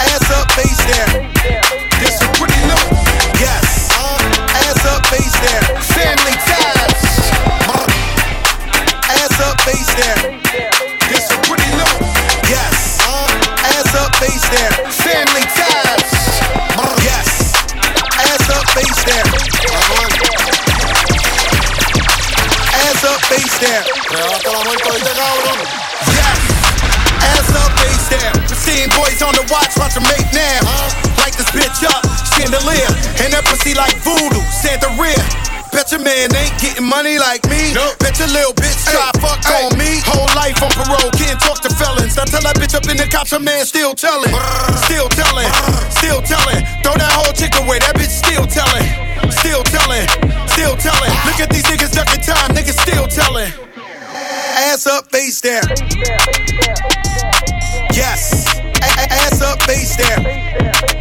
Ass 0.00 0.30
up, 0.30 0.50
face 0.52 0.82
down. 0.96 1.27
Face 23.38 23.60
down. 23.60 23.84
Ass 27.22 27.54
up, 27.54 27.70
face 27.78 28.08
down. 28.10 28.34
Seeing 28.48 28.88
boys 28.98 29.22
on 29.22 29.32
the 29.34 29.46
watch, 29.48 29.78
watch 29.78 29.94
make 30.10 30.26
now. 30.34 30.58
Light 31.18 31.38
this 31.38 31.46
bitch 31.54 31.86
up, 31.86 32.02
chandelier. 32.34 32.90
And 33.22 33.32
that 33.32 33.44
pussy 33.46 33.74
like 33.74 33.94
voodoo, 34.02 34.42
Santa 34.50 34.90
rear. 34.98 35.57
Bet 35.78 35.92
your 35.92 36.02
man 36.02 36.34
ain't 36.34 36.58
getting 36.58 36.82
money 36.90 37.22
like 37.22 37.46
me. 37.46 37.70
Bet 38.02 38.18
your 38.18 38.26
little 38.34 38.50
bitch 38.58 38.82
try 38.90 39.14
fuck 39.22 39.38
on 39.46 39.78
me. 39.78 40.02
Whole 40.10 40.26
life 40.34 40.58
on 40.58 40.74
parole, 40.74 41.06
can't 41.14 41.38
talk 41.38 41.62
to 41.62 41.70
felons. 41.70 42.18
I 42.18 42.24
tell 42.26 42.42
that 42.42 42.58
bitch 42.58 42.74
up 42.74 42.90
in 42.90 42.96
the 42.96 43.06
cops, 43.06 43.30
her 43.30 43.38
man 43.38 43.64
still 43.64 43.94
telling. 43.94 44.34
Still 44.90 45.06
telling, 45.14 45.46
still 45.94 46.18
telling. 46.26 46.66
Throw 46.82 46.98
that 46.98 47.14
whole 47.14 47.30
chick 47.30 47.54
away, 47.62 47.78
that 47.78 47.94
bitch 47.94 48.10
still 48.10 48.42
telling. 48.50 48.90
Still 49.30 49.62
telling, 49.70 50.02
still 50.50 50.74
telling. 50.82 51.14
Look 51.30 51.38
at 51.38 51.46
these 51.54 51.62
niggas 51.70 51.94
ducking 51.94 52.26
time, 52.26 52.58
niggas 52.58 52.74
still 52.82 53.06
telling. 53.06 53.54
Ass 54.58 54.84
up, 54.88 55.06
face 55.12 55.40
down. 55.40 55.62
Yes. 57.94 58.50
A- 58.82 58.98
a- 58.98 59.10
ass 59.30 59.40
up, 59.42 59.62
face 59.62 59.94
down. 59.94 60.97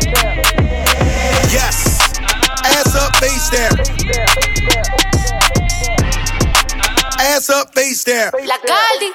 Face 3.28 3.50
down. 3.50 3.76
Ass 7.20 7.50
up, 7.50 7.74
face 7.74 8.04
down. 8.04 8.32
La 8.46 8.58
Caldi. 8.64 9.12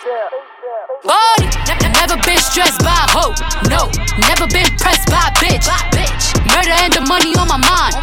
Body. 1.03 1.49
Ne- 1.67 1.93
never 1.97 2.17
been 2.23 2.39
stressed 2.39 2.81
by 2.85 2.93
a 2.93 3.09
hoe. 3.09 3.33
No. 3.73 3.89
Never 4.29 4.47
been 4.49 4.69
pressed 4.77 5.09
by 5.09 5.23
a 5.25 5.33
bitch. 5.41 5.67
Murder 6.53 6.77
and 6.85 6.93
the 6.93 7.01
money 7.09 7.33
on 7.41 7.49
my 7.49 7.57
mind. 7.57 7.95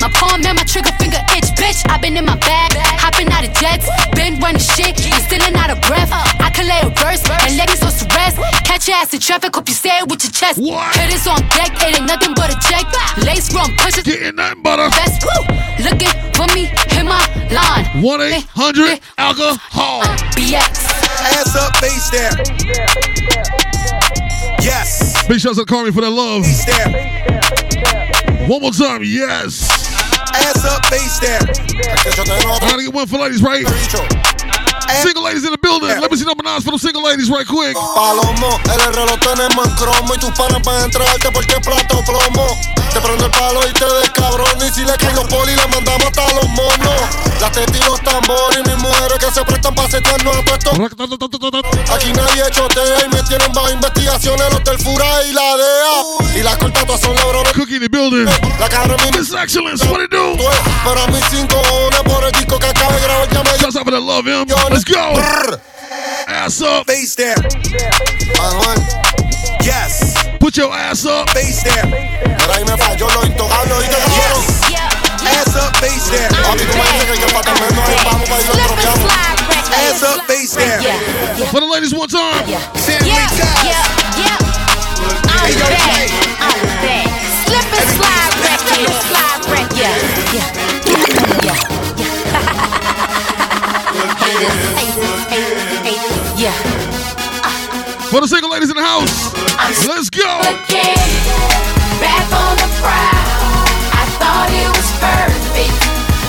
My 0.00 0.08
palm 0.14 0.40
and 0.46 0.56
my 0.56 0.64
trigger 0.64 0.92
finger 1.00 1.20
bitch. 1.60 1.84
i 1.92 1.98
been 1.98 2.16
in 2.16 2.24
my 2.24 2.36
bag, 2.36 2.72
hopping 2.96 3.28
out 3.28 3.44
of 3.44 3.52
jets. 3.60 3.84
Been 4.16 4.40
running 4.40 4.60
shit, 4.60 4.96
I'm 4.96 5.20
still 5.20 5.44
out 5.60 5.70
of 5.70 5.80
breath. 5.84 6.08
I 6.40 6.48
can 6.50 6.66
lay 6.66 6.80
a 6.80 6.90
verse 6.96 7.22
and 7.28 7.56
ladies 7.60 7.84
on 7.84 7.92
rest. 8.16 8.40
Catch 8.64 8.88
your 8.88 8.96
ass 8.96 9.12
in 9.12 9.20
traffic, 9.20 9.54
hope 9.54 9.68
you 9.68 9.74
say 9.74 10.00
it 10.00 10.08
with 10.08 10.24
your 10.24 10.32
chest. 10.32 10.58
Hitters 10.58 11.26
on 11.28 11.40
deck, 11.52 11.70
it 11.84 12.00
ain't 12.00 12.08
nothing 12.08 12.32
but 12.34 12.48
a 12.48 12.56
check. 12.64 12.88
Lace 13.22 13.52
from 13.52 13.68
pushes. 13.76 14.02
Getting 14.02 14.36
nothing 14.36 14.62
but 14.62 14.80
a 14.80 14.88
best. 14.96 15.22
Woo. 15.22 15.44
Looking 15.84 16.14
for 16.32 16.48
me, 16.56 16.72
hit 16.96 17.04
my 17.04 17.20
line. 17.52 17.84
1 18.02 18.20
800 18.20 19.00
alcohol. 19.18 20.00
BX. 20.32 20.88
Ass 21.36 21.56
up, 21.56 21.76
face 21.76 22.08
down. 22.10 22.32
Yes. 24.64 25.26
Big 25.28 25.40
shouts 25.40 25.58
to 25.58 25.64
Carmi 25.64 25.92
for 25.92 26.00
that 26.00 26.10
love. 26.10 26.44
Face 26.44 26.64
down. 26.64 28.48
One 28.48 28.62
more 28.62 28.72
time, 28.72 29.02
yes. 29.04 29.89
Ass 30.34 30.64
up, 30.64 30.84
face 30.86 31.18
down. 31.20 31.42
I 31.42 32.58
gotta 32.60 32.82
get 32.82 32.94
one 32.94 33.06
for 33.06 33.18
ladies, 33.18 33.42
right? 33.42 33.64
Eh. 34.90 35.02
Single 35.02 35.22
ladies 35.22 35.44
in 35.44 35.52
the 35.52 35.62
building. 35.62 35.90
Eh. 35.90 36.00
Let 36.00 36.10
me 36.10 36.16
see 36.16 36.26
number 36.26 36.42
nines 36.42 36.64
for 36.64 36.72
the 36.72 36.78
single 36.78 37.02
ladies 37.02 37.30
right 37.30 37.46
quick. 37.46 37.74
Palomo, 37.74 38.58
el 38.66 38.80
reloj 38.94 39.18
tenemos 39.20 39.66
en 39.66 39.74
cromo 39.76 40.14
y 40.14 40.18
tus 40.18 40.30
panas 40.34 40.62
van 40.62 40.82
a 40.82 40.84
entrarte 40.84 41.30
porque 41.32 41.60
plato 41.60 42.02
plomo. 42.04 42.46
Te 42.90 43.00
prendo 43.00 43.24
el 43.26 43.30
palo 43.30 43.60
y 43.68 43.72
te 43.72 43.86
des 43.86 44.10
cabrón 44.10 44.58
y 44.66 44.70
si 44.74 44.84
le 44.84 44.96
caen 44.98 45.14
los 45.14 45.26
poli 45.28 45.54
le 45.54 45.66
mandamos 45.68 46.06
hasta 46.06 46.26
los 46.34 46.48
monos. 46.50 47.00
Las 47.40 47.52
tetas 47.52 47.76
y 47.76 47.84
los 47.84 48.00
tambores 48.02 48.58
y 48.58 48.68
mis 48.68 48.78
mujeres 48.82 49.18
que 49.18 49.30
se 49.30 49.44
prestan 49.44 49.74
para 49.74 49.88
setearnos 49.88 50.36
a 50.36 50.42
todo 50.42 50.54
esto. 50.56 51.94
Aquí 51.94 52.12
nadie 52.12 52.50
chotea 52.50 53.06
y 53.06 53.08
me 53.14 53.22
tienen 53.22 53.52
bajo 53.52 53.70
investigaciones 53.70 54.52
los 54.52 54.64
del 54.64 54.78
Fura 54.78 55.24
y 55.24 55.32
la 55.32 55.56
DEA. 55.56 56.40
Y 56.40 56.42
las 56.42 56.56
cortas 56.58 56.84
todas 56.84 57.00
son 57.00 57.14
labrones. 57.14 57.52
Cookie 57.52 57.76
in 57.76 57.82
the 57.82 57.88
building. 57.88 58.26
La 58.58 58.68
cara 58.68 58.96
mi 58.96 59.10
Excellence, 59.20 59.86
what 59.86 60.02
it 60.02 60.10
do? 60.10 60.36
Pero 60.84 61.00
a 61.00 61.06
mis 61.08 61.24
cinco 61.30 61.56
cojones 61.62 62.02
por 62.02 62.24
el 62.24 62.32
disco 62.32 62.58
que 62.58 62.66
acaba 62.66 62.92
de 62.94 63.00
grabar 63.00 63.28
ya 63.30 63.42
me 63.42 63.50
out 63.50 63.84
for 63.84 63.90
that 63.90 64.02
love, 64.02 64.26
him. 64.26 64.46
Let's 64.80 64.96
go. 64.96 65.12
Ass 66.26 66.62
up. 66.62 66.86
Face 66.86 67.14
down. 67.14 67.36
Yes. 69.60 70.16
Put 70.38 70.56
your 70.56 70.72
ass 70.72 71.04
up. 71.04 71.28
Face 71.30 71.62
down. 71.62 71.90
Pero 71.90 72.52
ahí 72.54 72.64
me 72.64 72.78
falló 72.78 73.10
lo 73.10 73.26
intocable, 73.26 73.74
¿oíste, 73.74 73.96
cabrón? 73.96 74.42
Ass 75.26 75.54
up, 75.54 75.76
face 75.76 76.16
down. 76.16 76.32
Papi, 76.44 76.64
tú 76.64 76.78
me 76.78 76.84
dices 76.92 77.04
que 77.10 77.20
yo 77.20 77.26
para 77.26 77.42
también 77.42 77.76
no 77.76 77.82
hay 77.84 77.96
vamos 78.04 78.26
para 78.26 78.40
ir 78.40 78.48
a 78.48 78.52
otro 78.52 78.76
chamo. 78.80 79.06
Ass 79.86 80.02
up, 80.02 80.24
face 80.26 80.56
down. 80.56 80.82
For 81.50 81.60
the 81.60 81.66
ladies 81.66 81.92
one 81.92 82.08
time. 82.08 82.46
Family 82.72 83.10
ties. 83.10 83.60
I'm 85.28 85.56
back. 85.58 85.60
I'm 85.60 85.68
back. 85.68 86.39
For 98.10 98.20
the 98.20 98.26
single 98.26 98.50
ladies 98.50 98.70
in 98.70 98.74
the 98.74 98.82
house. 98.82 99.30
Let's 99.86 100.10
go. 100.10 100.26
Again. 100.42 100.98
Back 102.02 102.26
on 102.34 102.58
the 102.58 102.66
prowl. 102.82 103.70
I 103.94 104.02
thought 104.18 104.50
it 104.50 104.66
was 104.66 104.90
perfect. 104.98 105.78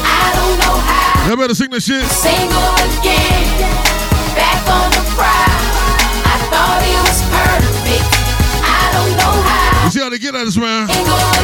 I 0.05 0.29
don't 0.37 0.61
know 0.61 0.77
how. 0.77 1.25
Y'all 1.25 1.41
better 1.41 1.57
sing 1.57 1.73
that 1.73 1.81
shit. 1.81 2.05
Single 2.05 2.77
again. 2.85 3.49
Back 4.37 4.61
on 4.69 4.93
the 4.93 5.01
prowl. 5.17 5.57
I 6.21 6.37
thought 6.53 6.85
it 6.85 7.01
was 7.01 7.19
perfect. 7.33 8.05
I 8.61 8.85
don't 8.93 9.17
know 9.17 9.33
how. 9.41 9.85
You 9.85 9.89
see 9.89 10.01
how 10.05 10.13
they 10.13 10.21
get 10.21 10.37
at 10.37 10.45
us, 10.45 10.61
man? 10.61 10.85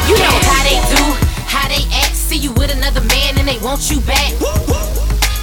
You 0.06 0.22
know 0.22 0.38
how 0.46 0.62
they 0.62 0.78
do, 0.86 1.02
how 1.50 1.66
they 1.66 1.82
act. 1.98 2.14
See 2.14 2.38
you 2.38 2.52
with 2.52 2.70
another 2.70 3.02
man 3.10 3.42
and 3.42 3.48
they 3.48 3.58
want 3.58 3.90
you 3.90 3.98
back. 4.06 4.38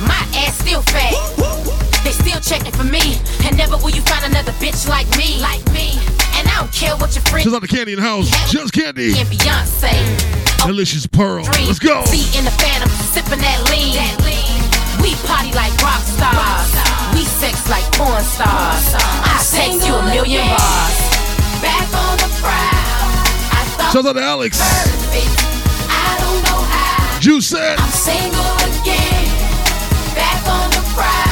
My 0.08 0.24
ass 0.40 0.56
still 0.64 0.82
fat. 0.88 1.45
They 2.06 2.14
still 2.14 2.40
checking 2.40 2.72
for 2.72 2.84
me. 2.86 3.18
And 3.44 3.58
never 3.58 3.78
will 3.78 3.90
you 3.90 4.02
find 4.06 4.24
another 4.30 4.52
bitch 4.62 4.88
like 4.88 5.10
me. 5.18 5.42
Like 5.42 5.66
me. 5.74 5.98
And 6.38 6.46
I 6.48 6.62
don't 6.62 6.72
care 6.72 6.94
what 7.02 7.16
your 7.18 7.26
friends 7.26 7.44
Shouts 7.50 7.56
out 7.58 7.64
to 7.66 7.68
Candy 7.68 7.94
in 7.94 8.00
the 8.00 8.06
house. 8.06 8.30
Just 8.52 8.74
Candy. 8.74 9.18
and 9.18 9.28
Beyonce. 9.28 9.90
Mm. 9.90 10.68
Delicious 10.68 11.08
Pearl. 11.08 11.44
Let's 11.66 11.80
go. 11.80 12.06
See 12.06 12.30
in 12.38 12.46
the 12.46 12.52
phantom, 12.62 12.90
sipping 13.10 13.42
that 13.42 13.58
lean. 13.74 13.98
We 15.02 15.18
party 15.26 15.50
like 15.58 15.74
rock 15.82 16.02
stars. 16.06 16.70
We 17.18 17.26
sex 17.26 17.66
like 17.74 17.86
porn 17.98 18.22
stars. 18.22 18.86
I 19.26 19.42
text 19.42 19.86
you 19.88 19.94
a 19.98 20.06
million 20.06 20.46
bars. 20.46 20.98
Back 21.62 21.90
on 21.90 22.18
the 22.22 22.30
prowl. 22.38 23.18
I 23.50 23.66
thought 23.82 23.92
Shouts 23.94 24.08
out 24.08 24.14
to 24.14 24.22
Alex. 24.22 24.58
perfect. 24.62 25.34
I 25.90 26.22
don't 26.22 26.42
know 26.46 26.62
how. 26.70 27.20
Juice 27.20 27.48
said. 27.48 27.80
I'm 27.80 27.90
single 27.90 28.54
again. 28.78 29.26
Back 30.14 30.46
on 30.46 30.70
the 30.70 30.86
prowl. 30.94 31.25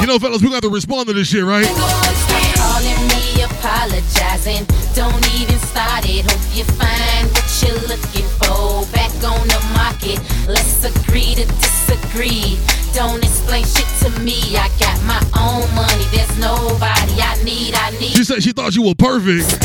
You 0.00 0.06
know, 0.06 0.18
fellas, 0.18 0.42
we 0.42 0.50
got 0.50 0.62
to 0.62 0.68
respond 0.68 1.08
to 1.08 1.14
this 1.14 1.28
shit, 1.28 1.42
right? 1.42 1.66
Calling 1.66 3.00
me 3.08 3.42
apologizing. 3.42 4.66
Don't 4.94 5.24
even 5.40 5.58
start 5.58 6.04
it. 6.04 6.24
Hope 6.30 6.56
you 6.56 6.64
find 6.76 7.26
what 7.32 7.48
you're 7.64 7.80
looking 7.88 8.28
for. 8.44 8.84
Back 8.92 9.10
on 9.24 9.48
the 9.48 9.60
market. 9.74 10.20
Let's 10.46 10.84
agree 10.84 11.34
to 11.34 11.46
disagree. 11.46 12.58
Don't 12.92 13.24
explain 13.24 13.64
shit 13.64 13.88
to 14.04 14.10
me. 14.20 14.56
I 14.56 14.68
got 14.78 15.00
my 15.04 15.20
own 15.32 15.64
money. 15.74 16.04
There's 16.12 16.38
nobody 16.38 17.16
I 17.20 17.40
need. 17.42 17.74
I 17.74 17.90
need. 17.98 18.12
She 18.12 18.24
said 18.24 18.42
she 18.42 18.52
thought 18.52 18.76
you 18.76 18.82
were 18.82 18.94
perfect. 18.94 19.64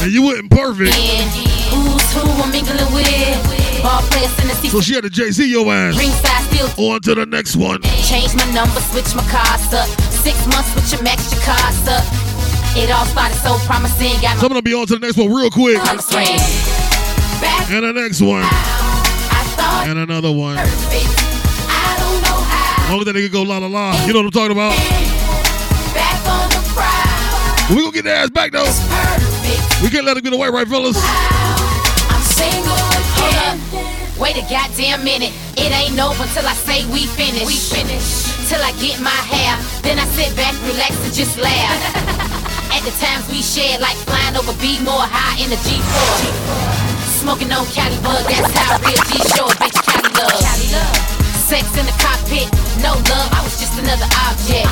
And 0.00 0.12
you 0.12 0.22
wasn't 0.22 0.50
perfect. 0.50 0.94
Who's 0.94 2.12
who 2.12 2.22
I'm 2.42 2.52
mingling 2.52 2.94
with? 2.94 3.65
Ball 3.86 4.02
players 4.10 4.34
in 4.42 4.48
the 4.50 4.54
seats. 4.58 4.74
So 4.74 4.80
she 4.80 4.94
had 4.98 5.04
to 5.04 5.10
Jay 5.10 5.30
Z 5.30 5.46
your 5.46 5.62
ass. 5.70 5.94
Ringside 5.94 6.42
still 6.50 6.90
On 6.90 6.98
to 7.02 7.14
the 7.14 7.24
next 7.24 7.54
one. 7.54 7.80
Change 8.02 8.34
my 8.34 8.42
number, 8.50 8.82
switch 8.90 9.14
my 9.14 9.22
cars 9.30 9.70
up. 9.70 9.86
Six 10.10 10.42
months 10.50 10.74
with 10.74 10.90
your 10.90 11.06
max, 11.06 11.30
your 11.30 11.38
cars 11.46 11.86
up. 11.86 12.02
It 12.74 12.90
all 12.90 13.06
started 13.06 13.38
so 13.46 13.54
promising. 13.62 14.18
Got 14.18 14.42
So 14.42 14.46
I'm 14.46 14.48
gonna 14.50 14.66
be 14.66 14.74
on 14.74 14.90
to 14.90 14.98
the 14.98 15.06
next 15.06 15.16
one 15.16 15.30
real 15.32 15.54
quick. 15.54 15.78
my 15.78 16.02
swing. 16.02 16.34
Back 17.38 17.70
And 17.70 17.86
the 17.86 17.92
next 17.92 18.20
one. 18.20 18.42
And 19.86 20.00
another 20.00 20.32
one. 20.32 20.56
Long 20.56 20.66
as 22.98 23.06
that 23.06 23.14
nigga 23.14 23.30
go 23.30 23.42
la 23.42 23.58
la 23.58 23.68
la. 23.68 23.94
You 24.04 24.12
know 24.12 24.18
what 24.18 24.26
I'm 24.26 24.30
talking 24.32 24.50
about? 24.50 24.74
back 25.94 26.26
on 26.26 26.50
the 26.50 26.58
prowl. 26.74 27.70
We 27.70 27.82
gonna 27.82 27.94
get 27.94 28.02
their 28.02 28.16
ass 28.16 28.30
back 28.30 28.50
though. 28.50 28.66
We 29.80 29.90
can't 29.90 30.04
let 30.04 30.16
him 30.16 30.24
get 30.24 30.32
away, 30.32 30.48
right, 30.50 30.66
fellas? 30.66 30.98
I'm 34.16 34.22
single 34.22 34.22
again. 34.22 34.22
Wait 34.22 34.36
a 34.36 34.44
goddamn 34.48 35.04
minute. 35.04 35.32
It 35.56 35.72
ain't 35.72 35.98
over 36.00 36.24
till 36.32 36.46
I 36.46 36.54
say 36.54 36.84
we 36.92 37.06
finish. 37.06 37.46
We 37.46 37.56
finish. 37.56 38.48
Till 38.48 38.62
I 38.62 38.72
get 38.80 39.00
my 39.00 39.10
hair. 39.10 39.56
Then 39.82 39.98
I 39.98 40.06
sit 40.16 40.34
back, 40.36 40.54
relax, 40.64 40.96
and 41.04 41.12
just 41.12 41.38
laugh. 41.38 41.80
At 42.76 42.82
the 42.84 42.92
times 43.00 43.28
we 43.28 43.42
shared, 43.42 43.80
like 43.80 43.96
flying 44.08 44.36
over 44.36 44.52
B 44.60 44.78
more 44.84 45.04
high 45.04 45.40
in 45.40 45.50
the 45.50 45.56
G4. 45.56 45.84
Smoking 47.24 47.50
on 47.52 47.66
Cali 47.72 47.96
bug, 48.04 48.22
that's 48.28 48.52
how 48.52 48.78
real 48.84 49.00
G 49.08 49.18
show 49.32 49.48
bitch 49.56 49.78
Cali 49.82 50.10
love. 50.14 50.44
Sex 51.48 51.66
in 51.78 51.86
the 51.86 51.96
cockpit, 52.02 52.50
no 52.82 52.92
love, 52.92 53.28
I 53.32 53.40
was 53.42 53.58
just 53.58 53.78
another 53.78 54.06
object. 54.28 54.68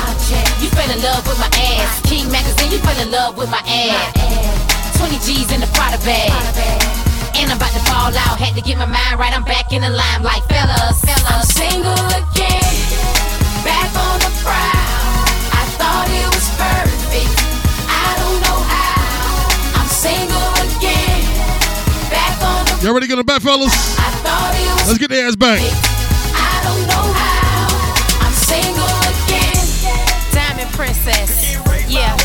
You 0.61 0.69
fell 0.69 0.91
in 0.91 1.01
love 1.01 1.25
with 1.25 1.39
my 1.39 1.49
ass. 1.51 2.01
King 2.03 2.29
magazine, 2.31 2.71
you 2.71 2.79
fell 2.79 2.99
in 3.01 3.11
love 3.11 3.37
with 3.37 3.49
my 3.49 3.63
ass. 3.65 4.99
20 4.99 5.17
G's 5.19 5.51
in 5.51 5.59
the 5.61 5.67
Prada 5.73 5.97
bag. 6.05 7.04
And 7.37 7.51
I'm 7.51 7.57
about 7.57 7.73
to 7.75 7.83
fall 7.83 8.15
out. 8.15 8.39
Had 8.39 8.55
to 8.55 8.61
get 8.61 8.77
my 8.77 8.85
mind 8.85 9.19
right. 9.19 9.35
I'm 9.35 9.43
back 9.43 9.73
in 9.73 9.81
the 9.81 9.89
limelight, 9.89 10.43
fellas. 10.47 11.03
fellas. 11.03 11.27
I'm 11.27 11.43
single 11.43 12.07
again. 12.15 12.71
Back 13.67 13.91
on 13.91 14.17
the 14.23 14.31
prowl. 14.39 15.27
I 15.51 15.63
thought 15.75 16.07
it 16.07 16.27
was 16.31 16.47
perfect. 16.55 17.35
I 17.91 18.07
don't 18.23 18.39
know 18.39 18.59
how. 18.63 19.51
I'm 19.75 19.89
single 19.91 20.51
again. 20.63 21.27
Back 22.07 22.39
on 22.39 22.63
the 22.71 22.79
Y'all 22.87 22.93
ready 22.95 23.07
to 23.07 23.11
get 23.11 23.19
them 23.19 23.27
back, 23.27 23.41
fellas? 23.43 23.75
I 23.99 24.09
thought 24.23 24.55
it 24.55 24.71
was 24.79 24.87
Let's 24.95 24.99
get 24.99 25.09
their 25.11 25.27
ass 25.27 25.35
back. 25.35 25.59
I 25.59 26.55
don't 26.63 26.87
know 26.87 27.05
how. 27.19 27.67
I'm 28.23 28.31
single 28.31 28.95
again. 29.11 29.59
Diamond 30.31 30.71
princess. 30.71 31.59
Yeah. 31.91 32.15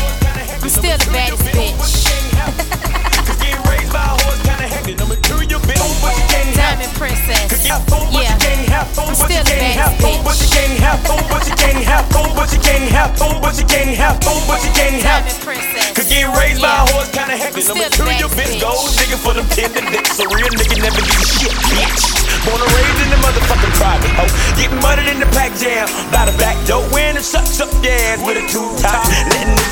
I'm 0.63 0.71
still 0.71 0.95
the 0.95 1.11
baddest 1.11 1.43
bitch. 1.51 3.07
Diamond 6.55 6.91
princess. 6.99 7.47
Yeah. 8.23 8.35
I'm 9.07 9.15
still 9.15 9.43
the 9.43 9.55
baddest 9.59 9.97
bitch. 9.97 10.23
Diamond 15.03 15.39
princess. 15.43 15.91
Cause 15.95 16.09
get 16.09 16.27
raised 16.37 16.61
by 16.61 16.75
a 16.75 16.91
horse 16.91 17.11
kinda 17.11 17.35
hectic. 17.37 17.69
I'm 17.69 17.77
Number 17.77 17.93
still 17.93 18.05
two, 18.07 18.11
your 18.19 18.29
bitch 18.35 18.61
gold 18.61 18.89
digging 18.97 19.21
for 19.21 19.33
them 19.33 19.47
tender 19.49 19.83
dicks. 19.91 20.19
A 20.19 20.27
real 20.27 20.49
nigga 20.59 20.75
never 20.81 21.01
give 21.01 21.19
a 21.19 21.25
shit, 21.25 21.53
bitch. 21.71 22.30
Born 22.47 22.57
and 22.57 22.71
raised 22.73 22.99
in 23.03 23.09
the 23.13 23.19
motherfucking 23.21 23.73
private 23.77 24.13
hoe. 24.17 24.31
Getting 24.57 24.79
muddied 24.81 25.07
in 25.11 25.19
the 25.19 25.29
pack 25.35 25.53
jam. 25.59 25.85
By 26.09 26.25
the 26.25 26.35
back 26.41 26.57
door, 26.65 26.81
wearing 26.89 27.15
them 27.15 27.23
sucks 27.23 27.59
up 27.61 27.69
ass 27.85 28.19
with 28.25 28.41
a 28.41 28.45
two 28.49 28.65
top. 28.81 29.05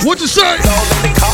What 0.06 0.22
you 0.22 0.28
say? 0.28 0.58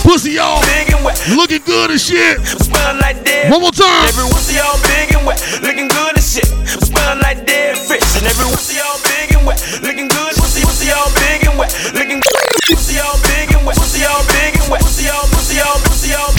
Pussy 0.03 0.37
y'all. 0.37 0.61
Big 0.63 0.93
and 0.93 1.03
wet. 1.03 1.17
Looking 1.35 1.61
good 1.65 1.91
as 1.91 2.01
shit. 2.01 2.39
Smelling 2.45 2.99
like 3.01 3.23
dead. 3.23 3.51
One 3.51 3.61
more 3.61 3.75
time. 3.75 4.07
Every 4.09 4.25
of 4.25 4.47
y'all 4.53 4.77
big 4.85 5.13
and 5.15 5.25
wet. 5.25 5.37
Looking 5.61 5.87
good 5.87 6.17
as 6.17 6.25
shit. 6.25 6.47
Smelling 6.81 7.21
like 7.21 7.45
dead 7.45 7.77
fish. 7.77 8.05
And 8.17 8.25
every 8.25 8.47
of 8.47 8.61
y'all 8.73 8.97
big 9.03 9.35
and 9.35 9.45
wet. 9.45 9.59
Looking 9.81 10.07
good. 10.07 10.33
Pussy, 10.39 10.61
pussy 10.63 10.87
y'all 10.89 11.11
big 11.19 11.45
and 11.45 11.57
wet. 11.59 11.71
Looking 11.93 12.21
good. 12.21 12.45
Pussy 12.69 12.95
y'all 12.97 13.17
big 13.27 13.51
and 13.53 13.65
wet. 13.65 13.75
Pussy 13.77 14.01
y'all 14.01 14.23
big 14.31 14.55
and 14.55 14.67
wet. 14.71 14.81
Pussy 14.81 15.05
y'all, 15.05 15.27
pussy 15.29 15.57
y'all, 15.59 15.77
pussy 15.83 16.09
y'all, 16.09 16.31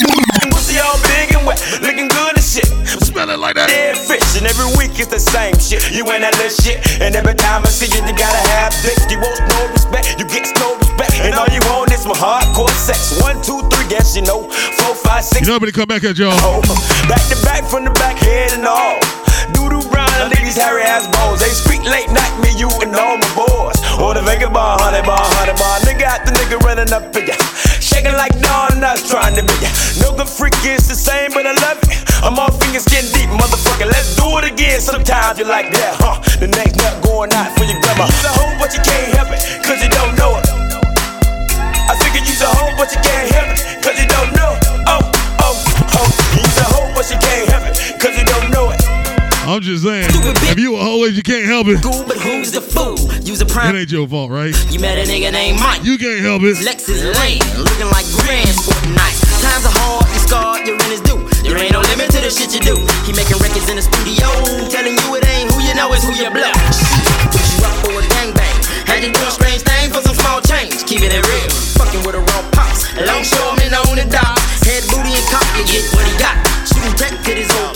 pussy 0.50 0.74
y'all 0.76 0.98
big 1.02 1.30
and 1.30 1.30
wet. 1.30 1.35
Looking 1.78 2.08
good 2.10 2.34
as 2.34 2.42
shit. 2.42 2.66
Smelling 3.06 3.38
like 3.38 3.54
that. 3.54 3.70
Dead 3.70 3.94
fish. 3.94 4.34
And 4.34 4.46
every 4.50 4.66
week 4.74 4.98
it's 4.98 5.06
the 5.06 5.22
same 5.22 5.54
shit. 5.62 5.94
You 5.94 6.02
ain't 6.10 6.26
that 6.26 6.34
little 6.42 6.50
shit. 6.50 6.82
And 6.98 7.14
every 7.14 7.38
time 7.38 7.62
I 7.62 7.70
see 7.70 7.86
you, 7.86 8.02
you 8.02 8.14
gotta 8.18 8.42
have 8.58 8.74
dick. 8.82 8.98
You 9.06 9.22
want 9.22 9.38
no 9.54 9.70
respect. 9.70 10.18
You 10.18 10.26
get 10.26 10.50
no 10.58 10.74
respect. 10.74 11.22
And 11.22 11.38
all 11.38 11.46
you 11.54 11.62
want 11.70 11.94
is 11.94 12.02
my 12.02 12.18
hardcore 12.18 12.72
sex. 12.74 13.22
One, 13.22 13.38
two, 13.46 13.62
three, 13.70 13.86
guess 13.86 14.18
you 14.18 14.26
know. 14.26 14.50
Four, 14.82 14.94
five, 14.98 15.22
six. 15.22 15.46
You 15.46 15.54
know, 15.54 15.62
I'm 15.62 15.70
come 15.70 15.86
back 15.86 16.02
at 16.02 16.18
y'all. 16.18 16.34
Oh, 16.42 16.58
back 17.06 17.22
to 17.30 17.36
back 17.46 17.62
from 17.62 17.84
the 17.86 17.94
back, 18.02 18.18
head 18.18 18.52
and 18.58 18.66
all. 18.66 18.98
Doodoo 19.54 19.86
brown, 19.90 20.10
these 20.34 20.58
hairy 20.58 20.82
ass 20.82 21.06
balls. 21.14 21.38
They 21.38 21.54
speak 21.54 21.86
late 21.86 22.10
night, 22.10 22.34
me, 22.42 22.50
you, 22.58 22.66
and 22.82 22.90
all 22.96 23.18
my 23.18 23.30
boys. 23.38 23.75
Or 23.96 24.12
the 24.12 24.20
Vega 24.20 24.50
bar, 24.50 24.76
honey 24.78 25.00
bar, 25.06 25.18
honey 25.40 25.56
bar. 25.56 25.80
Nigga 25.88 26.24
the 26.24 26.32
nigga 26.36 26.60
running 26.64 26.92
up 26.92 27.16
in 27.16 27.26
ya. 27.26 27.36
Shaking 27.80 28.12
like 28.12 28.32
Dawn, 28.40 28.80
nuts 28.80 29.08
trying 29.08 29.34
to 29.36 29.42
be 29.42 29.56
ya. 29.60 29.70
No 30.04 30.12
good 30.12 30.28
freak 30.28 30.56
is 30.64 30.88
the 30.88 30.94
same, 30.94 31.32
but 31.32 31.46
I 31.46 31.56
love 31.64 31.80
it. 31.84 32.06
I'm 32.24 32.38
all 32.38 32.52
fingers 32.52 32.84
getting 32.84 33.12
deep, 33.12 33.30
motherfucker. 33.32 33.88
Let's 33.88 34.16
do 34.16 34.26
it 34.40 34.44
again. 34.44 34.80
Sometimes 34.80 35.38
you 35.38 35.46
like 35.48 35.72
that, 35.72 35.96
huh? 36.00 36.20
The 36.40 36.48
next 36.48 36.76
nut 36.76 36.96
going 37.04 37.32
out 37.32 37.52
for 37.56 37.64
your 37.64 37.80
grandma. 37.80 38.04
Use 38.08 38.24
a 38.24 38.32
hoe, 38.36 38.56
but 38.60 38.70
you 38.76 38.82
can't 38.84 39.08
help 39.16 39.30
it, 39.32 39.40
cause 39.64 39.80
you 39.80 39.90
don't 39.92 40.14
know 40.16 40.36
it. 40.40 40.44
I 41.88 41.92
figured 42.00 42.28
use 42.28 42.40
a 42.44 42.48
hoe, 42.48 42.76
but 42.76 42.92
you 42.92 43.00
can't 43.00 43.28
help 43.32 43.48
it, 43.52 43.58
cause 43.80 43.96
you 44.00 44.08
don't 44.08 44.32
know. 44.36 44.52
Oh, 44.88 45.02
oh, 45.44 45.56
oh. 45.96 46.08
Use 46.36 46.58
a 46.60 46.66
hoe, 46.72 46.92
but 46.96 47.08
you 47.08 47.18
can't 47.20 47.35
I'm 49.46 49.62
just 49.62 49.84
saying. 49.86 50.10
If 50.50 50.58
you 50.58 50.74
a 50.74 50.82
hoe, 50.82 51.06
you 51.06 51.22
can't 51.22 51.46
help 51.46 51.70
it. 51.70 51.78
But 51.82 52.18
who's 52.18 52.50
the 52.50 52.60
fool? 52.60 52.98
Use 53.22 53.38
a 53.40 53.46
It 53.46 53.50
prime. 53.54 53.76
ain't 53.78 53.90
your 53.94 54.06
fault, 54.10 54.30
right? 54.34 54.50
You 54.74 54.80
met 54.82 54.98
a 54.98 55.06
nigga 55.06 55.30
named 55.30 55.62
Mike. 55.62 55.86
You 55.86 55.94
can't 55.98 56.18
help 56.18 56.42
it. 56.42 56.58
Lexus 56.66 57.06
lane, 57.22 57.38
looking 57.54 57.86
like 57.94 58.02
grand 58.26 58.50
sport 58.50 58.82
night. 58.90 59.14
Times 59.38 59.62
are 59.62 59.76
hard, 59.78 60.02
you 60.10 60.18
scarred, 60.26 60.66
you're 60.66 60.74
in 60.74 60.90
his 60.90 61.00
due. 61.06 61.22
There 61.46 61.54
ain't 61.62 61.70
no 61.70 61.80
limit 61.94 62.10
to 62.10 62.20
the 62.26 62.30
shit 62.30 62.50
you 62.58 62.62
do. 62.62 62.74
He 63.06 63.14
making 63.14 63.38
records 63.38 63.70
in 63.70 63.78
the 63.78 63.86
studio, 63.86 64.26
telling 64.66 64.98
you 64.98 65.08
it 65.14 65.22
ain't 65.30 65.46
who 65.54 65.62
you 65.62 65.78
know, 65.78 65.94
it's 65.94 66.02
who 66.02 66.10
you 66.18 66.26
blow. 66.26 66.50
Push 67.30 67.46
you 67.54 67.62
up 67.62 67.76
for 67.86 67.94
a 67.94 68.02
gangbang. 68.18 68.58
Had 68.90 69.06
you 69.06 69.14
doing 69.14 69.30
strange 69.30 69.62
things 69.62 69.94
for 69.94 70.02
some 70.02 70.18
small 70.18 70.42
change. 70.42 70.74
Keeping 70.90 71.14
it 71.14 71.22
real, 71.22 71.46
fucking 71.78 72.02
with 72.02 72.18
a 72.18 72.22
raw 72.34 72.42
pops. 72.50 72.82
Longshoreman 72.98 73.70
on 73.78 73.94
the 73.94 74.10
dock. 74.10 74.34
Head 74.66 74.82
booty 74.90 75.14
and 75.14 75.26
cock, 75.30 75.46
you 75.54 75.62
get 75.70 75.86
what 75.94 76.02
he 76.02 76.14
got. 76.18 76.34
Shooting 76.66 76.94
tech 76.98 77.14
to 77.14 77.30
his 77.30 77.46
old 77.62 77.75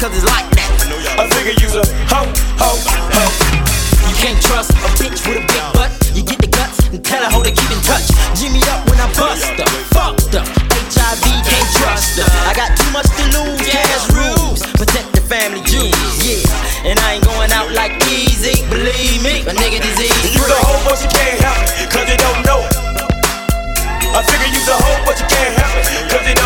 because 0.00 0.16
it's 0.16 0.32
like 0.32 0.48
that. 0.56 0.72
I 1.20 1.28
figure 1.28 1.52
you's 1.60 1.76
a 1.76 1.84
hoe, 2.08 2.24
hoe, 2.56 2.80
hoe. 3.12 3.32
You 4.08 4.16
can't 4.16 4.40
trust 4.40 4.72
a 4.80 4.88
bitch 4.96 5.20
with 5.28 5.36
a 5.36 5.44
big 5.44 5.60
butt. 5.76 5.92
You 6.16 6.24
get 6.24 6.40
the 6.40 6.48
guts 6.48 6.88
and 6.88 7.04
tell 7.04 7.20
her 7.20 7.28
how 7.28 7.44
to 7.44 7.52
keep 7.52 7.68
in 7.68 7.76
touch. 7.84 8.08
Jimmy 8.32 8.64
up 8.72 8.80
when 8.88 8.96
I 8.96 9.12
bust 9.12 9.44
her. 9.60 9.68
Fucked 9.92 10.40
up. 10.40 10.48
HIV 10.72 11.20
can't 11.44 11.70
trust 11.76 12.16
her. 12.16 12.24
I 12.48 12.56
got 12.56 12.72
too 12.80 12.88
much 12.96 13.12
to 13.12 13.24
lose. 13.44 13.60
Cash 13.60 14.08
rules. 14.16 14.64
Protect 14.80 15.12
the 15.12 15.20
family 15.20 15.60
jewels. 15.68 15.92
Yeah. 16.24 16.48
And 16.88 16.96
I 17.04 17.20
ain't 17.20 17.24
going 17.28 17.52
out 17.52 17.68
like 17.76 17.92
easy. 18.08 18.56
Believe 18.72 19.20
me, 19.20 19.44
a 19.44 19.52
nigga 19.52 19.84
disease. 19.84 20.32
You's 20.32 20.48
a 20.48 20.60
hoe, 20.64 20.80
but 20.88 20.96
you 20.96 21.12
can't 21.12 21.44
help 21.44 21.60
it, 21.76 21.92
cause 21.92 22.08
you 22.08 22.16
don't 22.16 22.40
know 22.48 22.64
it. 22.64 22.72
I 24.16 24.24
figure 24.24 24.48
you's 24.48 24.64
a 24.64 24.80
hoe, 24.80 25.04
but 25.04 25.20
you 25.20 25.28
can't 25.28 25.59
help 25.59 25.59
it, 25.59 25.59
cause 25.59 25.59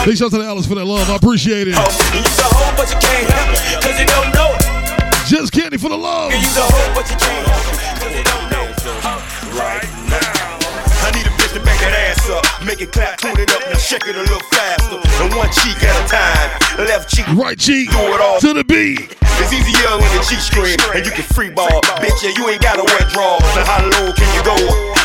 Big 0.05 0.18
shout 0.18 0.34
out 0.34 0.38
to 0.38 0.44
Alice 0.44 0.66
for 0.66 0.74
that 0.74 0.84
love. 0.84 1.09
I 1.09 1.16
appreciate 1.16 1.66
it. 1.66 1.68
You's 1.68 1.76
a 1.76 2.44
hoe, 2.44 2.76
but 2.76 2.90
you 2.92 2.98
can't 3.00 3.24
help 3.30 3.48
it, 3.57 3.82
cause 3.82 3.98
you 3.98 4.05
don't 4.05 4.34
know 4.34 4.52
it. 4.52 5.26
Just 5.26 5.50
Candy 5.50 5.78
for 5.78 5.88
the 5.88 5.96
love. 5.96 6.30
Make 12.64 12.80
it 12.80 12.92
clap, 12.92 13.18
tune 13.18 13.36
it 13.36 13.52
up, 13.52 13.60
now 13.68 13.76
shake 13.76 14.06
it 14.08 14.16
a 14.16 14.20
little 14.20 14.40
faster. 14.48 14.96
And 15.22 15.34
one 15.36 15.52
cheek 15.52 15.76
at 15.84 15.92
a 16.00 16.04
time. 16.08 16.86
Left 16.88 17.12
cheek, 17.12 17.28
right 17.36 17.58
cheek, 17.58 17.90
do 17.90 17.98
it 17.98 18.20
all 18.20 18.40
to 18.40 18.54
the 18.54 18.64
beat. 18.64 19.14
It's 19.36 19.52
easier 19.52 19.92
when 20.00 20.08
the 20.16 20.24
cheek 20.24 20.40
scream, 20.40 20.80
and 20.96 21.04
you 21.04 21.12
can 21.12 21.28
free 21.36 21.50
ball. 21.50 21.68
Bitch, 22.00 22.24
yeah, 22.24 22.32
you 22.32 22.48
ain't 22.48 22.62
gotta 22.62 22.82
wear 22.82 23.04
draws. 23.12 23.44
Now 23.52 23.68
how 23.68 23.84
low 23.84 24.12
can 24.16 24.28
you 24.32 24.42
go? 24.48 24.56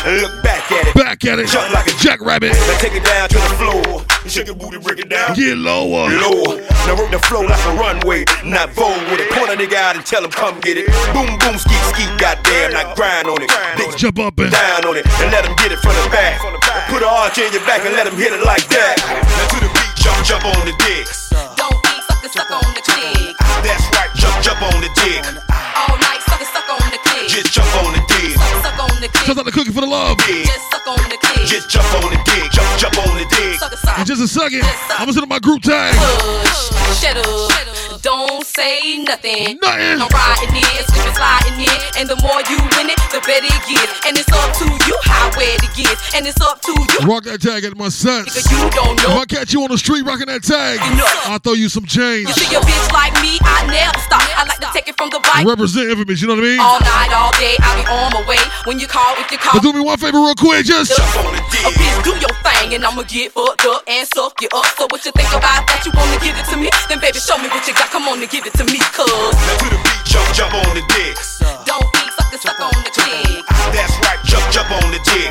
And 0.08 0.22
look 0.22 0.42
back 0.42 0.72
at 0.72 0.88
it. 0.88 0.94
Back 0.94 1.24
at 1.26 1.38
it. 1.38 1.48
Jump 1.48 1.68
like 1.74 1.86
a 1.86 1.94
jackrabbit. 2.00 2.52
Now 2.52 2.78
take 2.78 2.94
it 2.94 3.04
down 3.04 3.28
to 3.28 3.36
the 3.36 3.54
floor. 3.60 4.06
Shake 4.24 4.46
your 4.46 4.56
booty, 4.56 4.78
break 4.78 4.98
it 4.98 5.10
down. 5.10 5.34
Get 5.34 5.58
lower. 5.58 6.08
Lower. 6.08 6.64
Now 6.88 6.96
work 6.96 7.10
the 7.10 7.18
flow 7.18 7.42
like 7.42 7.60
a 7.66 7.76
runway, 7.76 8.24
not 8.44 8.70
vogue 8.72 9.04
with 9.12 9.20
it. 9.20 9.28
Point 9.32 9.52
a 9.52 9.56
nigga 9.56 9.74
out 9.74 9.96
and 9.96 10.06
tell 10.06 10.24
him 10.24 10.30
come 10.30 10.60
get 10.60 10.78
it. 10.78 10.86
Boom, 11.12 11.28
boom, 11.38 11.58
skeet, 11.60 11.82
skeet, 11.92 12.08
goddamn, 12.16 12.72
now 12.72 12.94
grind 12.94 13.28
on 13.28 13.42
it. 13.42 13.50
Bitch, 13.76 13.96
Jump 13.98 14.18
up 14.18 14.38
and 14.38 14.50
down 14.50 14.86
on 14.86 14.96
it, 14.96 15.04
and 15.20 15.30
let 15.30 15.44
him 15.44 15.54
get 15.56 15.72
it 15.72 15.78
from 15.80 15.92
the 15.92 16.08
back. 16.10 16.40
Put 16.90 17.02
an 17.02 17.08
arch 17.08 17.38
in 17.38 17.52
your 17.52 17.62
back 17.70 17.86
and 17.86 17.94
let 17.94 18.04
him 18.04 18.18
hit 18.18 18.32
it 18.32 18.42
like 18.44 18.66
that. 18.66 18.98
Now 18.98 19.46
to 19.54 19.62
the 19.62 19.70
beat, 19.70 19.94
jump, 19.94 20.26
jump 20.26 20.44
on 20.44 20.66
the 20.66 20.74
dick. 20.82 21.06
Don't 21.54 21.78
be 21.86 21.94
sucker, 22.02 22.28
suck 22.34 22.50
on 22.50 22.74
the 22.74 22.82
click. 22.82 23.38
That's 23.62 23.86
right, 23.94 24.10
jump, 24.18 24.42
jump 24.42 24.60
on 24.60 24.80
the 24.82 24.90
dick. 24.98 25.22
All 25.54 25.94
night, 26.02 26.18
sucker, 26.26 26.50
suck 26.50 26.66
on 26.66 26.90
the 26.90 26.98
click. 26.98 27.09
Just 27.28 27.52
jump 27.52 27.68
on 27.84 27.92
the 27.92 28.02
dick. 28.08 28.36
Suck 28.62 28.78
on 28.78 29.00
the 29.00 29.08
click. 29.08 29.26
Shout 29.26 29.38
out 29.38 29.46
to 29.46 29.52
Cookie 29.52 29.72
for 29.72 29.80
the 29.82 29.86
love. 29.86 30.18
Just 30.18 30.70
suck 30.70 30.86
on 30.86 30.96
the 31.08 31.18
click. 31.20 31.46
Just 31.46 31.70
jump 31.70 31.86
on 31.94 32.10
the 32.10 32.20
dick, 32.24 32.50
jump, 32.52 32.68
jump 32.78 32.98
on 32.98 33.16
the 33.16 33.26
dick. 33.28 33.58
Sucker, 33.58 33.76
suck. 33.76 33.98
In 33.98 34.04
just 34.04 34.22
a 34.22 34.28
second, 34.28 34.62
I'm 34.96 35.08
gonna 35.08 35.12
send 35.12 35.28
my 35.28 35.38
group 35.38 35.62
tag. 35.62 35.94
Push, 35.96 37.00
shut 37.00 37.16
up, 37.16 38.02
don't 38.02 38.44
say 38.44 39.02
nothing. 39.04 39.58
Nothing. 39.60 40.00
I'm 40.00 40.08
riding 40.12 40.56
it, 40.56 40.84
slipping, 40.88 41.16
sliding 41.16 41.60
it, 41.64 41.80
and 41.96 42.08
the 42.08 42.16
more 42.20 42.40
you 42.48 42.60
win 42.76 42.92
it, 42.92 43.00
the 43.12 43.20
better 43.24 43.48
it 43.48 43.62
gets. 43.68 43.92
And 44.06 44.16
it's 44.16 44.28
up 44.32 44.52
to 44.60 44.66
you 44.68 44.96
how 45.04 45.32
wet 45.36 45.64
it 45.64 45.72
gets, 45.76 46.14
and 46.14 46.26
it's 46.26 46.40
up 46.40 46.60
to 46.62 46.72
you. 46.72 47.08
Rock 47.08 47.24
that 47.24 47.40
tag 47.40 47.64
at 47.64 47.76
my 47.76 47.88
sets. 47.88 48.36
Nigga, 48.36 48.52
you 48.52 48.70
don't 48.70 49.00
If. 49.00 49.16
I 49.16 49.24
catch 49.24 49.52
you 49.52 49.62
on 49.64 49.70
the 49.70 49.78
street 49.78 50.04
rocking 50.04 50.26
that 50.26 50.42
tag, 50.42 50.78
I'll 51.28 51.38
throw 51.38 51.54
you 51.54 51.68
some 51.68 51.84
change. 51.84 52.28
You 52.28 52.34
see 52.34 52.54
a 52.54 52.60
bitch 52.60 52.92
like 52.92 53.14
me, 53.24 53.38
I 53.40 53.66
never 53.66 53.98
stop. 54.00 54.20
I 54.36 54.44
like 54.44 54.60
to 54.60 54.70
take 54.72 54.88
it 54.88 54.96
from 54.96 55.10
the 55.10 55.20
bike. 55.20 55.46
Represent 55.46 55.90
infamous, 55.90 56.20
you 56.20 56.28
know 56.28 56.36
what 56.36 56.44
I 56.44 56.48
mean? 56.48 56.60
All 56.60 56.80
night, 56.80 57.09
all 57.12 57.32
day, 57.38 57.56
I 57.60 57.76
be 57.78 57.84
on 57.90 58.12
my 58.14 58.22
way. 58.26 58.40
When 58.64 58.78
you 58.78 58.86
call, 58.86 59.14
if 59.18 59.30
you 59.30 59.38
call. 59.38 59.54
But 59.54 59.62
do 59.62 59.72
me 59.72 59.80
one 59.80 59.98
favor 59.98 60.18
real 60.18 60.34
quick, 60.34 60.64
just 60.66 60.92
A 60.92 61.70
bitch, 61.74 61.96
do 62.04 62.12
your 62.16 62.34
thing, 62.42 62.74
and 62.74 62.84
I'ma 62.84 63.02
get 63.04 63.32
fucked 63.32 63.66
up 63.66 63.82
and 63.86 64.06
suck 64.08 64.40
you 64.40 64.48
up. 64.54 64.66
So 64.78 64.86
what 64.90 65.04
you 65.04 65.12
think 65.12 65.30
about 65.32 65.66
that? 65.66 65.82
You 65.84 65.92
wanna 65.94 66.18
give 66.22 66.36
it 66.38 66.46
to 66.50 66.56
me? 66.56 66.70
Then 66.88 67.00
baby, 67.00 67.18
show 67.18 67.36
me 67.38 67.48
what 67.48 67.66
you 67.66 67.74
got. 67.74 67.90
Come 67.90 68.08
on 68.08 68.20
and 68.20 68.30
give 68.30 68.46
it 68.46 68.54
to 68.54 68.64
me, 68.64 68.78
cuz. 68.94 69.06
Now 69.10 69.56
to 69.58 69.66
the 69.70 69.78
beat, 69.80 70.02
jump, 70.06 70.28
jump 70.32 70.54
on 70.54 70.74
the 70.74 70.84
dick. 70.94 71.14
Don't 71.66 71.86
be 71.92 72.02
sucker, 72.16 72.38
suck 72.40 72.60
on 72.60 72.72
the 72.84 72.90
click. 72.94 73.44
That's 73.74 73.94
right, 74.06 74.20
jump, 74.24 74.44
jump 74.54 74.70
on 74.70 74.90
the 74.90 75.00
dick. 75.04 75.30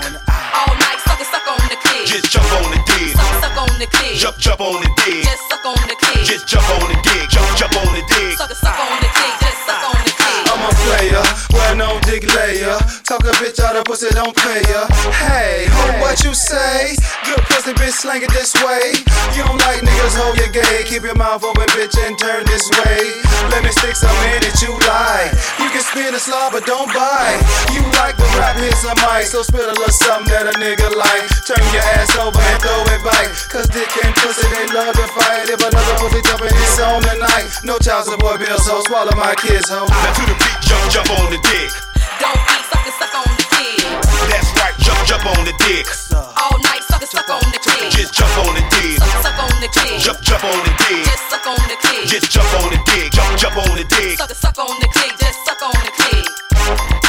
All 0.55 0.73
night, 0.75 0.99
sucker, 1.05 1.27
suck 1.27 1.47
on 1.47 1.61
the 1.69 1.77
click. 1.79 2.05
Just 2.05 2.29
jump 2.31 2.49
on 2.59 2.71
the 2.71 2.79
dick. 2.85 3.13
Suck, 3.15 3.33
suck 3.41 3.57
on 3.57 3.71
the 3.79 3.87
click. 3.87 4.15
Jump, 4.19 4.35
jump 4.37 4.61
on 4.61 4.81
the 4.81 4.89
dick. 5.05 5.23
Just 5.23 5.43
suck 5.49 5.65
on 5.65 5.79
the 5.87 5.95
click. 5.95 6.23
Just 6.25 6.45
jump 6.47 6.67
on 6.75 6.87
the 6.89 6.97
dick. 7.03 7.29
Jump, 7.29 7.49
jump 7.57 7.75
on 7.77 7.89
the 7.93 8.03
dick. 8.09 8.35
Sucker, 8.37 8.55
suck 8.55 8.77
on 8.79 8.99
the 8.99 9.09
click. 9.09 9.33
Just 9.39 9.59
suck 9.65 9.83
on 9.87 9.99
the 10.03 10.13
click. 10.13 10.43
I'm 10.49 10.61
a 10.65 10.71
player, 10.83 11.23
well 11.51 11.75
known 11.75 12.01
dick 12.07 12.23
layer. 12.35 12.77
Talk 13.03 13.25
a 13.25 13.33
bitch 13.39 13.59
out 13.59 13.75
of 13.75 13.85
pussy, 13.85 14.09
don't 14.11 14.35
pay 14.35 14.61
ya. 14.69 14.85
Hey, 15.27 15.65
hold 15.69 16.01
what 16.01 16.23
you 16.23 16.33
say. 16.33 16.95
Good 17.25 17.41
pussy, 17.49 17.73
bitch, 17.73 17.95
slang 17.95 18.21
it 18.21 18.31
this 18.31 18.53
way. 18.63 18.93
You 19.35 19.45
don't 19.45 19.59
like 19.65 19.81
niggas, 19.81 20.15
hold 20.17 20.37
your 20.37 20.51
gay. 20.51 20.83
Keep 20.85 21.03
your 21.03 21.15
mouth 21.15 21.43
open, 21.43 21.67
bitch, 21.77 21.95
and 22.05 22.17
turn 22.17 22.45
this 22.45 22.67
way. 22.83 23.19
Let 23.53 23.63
me 23.63 23.71
stick 23.71 23.95
some 23.95 24.13
in 24.35 24.43
that 24.43 24.57
you 24.59 24.73
like. 24.89 25.31
You 25.61 25.69
can 25.71 25.83
spin 25.85 26.13
a 26.13 26.19
slaw, 26.19 26.51
but 26.51 26.65
don't 26.65 26.91
bite. 26.91 27.39
You 27.71 27.81
like 28.01 28.17
the 28.17 28.27
rap, 28.35 28.57
hit 28.57 28.75
some 28.75 28.97
mic. 29.05 29.29
So 29.29 29.41
spit 29.41 29.63
a 29.63 29.73
little 29.73 29.93
something 29.93 30.29
that 30.29 30.49
a 30.49 30.53
nigga 30.59 30.91
like. 30.91 31.25
Turn 31.47 31.61
your 31.71 31.85
ass 31.97 32.13
over 32.19 32.37
and 32.37 32.59
throw 32.59 32.83
it 32.91 33.01
back. 33.05 33.31
Cause 33.49 33.69
dick 33.69 33.89
and 34.03 34.13
pussy, 34.19 34.45
they 34.51 34.67
love 34.75 34.93
to 34.97 35.05
fight. 35.15 35.47
If 35.47 35.61
another 35.61 35.95
pussy 36.01 36.21
jumping, 36.25 36.51
it's 36.51 36.79
on 36.81 37.01
the 37.05 37.15
night. 37.21 37.47
No 37.63 37.77
child 37.79 38.05
support 38.05 38.41
bill, 38.41 38.59
so 38.59 38.81
swallow 38.85 39.15
my 39.15 39.33
kids, 39.37 39.69
ho. 39.69 39.85
Now 39.85 40.11
to 40.13 40.23
the 40.27 40.35
beat, 40.35 40.57
jump, 40.65 40.83
jump 40.91 41.09
on 41.21 41.28
the 41.29 41.37
dick. 41.45 41.69
Don't 42.17 42.41
be 42.49 42.57
sucker, 42.73 42.93
suck 42.97 43.13
on 43.13 43.29
the 43.37 43.45
click. 43.53 43.85
That's 44.29 44.49
right, 44.57 44.73
jump, 44.81 44.99
jump 45.05 45.25
on 45.25 45.45
the 45.45 45.53
dick. 45.61 45.85
All 46.13 46.57
night, 46.65 46.81
sucker, 46.89 47.05
suck 47.05 47.29
on 47.29 47.45
the 47.53 47.59
click. 47.59 47.91
Just 47.91 48.13
jump 48.13 48.33
on 48.45 48.53
the 48.55 48.63
dick. 48.73 48.97
Suck, 48.97 49.21
suck 49.21 49.39
on 49.39 49.61
the 49.61 49.69
click. 49.69 49.99
Jump, 50.01 50.21
jump 50.21 50.43
on 50.43 50.57
the 50.65 50.73
dick. 50.89 51.05
Just 51.05 51.29
suck 51.29 51.45
on 51.45 51.61
the 51.69 51.77
click. 51.81 52.05
Just 52.09 52.31
jump 52.31 52.53
on 52.61 52.69
the 52.73 52.79
dick. 52.85 53.11
Jump, 53.11 53.37
jump 53.37 53.57
on 53.57 53.77
the 53.77 53.85
dick. 53.85 54.17
Sucker, 54.17 54.33
suck 54.33 54.57
on 54.57 54.73
the 54.79 54.87
click. 54.89 55.13
Just 55.19 55.45
suck 55.45 55.61
on 55.61 55.77
the 55.85 55.91
click. 55.93 57.08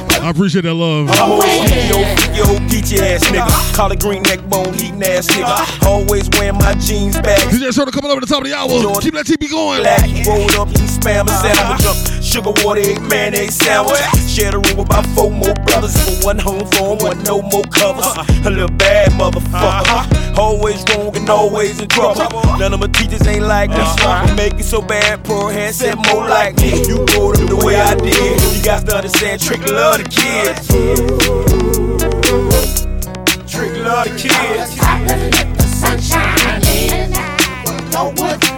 I 0.21 0.29
appreciate 0.29 0.61
that 0.61 0.73
love. 0.75 1.09
I'm 1.09 1.31
always 1.31 1.49
yo, 1.89 1.97
yo, 2.37 2.45
geeky 2.69 3.01
ass 3.01 3.25
nigga. 3.25 3.75
Collar 3.75 3.95
green 3.95 4.21
neck 4.23 4.39
bone, 4.47 4.73
eating 4.75 5.01
ass 5.01 5.25
nigga. 5.27 5.85
Always 5.85 6.29
wearing 6.37 6.59
my 6.59 6.75
jeans 6.75 7.19
back. 7.21 7.39
DJ 7.49 7.73
Soda 7.73 7.91
coming 7.91 8.11
over 8.11 8.21
the 8.21 8.27
top 8.27 8.43
of 8.43 8.47
the 8.47 8.53
hour. 8.53 8.69
Keep 9.01 9.15
that 9.15 9.25
TB 9.25 9.49
going. 9.49 9.81
Black, 9.81 10.05
rolled 10.27 10.53
up, 10.55 10.69
he 10.69 10.85
spam 10.85 11.25
a 11.25 11.33
sandwich 11.41 11.85
up. 11.89 12.20
Sugar 12.31 12.53
water, 12.63 12.79
egg, 12.79 13.01
mayonnaise 13.09 13.55
sandwich. 13.55 13.99
Share 14.25 14.51
the 14.51 14.59
room 14.59 14.77
with 14.77 14.87
about 14.87 15.05
four 15.07 15.29
more 15.29 15.53
brothers. 15.67 15.91
For 15.99 16.27
one 16.27 16.39
home 16.39 16.65
for 16.71 16.95
one, 16.95 17.21
no 17.23 17.41
more 17.41 17.63
covers. 17.63 18.05
Uh-huh. 18.05 18.47
A 18.47 18.49
little 18.49 18.69
bad 18.77 19.11
motherfucker. 19.19 19.83
Uh-huh. 19.83 20.41
Always 20.41 20.81
wrong 20.87 21.13
and 21.17 21.29
always 21.29 21.81
in 21.81 21.89
trouble. 21.89 22.23
None 22.57 22.73
of 22.73 22.79
my 22.79 22.87
teachers 22.87 23.27
ain't 23.27 23.43
like 23.43 23.69
this. 23.71 23.79
Uh-huh. 23.99 24.33
Make 24.35 24.53
it 24.53 24.63
so 24.63 24.81
bad, 24.81 25.25
poor 25.25 25.51
hand 25.51 25.75
said 25.75 25.97
more 26.07 26.25
like 26.25 26.55
me. 26.55 26.79
You 26.87 27.05
growed 27.07 27.35
up 27.35 27.49
the 27.49 27.61
way 27.65 27.75
I 27.75 27.95
did. 27.95 28.41
You 28.55 28.63
got 28.63 28.85
to 28.87 28.95
understand, 28.95 29.41
trick 29.41 29.67
love 29.67 29.97
the 29.97 30.07
kids. 30.07 30.67
Trick 33.51 33.75
love 33.83 34.07
the 34.07 34.15
kids. 34.15 34.71
Sunshine, 35.67 36.61
no 37.91 38.13
wood 38.15 38.50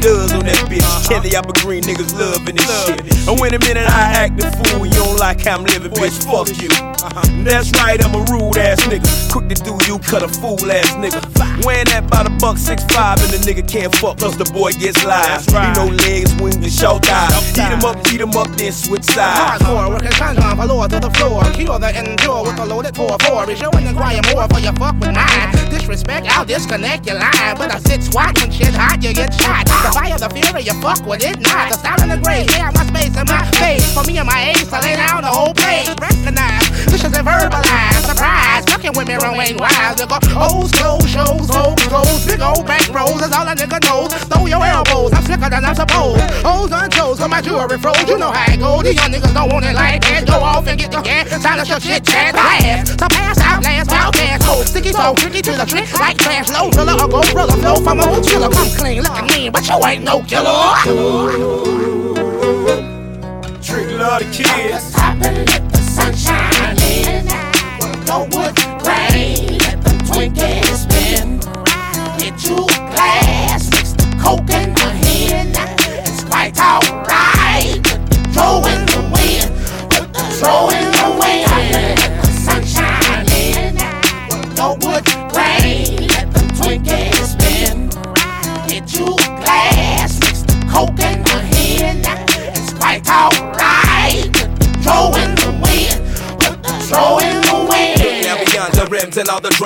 Does 0.00 0.32
on 0.32 0.44
that 0.44 0.67
Kelly 1.08 1.34
Apple 1.34 1.52
Green 1.64 1.82
niggas 1.82 2.12
loving 2.12 2.56
this 2.56 2.86
shit. 2.86 3.00
And 3.28 3.40
when 3.40 3.54
a 3.54 3.58
minute 3.60 3.88
I 3.88 4.28
act 4.28 4.36
the 4.36 4.52
fool, 4.68 4.84
you 4.84 4.92
don't 4.92 5.16
like 5.16 5.40
how 5.40 5.56
I'm 5.56 5.64
living, 5.64 5.90
bitch. 5.92 6.20
Fuck 6.28 6.52
you. 6.60 6.68
Uh-huh. 6.68 7.44
That's 7.44 7.72
right, 7.80 7.96
I'm 8.04 8.12
a 8.14 8.20
rude 8.28 8.58
ass 8.58 8.80
nigga. 8.84 9.08
Quick 9.32 9.48
to 9.48 9.54
do 9.64 9.78
you, 9.88 9.98
cut 10.00 10.22
a 10.22 10.28
fool 10.28 10.60
ass 10.70 10.92
nigga. 11.00 11.24
Wearing 11.64 11.86
that 11.86 12.10
by 12.10 12.24
the 12.24 12.30
buck 12.38 12.58
six 12.58 12.84
five, 12.92 13.16
and 13.24 13.32
the 13.32 13.40
nigga 13.40 13.66
can't 13.66 13.94
fuck, 13.96 14.18
plus 14.18 14.36
the 14.36 14.44
boy 14.52 14.72
gets 14.72 15.02
live. 15.04 15.46
He 15.46 15.72
no 15.80 15.88
legs, 16.04 16.34
wings, 16.36 16.56
and 16.60 16.72
short 16.72 17.04
thighs. 17.06 17.56
Eat 17.56 17.72
him 17.72 17.84
up, 17.88 17.96
eat 18.12 18.20
him 18.20 18.36
up, 18.36 18.48
then 18.60 18.72
switch 18.72 19.04
sides. 19.04 19.64
Hardcore, 19.64 19.88
working 19.88 20.12
shotgun 20.12 20.56
for 20.56 20.66
lower 20.66 20.88
to 20.88 21.00
the 21.00 21.10
floor. 21.16 21.40
Cure 21.56 21.78
the 21.78 21.88
endure 21.96 22.44
with 22.44 22.60
a 22.60 22.66
loaded 22.66 22.94
4-4. 22.94 23.48
Is 23.48 23.60
you 23.60 23.70
and 23.72 23.88
inquire 23.88 24.20
more 24.34 24.46
for 24.48 24.60
your 24.60 24.76
fuck 24.76 24.98
with 25.00 25.14
mine? 25.14 25.56
Disrespect, 25.72 26.26
I'll 26.28 26.44
disconnect 26.44 27.06
your 27.06 27.16
line. 27.16 27.56
But 27.56 27.72
I 27.72 27.78
sit 27.80 28.02
swat 28.02 28.36
when 28.40 28.50
shit 28.50 28.74
hot, 28.74 29.02
you 29.02 29.14
get 29.14 29.32
shot. 29.34 29.64
The 29.66 29.90
fire, 29.94 30.18
the 30.18 30.28
fury, 30.28 30.62
you 30.62 30.74
fuck 30.82 30.97
with 31.02 31.24
it 31.24 31.38
not. 31.40 31.70
The 31.70 31.78
style 31.78 32.02
in 32.02 32.08
the 32.08 32.18
grave, 32.18 32.50
yeah, 32.50 32.70
my 32.74 32.84
space 32.86 33.16
and 33.16 33.28
my 33.28 33.44
face. 33.58 33.84
For 33.94 34.04
me 34.04 34.18
and 34.18 34.26
my 34.26 34.50
ace, 34.50 34.72
I 34.72 34.80
lay 34.80 34.96
down 34.96 35.22
the 35.22 35.32
whole 35.32 35.54
place. 35.54 35.88
Recognize, 35.88 36.68
this 36.86 37.04
is 37.04 37.12
a 37.12 37.22
verbalized 37.22 38.06
surprise. 38.06 38.64
Fucking 38.66 38.94
with 38.96 39.08
me, 39.08 39.16
Wayne 39.18 39.58
Wild. 39.58 40.00
You 40.00 40.06
go, 40.06 40.18
O's 40.38 40.72
close, 40.72 41.06
shows, 41.06 41.48
hoes, 41.50 41.78
goes, 41.88 42.26
big 42.26 42.40
old 42.40 42.66
back 42.66 42.86
rolls. 42.90 43.20
That's 43.20 43.34
all 43.34 43.46
a 43.46 43.54
nigga 43.54 43.78
knows. 43.84 44.12
Throw 44.30 44.46
your 44.46 44.64
elbows, 44.64 45.12
I'm 45.12 45.22
slicker 45.22 45.50
than 45.50 45.64
I'm 45.64 45.74
supposed. 45.74 46.22
Hoes 46.42 46.72
on 46.72 46.90
toes, 46.90 47.18
got 47.18 47.30
my 47.30 47.40
jewelry 47.40 47.78
froze. 47.78 48.08
You 48.08 48.18
know 48.18 48.30
how 48.30 48.52
it 48.52 48.58
goes. 48.58 48.82
These 48.84 48.96
young 48.96 49.12
niggas 49.12 49.34
don't 49.34 49.52
want 49.52 49.66
it 49.66 49.74
like 49.74 50.02
that. 50.02 50.26
Go 50.26 50.40
off 50.40 50.66
and 50.66 50.78
get 50.78 50.92
your 50.92 51.02
gas. 51.02 51.30
Silence 51.42 51.68
your 51.68 51.80
shit, 51.80 52.04
chat, 52.04 52.32
blast. 52.34 52.98
So 52.98 53.06
pass 53.08 53.38
out, 53.40 53.62
last, 53.62 53.92
outcast, 53.92 54.42
ho. 54.44 54.62
Sticky 54.62 54.92
toe, 54.92 55.14
tricky 55.14 55.42
to 55.42 55.52
the 55.52 55.66
trick. 55.66 55.86
Like 55.98 56.18
trash, 56.18 56.50
low, 56.50 56.70
thriller, 56.70 56.94
or 56.94 57.08
go 57.08 57.22
thriller. 57.22 57.56
Flow 57.60 57.76
from 57.76 58.00
a 58.00 58.06
killer. 58.22 58.50
Come 58.50 58.70
clean, 58.76 59.02
looking 59.02 59.26
mean, 59.26 59.52
but 59.52 59.66
you 59.68 59.78
ain't 59.86 60.04
no 60.04 60.22
killer. 60.22 60.87
Trick 63.60 63.90
love 63.98 64.20
the 64.20 64.28
kids. 64.32 64.94
Let 65.20 65.70
the 65.70 65.82
sunshine 65.82 66.78
wood 68.34 68.67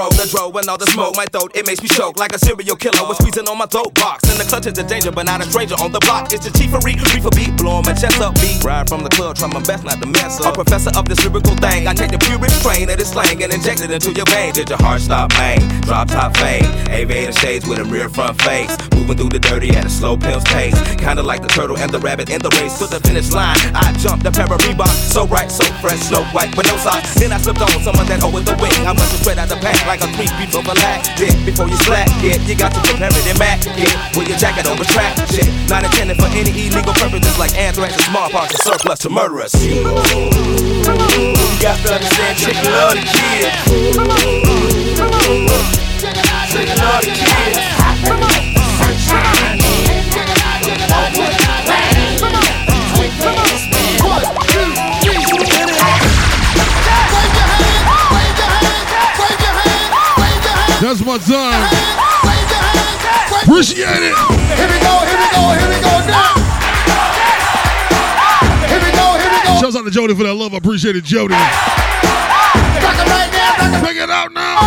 all 0.02 0.11
the 0.22 0.28
dro, 0.30 0.50
the 0.50 0.58
and 0.58 0.68
all 0.68 0.78
the 0.78 0.86
smoke. 0.86 1.16
My 1.16 1.26
throat, 1.26 1.50
it 1.54 1.66
makes 1.66 1.82
me 1.82 1.88
choke 1.88 2.18
like 2.18 2.32
a 2.32 2.38
serial 2.38 2.76
killer. 2.76 3.02
Was 3.08 3.18
squeezing 3.18 3.48
on 3.48 3.58
my 3.58 3.66
throat 3.66 3.94
box. 3.94 4.22
In 4.30 4.38
the 4.38 4.44
clutches 4.44 4.78
of 4.78 4.86
danger, 4.86 5.10
but 5.10 5.26
not 5.26 5.40
a 5.40 5.46
stranger 5.50 5.74
on 5.82 5.90
the 5.90 6.00
block. 6.00 6.32
It's 6.32 6.46
the 6.46 6.52
chief 6.56 6.70
chiefery, 6.70 6.94
reefer 7.14 7.30
beat, 7.34 7.56
blowing 7.56 7.84
my 7.84 7.94
chest 7.94 8.20
up 8.20 8.34
beat. 8.38 8.62
Ride 8.62 8.88
from 8.88 9.02
the 9.02 9.10
club, 9.10 9.36
try 9.36 9.48
my 9.48 9.62
best 9.62 9.84
not 9.84 9.98
to 10.00 10.06
mess 10.06 10.40
up. 10.40 10.54
A 10.54 10.64
professor 10.64 10.90
of 10.94 11.08
this 11.08 11.18
lyrical 11.24 11.56
thing. 11.56 11.86
I 11.88 11.94
take 11.94 12.10
the 12.10 12.18
purest 12.18 12.60
strain 12.60 12.88
of 12.90 12.98
this 12.98 13.10
slang 13.10 13.42
and 13.42 13.52
inject 13.52 13.82
it 13.82 13.90
into 13.90 14.12
your 14.12 14.26
veins. 14.26 14.54
Did 14.54 14.70
your 14.70 14.78
heart 14.78 15.00
stop, 15.00 15.32
man? 15.34 15.58
Drop 15.82 16.08
top 16.08 16.36
fade. 16.36 16.66
Aviator 16.90 17.32
shades 17.32 17.66
with 17.66 17.78
a 17.78 17.84
rear 17.84 18.08
front 18.08 18.40
face. 18.42 18.70
Moving 18.94 19.16
through 19.16 19.34
the 19.34 19.40
dirty 19.40 19.70
at 19.74 19.84
a 19.86 19.90
slow 19.90 20.16
pimps 20.16 20.46
pace. 20.52 20.78
Kinda 21.02 21.22
like 21.22 21.42
the 21.42 21.48
turtle 21.48 21.76
and 21.78 21.90
the 21.90 21.98
rabbit 21.98 22.30
in 22.30 22.40
the 22.40 22.50
race 22.60 22.78
to 22.78 22.86
the 22.86 23.00
finish 23.00 23.32
line. 23.32 23.58
I 23.74 23.92
jumped 23.98 24.26
a 24.26 24.30
pair 24.30 24.46
of 24.46 24.62
so 25.12 25.26
right, 25.26 25.50
so 25.50 25.64
fresh, 25.82 26.00
snow 26.00 26.24
white, 26.32 26.54
but 26.54 26.66
no 26.66 26.76
socks. 26.78 27.14
Then 27.14 27.32
I 27.32 27.38
slipped 27.38 27.60
on 27.60 27.68
some 27.82 27.98
of 27.98 28.06
that 28.08 28.22
over 28.22 28.40
the 28.40 28.54
wing. 28.62 28.72
I 28.86 28.92
must 28.92 29.12
have 29.12 29.20
spread 29.20 29.38
out 29.38 29.48
the 29.48 29.56
pack 29.56 29.84
like 29.86 30.00
a 30.00 30.11
piece 30.14 30.54
of 30.54 30.66
a 30.66 30.74
before 31.44 31.68
you 31.68 31.76
slack, 31.84 32.08
yeah, 32.22 32.36
you 32.46 32.54
got 32.54 32.72
to 32.74 32.80
prepare 32.80 33.10
it 33.10 33.26
in 33.26 33.36
back. 33.38 33.64
Yeah, 33.76 34.10
with 34.16 34.28
your 34.28 34.38
jacket 34.38 34.66
over 34.66 34.84
track. 34.84 35.16
Shit, 35.28 35.48
not 35.68 35.84
intended 35.84 36.16
for 36.18 36.26
any 36.28 36.50
illegal 36.50 36.94
purposes 36.94 37.38
like 37.38 37.56
anthrax 37.56 37.94
and 37.94 38.02
smallpox 38.02 38.54
and 38.54 38.62
surplus 38.62 38.98
to 39.00 39.10
murder 39.10 39.40
us. 39.40 39.54
You 39.64 39.84
got 41.60 41.78
to 41.84 41.94
understand, 41.94 42.38
chicken 42.38 42.64
love 42.72 42.94
the 42.94 43.02
kids. 43.02 43.56
Chicken 46.52 46.76
love 46.78 47.04
the 47.04 47.10
kids. 49.32 49.41
That's 61.02 61.26
my 61.26 61.34
time. 61.34 61.66
Appreciate 63.42 63.82
it. 63.82 64.14
Here 64.54 64.70
we 64.70 64.78
go, 64.78 64.94
here 65.02 65.18
we 65.18 65.26
go, 65.34 65.50
here 65.50 65.66
we 65.66 65.82
go 65.82 65.98
now. 66.06 66.38
Here 68.70 68.78
we 68.78 68.86
go, 68.94 69.18
here 69.18 69.26
we 69.26 69.42
go. 69.42 69.58
Shouts 69.58 69.74
out 69.74 69.82
to 69.82 69.90
Jody 69.90 70.14
for 70.14 70.22
that 70.22 70.34
love. 70.34 70.54
I 70.54 70.58
appreciate 70.58 70.94
it, 70.94 71.02
Jody. 71.02 71.34
Rock 71.34 71.42
it 71.42 73.10
right 73.10 73.34
now, 73.34 73.50
rock 73.58 73.74
it. 73.74 73.82
Bring 73.82 73.98
it 73.98 74.10
out 74.14 74.30
now. 74.30 74.62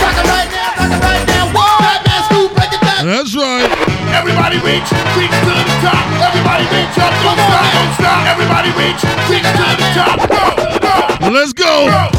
Rock 0.00 0.16
it 0.16 0.24
right 0.24 0.48
now, 0.56 0.72
rock 0.80 0.88
it 0.88 1.04
right 1.04 1.28
now. 1.28 1.52
Whoa. 1.52 1.68
Batman 1.76 2.24
Scoop, 2.32 2.48
break 2.56 2.72
it 2.72 2.80
down. 2.80 3.12
That's 3.12 3.36
right. 3.36 3.68
Everybody 4.16 4.56
reach, 4.64 4.88
reach 5.20 5.36
to 5.36 5.52
the 5.52 5.68
top. 5.84 6.00
Everybody 6.24 6.64
reach 6.72 6.96
up, 6.96 7.12
don't 7.12 7.36
stop, 7.36 7.60
don't 7.76 7.92
stop. 8.00 8.24
Everybody 8.24 8.72
reach, 8.72 9.04
reach 9.28 9.44
to 9.44 9.68
the 9.76 9.84
top. 9.92 10.16
Go, 10.32 10.48
go, 10.80 11.28
Let's 11.28 11.52
go, 11.52 11.92
go, 11.92 12.17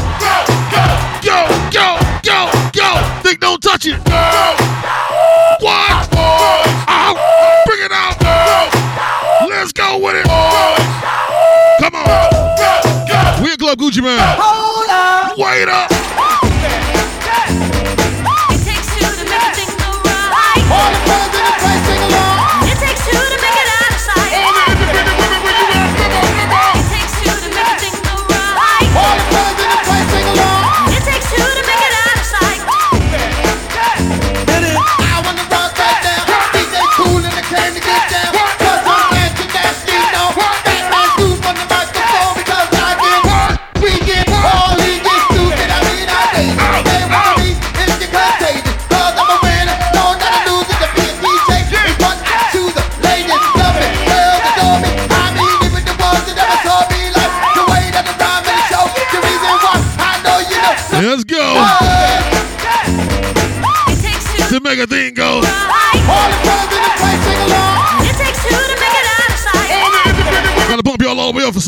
don't 3.60 3.72
touch 3.72 3.86
it. 3.86 4.02
go. 4.04 4.12
What? 5.60 6.10
Boys, 6.10 6.70
Bring 7.66 7.82
it 7.84 7.92
out. 7.92 8.18
go, 8.20 9.48
Let's 9.48 9.72
go 9.72 9.98
with 9.98 10.16
it. 10.16 10.24
Come 11.80 11.94
on. 11.94 12.06
go, 12.56 12.80
go. 13.08 13.42
We 13.42 13.52
at 13.52 13.58
Club 13.58 13.78
Gucci 13.78 14.02
Man. 14.02 14.18
Hold 14.38 14.88
up. 14.90 15.38
Wait 15.38 15.68
up. 15.68 15.90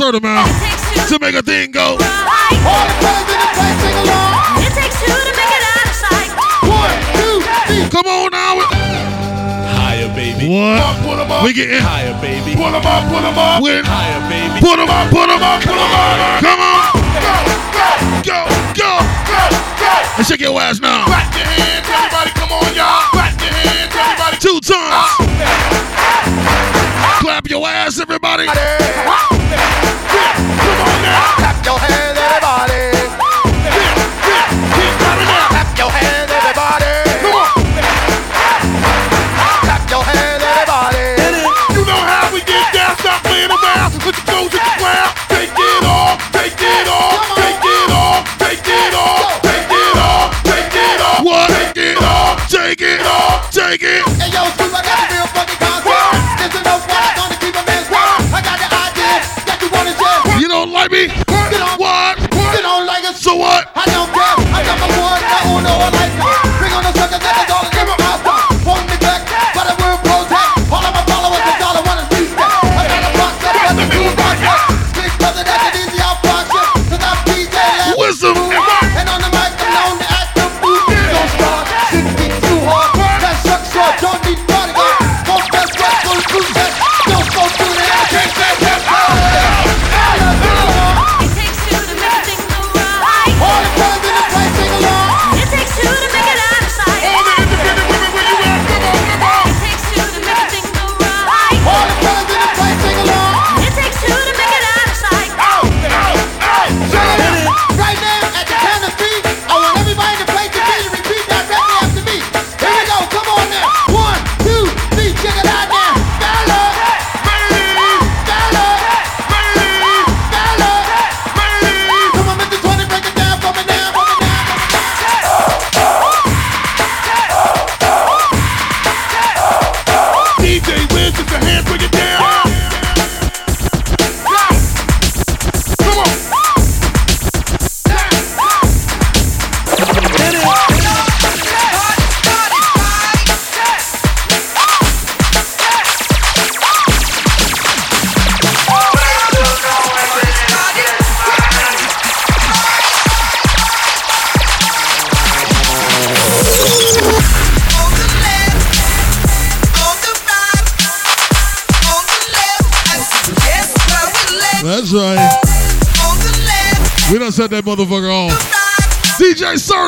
Y'all 0.02 0.10
all 0.10 0.12
the 0.12 0.26
way 0.26 0.34
up 0.34 0.48
for 0.48 0.58
certain, 0.58 0.90
man. 0.90 0.98
It 0.98 1.08
To 1.08 1.18
make 1.20 1.34
a 1.34 1.42
thing 1.42 1.70
go. 1.70 1.94
All 1.94 1.98
the 1.98 2.06
fellas 2.98 3.28
in 3.30 3.38
the 3.38 3.50
place 3.54 3.78
sing 3.82 3.96
along. 4.02 4.58
It 4.66 4.72
takes 4.74 4.96
two 4.98 5.14
to 5.14 5.32
make 5.38 5.52
it 5.54 5.62
out 5.62 5.86
of 5.86 5.94
sight. 5.94 6.30
One, 6.66 6.98
two, 7.14 7.36
three. 7.66 7.86
Come 7.90 8.06
on 8.10 8.30
now. 8.34 8.54
Higher, 9.78 10.08
baby. 10.14 10.48
What? 10.50 10.82
put 11.06 11.18
'em 11.22 11.30
up, 11.30 11.42
We 11.44 11.52
getting 11.52 11.78
Higher, 11.82 12.14
baby. 12.20 12.54
put 12.56 12.74
'em 12.74 12.82
up, 12.86 13.02
put 13.08 13.22
'em 13.22 13.38
up. 13.38 13.62
with. 13.62 13.86
Higher, 13.86 14.20
baby. 14.28 14.58
Put 14.60 14.78
'em 14.78 14.90
up, 14.90 15.10
put 15.10 15.28
'em 15.30 15.42
up. 15.42 15.60
Put 15.62 15.70
'em 15.74 15.94
up. 15.94 16.40
Come 16.42 16.60
on. 16.60 16.82
Go, 17.22 17.34
go, 17.70 17.88
Go, 18.22 18.38
go. 18.74 18.90
go, 19.30 19.42
go. 19.78 19.92
And 20.18 20.26
shake 20.26 20.40
your 20.40 20.60
ass 20.60 20.80
now. 20.80 21.04
Clap 21.06 21.34
your 21.36 21.46
hands, 21.46 21.86
everybody, 21.88 22.30
come 22.34 22.52
on, 22.52 22.74
y'all. 22.74 23.06
Clap 23.14 23.40
your 23.40 23.52
hands, 23.52 23.94
everybody. 23.94 24.36
Two 24.38 24.58
times. 24.60 25.10
Clap 27.20 27.48
your 27.48 27.66
ass, 27.68 27.98
everybody. 28.00 28.46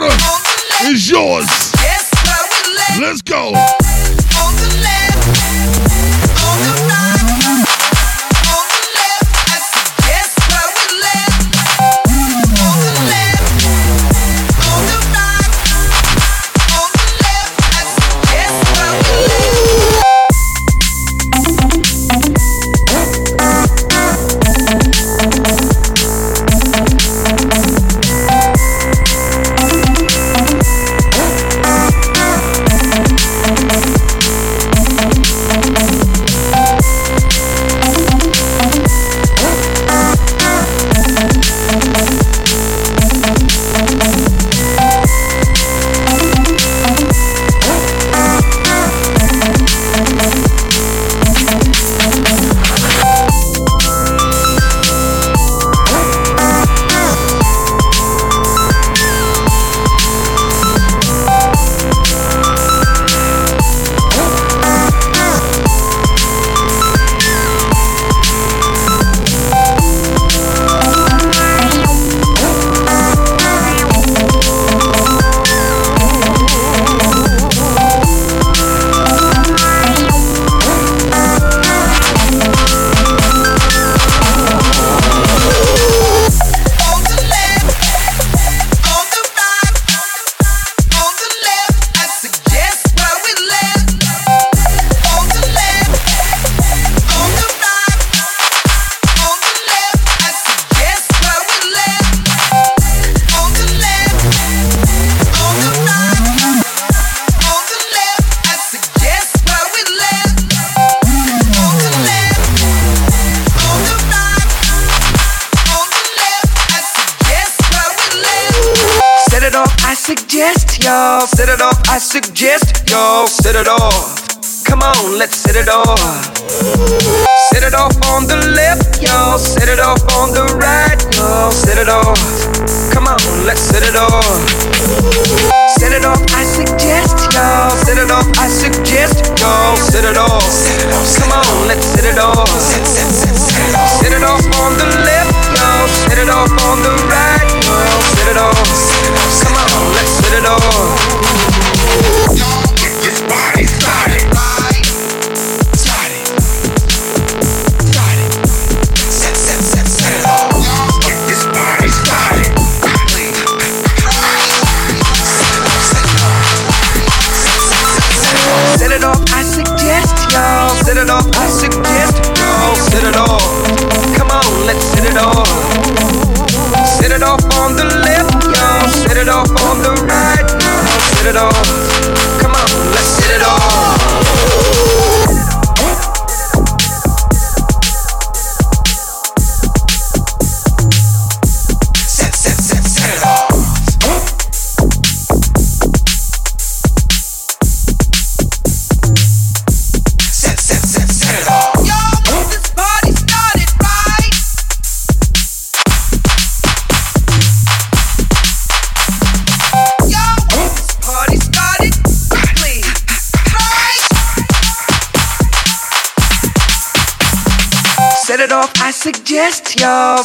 Oh. 0.07 0.44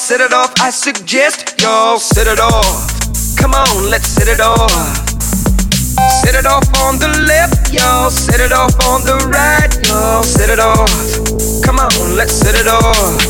set 0.10 0.22
it 0.22 0.34
off. 0.34 0.52
I 0.60 0.72
suggest 0.72 1.62
y'all 1.62 2.00
set 2.00 2.26
it 2.26 2.40
off. 2.40 2.66
Come 3.38 3.54
on, 3.54 3.92
let's 3.92 4.08
set 4.08 4.28
it 4.28 4.42
off. 4.42 4.74
Set 6.26 6.34
it 6.34 6.48
off 6.48 6.66
on 6.82 6.98
the 6.98 7.10
left, 7.30 7.72
y'all. 7.72 8.10
Set 8.10 8.40
it 8.42 8.52
off 8.52 8.74
on 8.90 9.06
the 9.06 9.14
right, 9.30 9.70
y'all. 9.86 10.24
Set 10.24 10.50
it 10.50 10.58
off. 10.58 10.90
Come 11.62 11.78
on, 11.78 11.94
let's 12.18 12.34
set 12.34 12.56
it 12.58 12.66
off. 12.66 13.22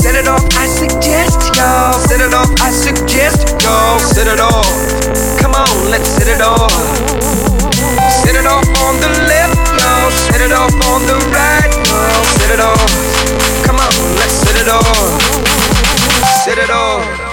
Set 0.00 0.16
it 0.16 0.28
off, 0.32 0.40
I 0.56 0.64
suggest 0.64 1.52
y'all. 1.52 1.92
Set 2.08 2.22
it 2.24 2.32
off, 2.32 2.48
I 2.64 2.70
suggest 2.72 3.52
y'all. 3.60 3.98
Set 4.00 4.32
it 4.32 4.40
off. 4.40 4.64
Come 5.44 5.52
on, 5.52 5.90
let's 5.92 6.08
set 6.08 6.28
it 6.28 6.40
off. 6.40 6.72
Set 8.24 8.32
it 8.32 8.48
off 8.48 8.64
on 8.80 8.96
the 8.96 9.12
left, 9.28 9.60
y'all. 9.76 10.10
Set 10.24 10.40
it 10.40 10.52
off 10.56 10.72
on 10.88 11.04
the 11.04 11.20
right, 11.36 11.68
y'all. 11.84 12.24
Set 12.40 12.48
it 12.48 12.60
off 12.60 13.09
it 14.60 14.68
all. 14.68 15.20
Said 16.44 16.58
it 16.58 16.70
all. 16.70 17.29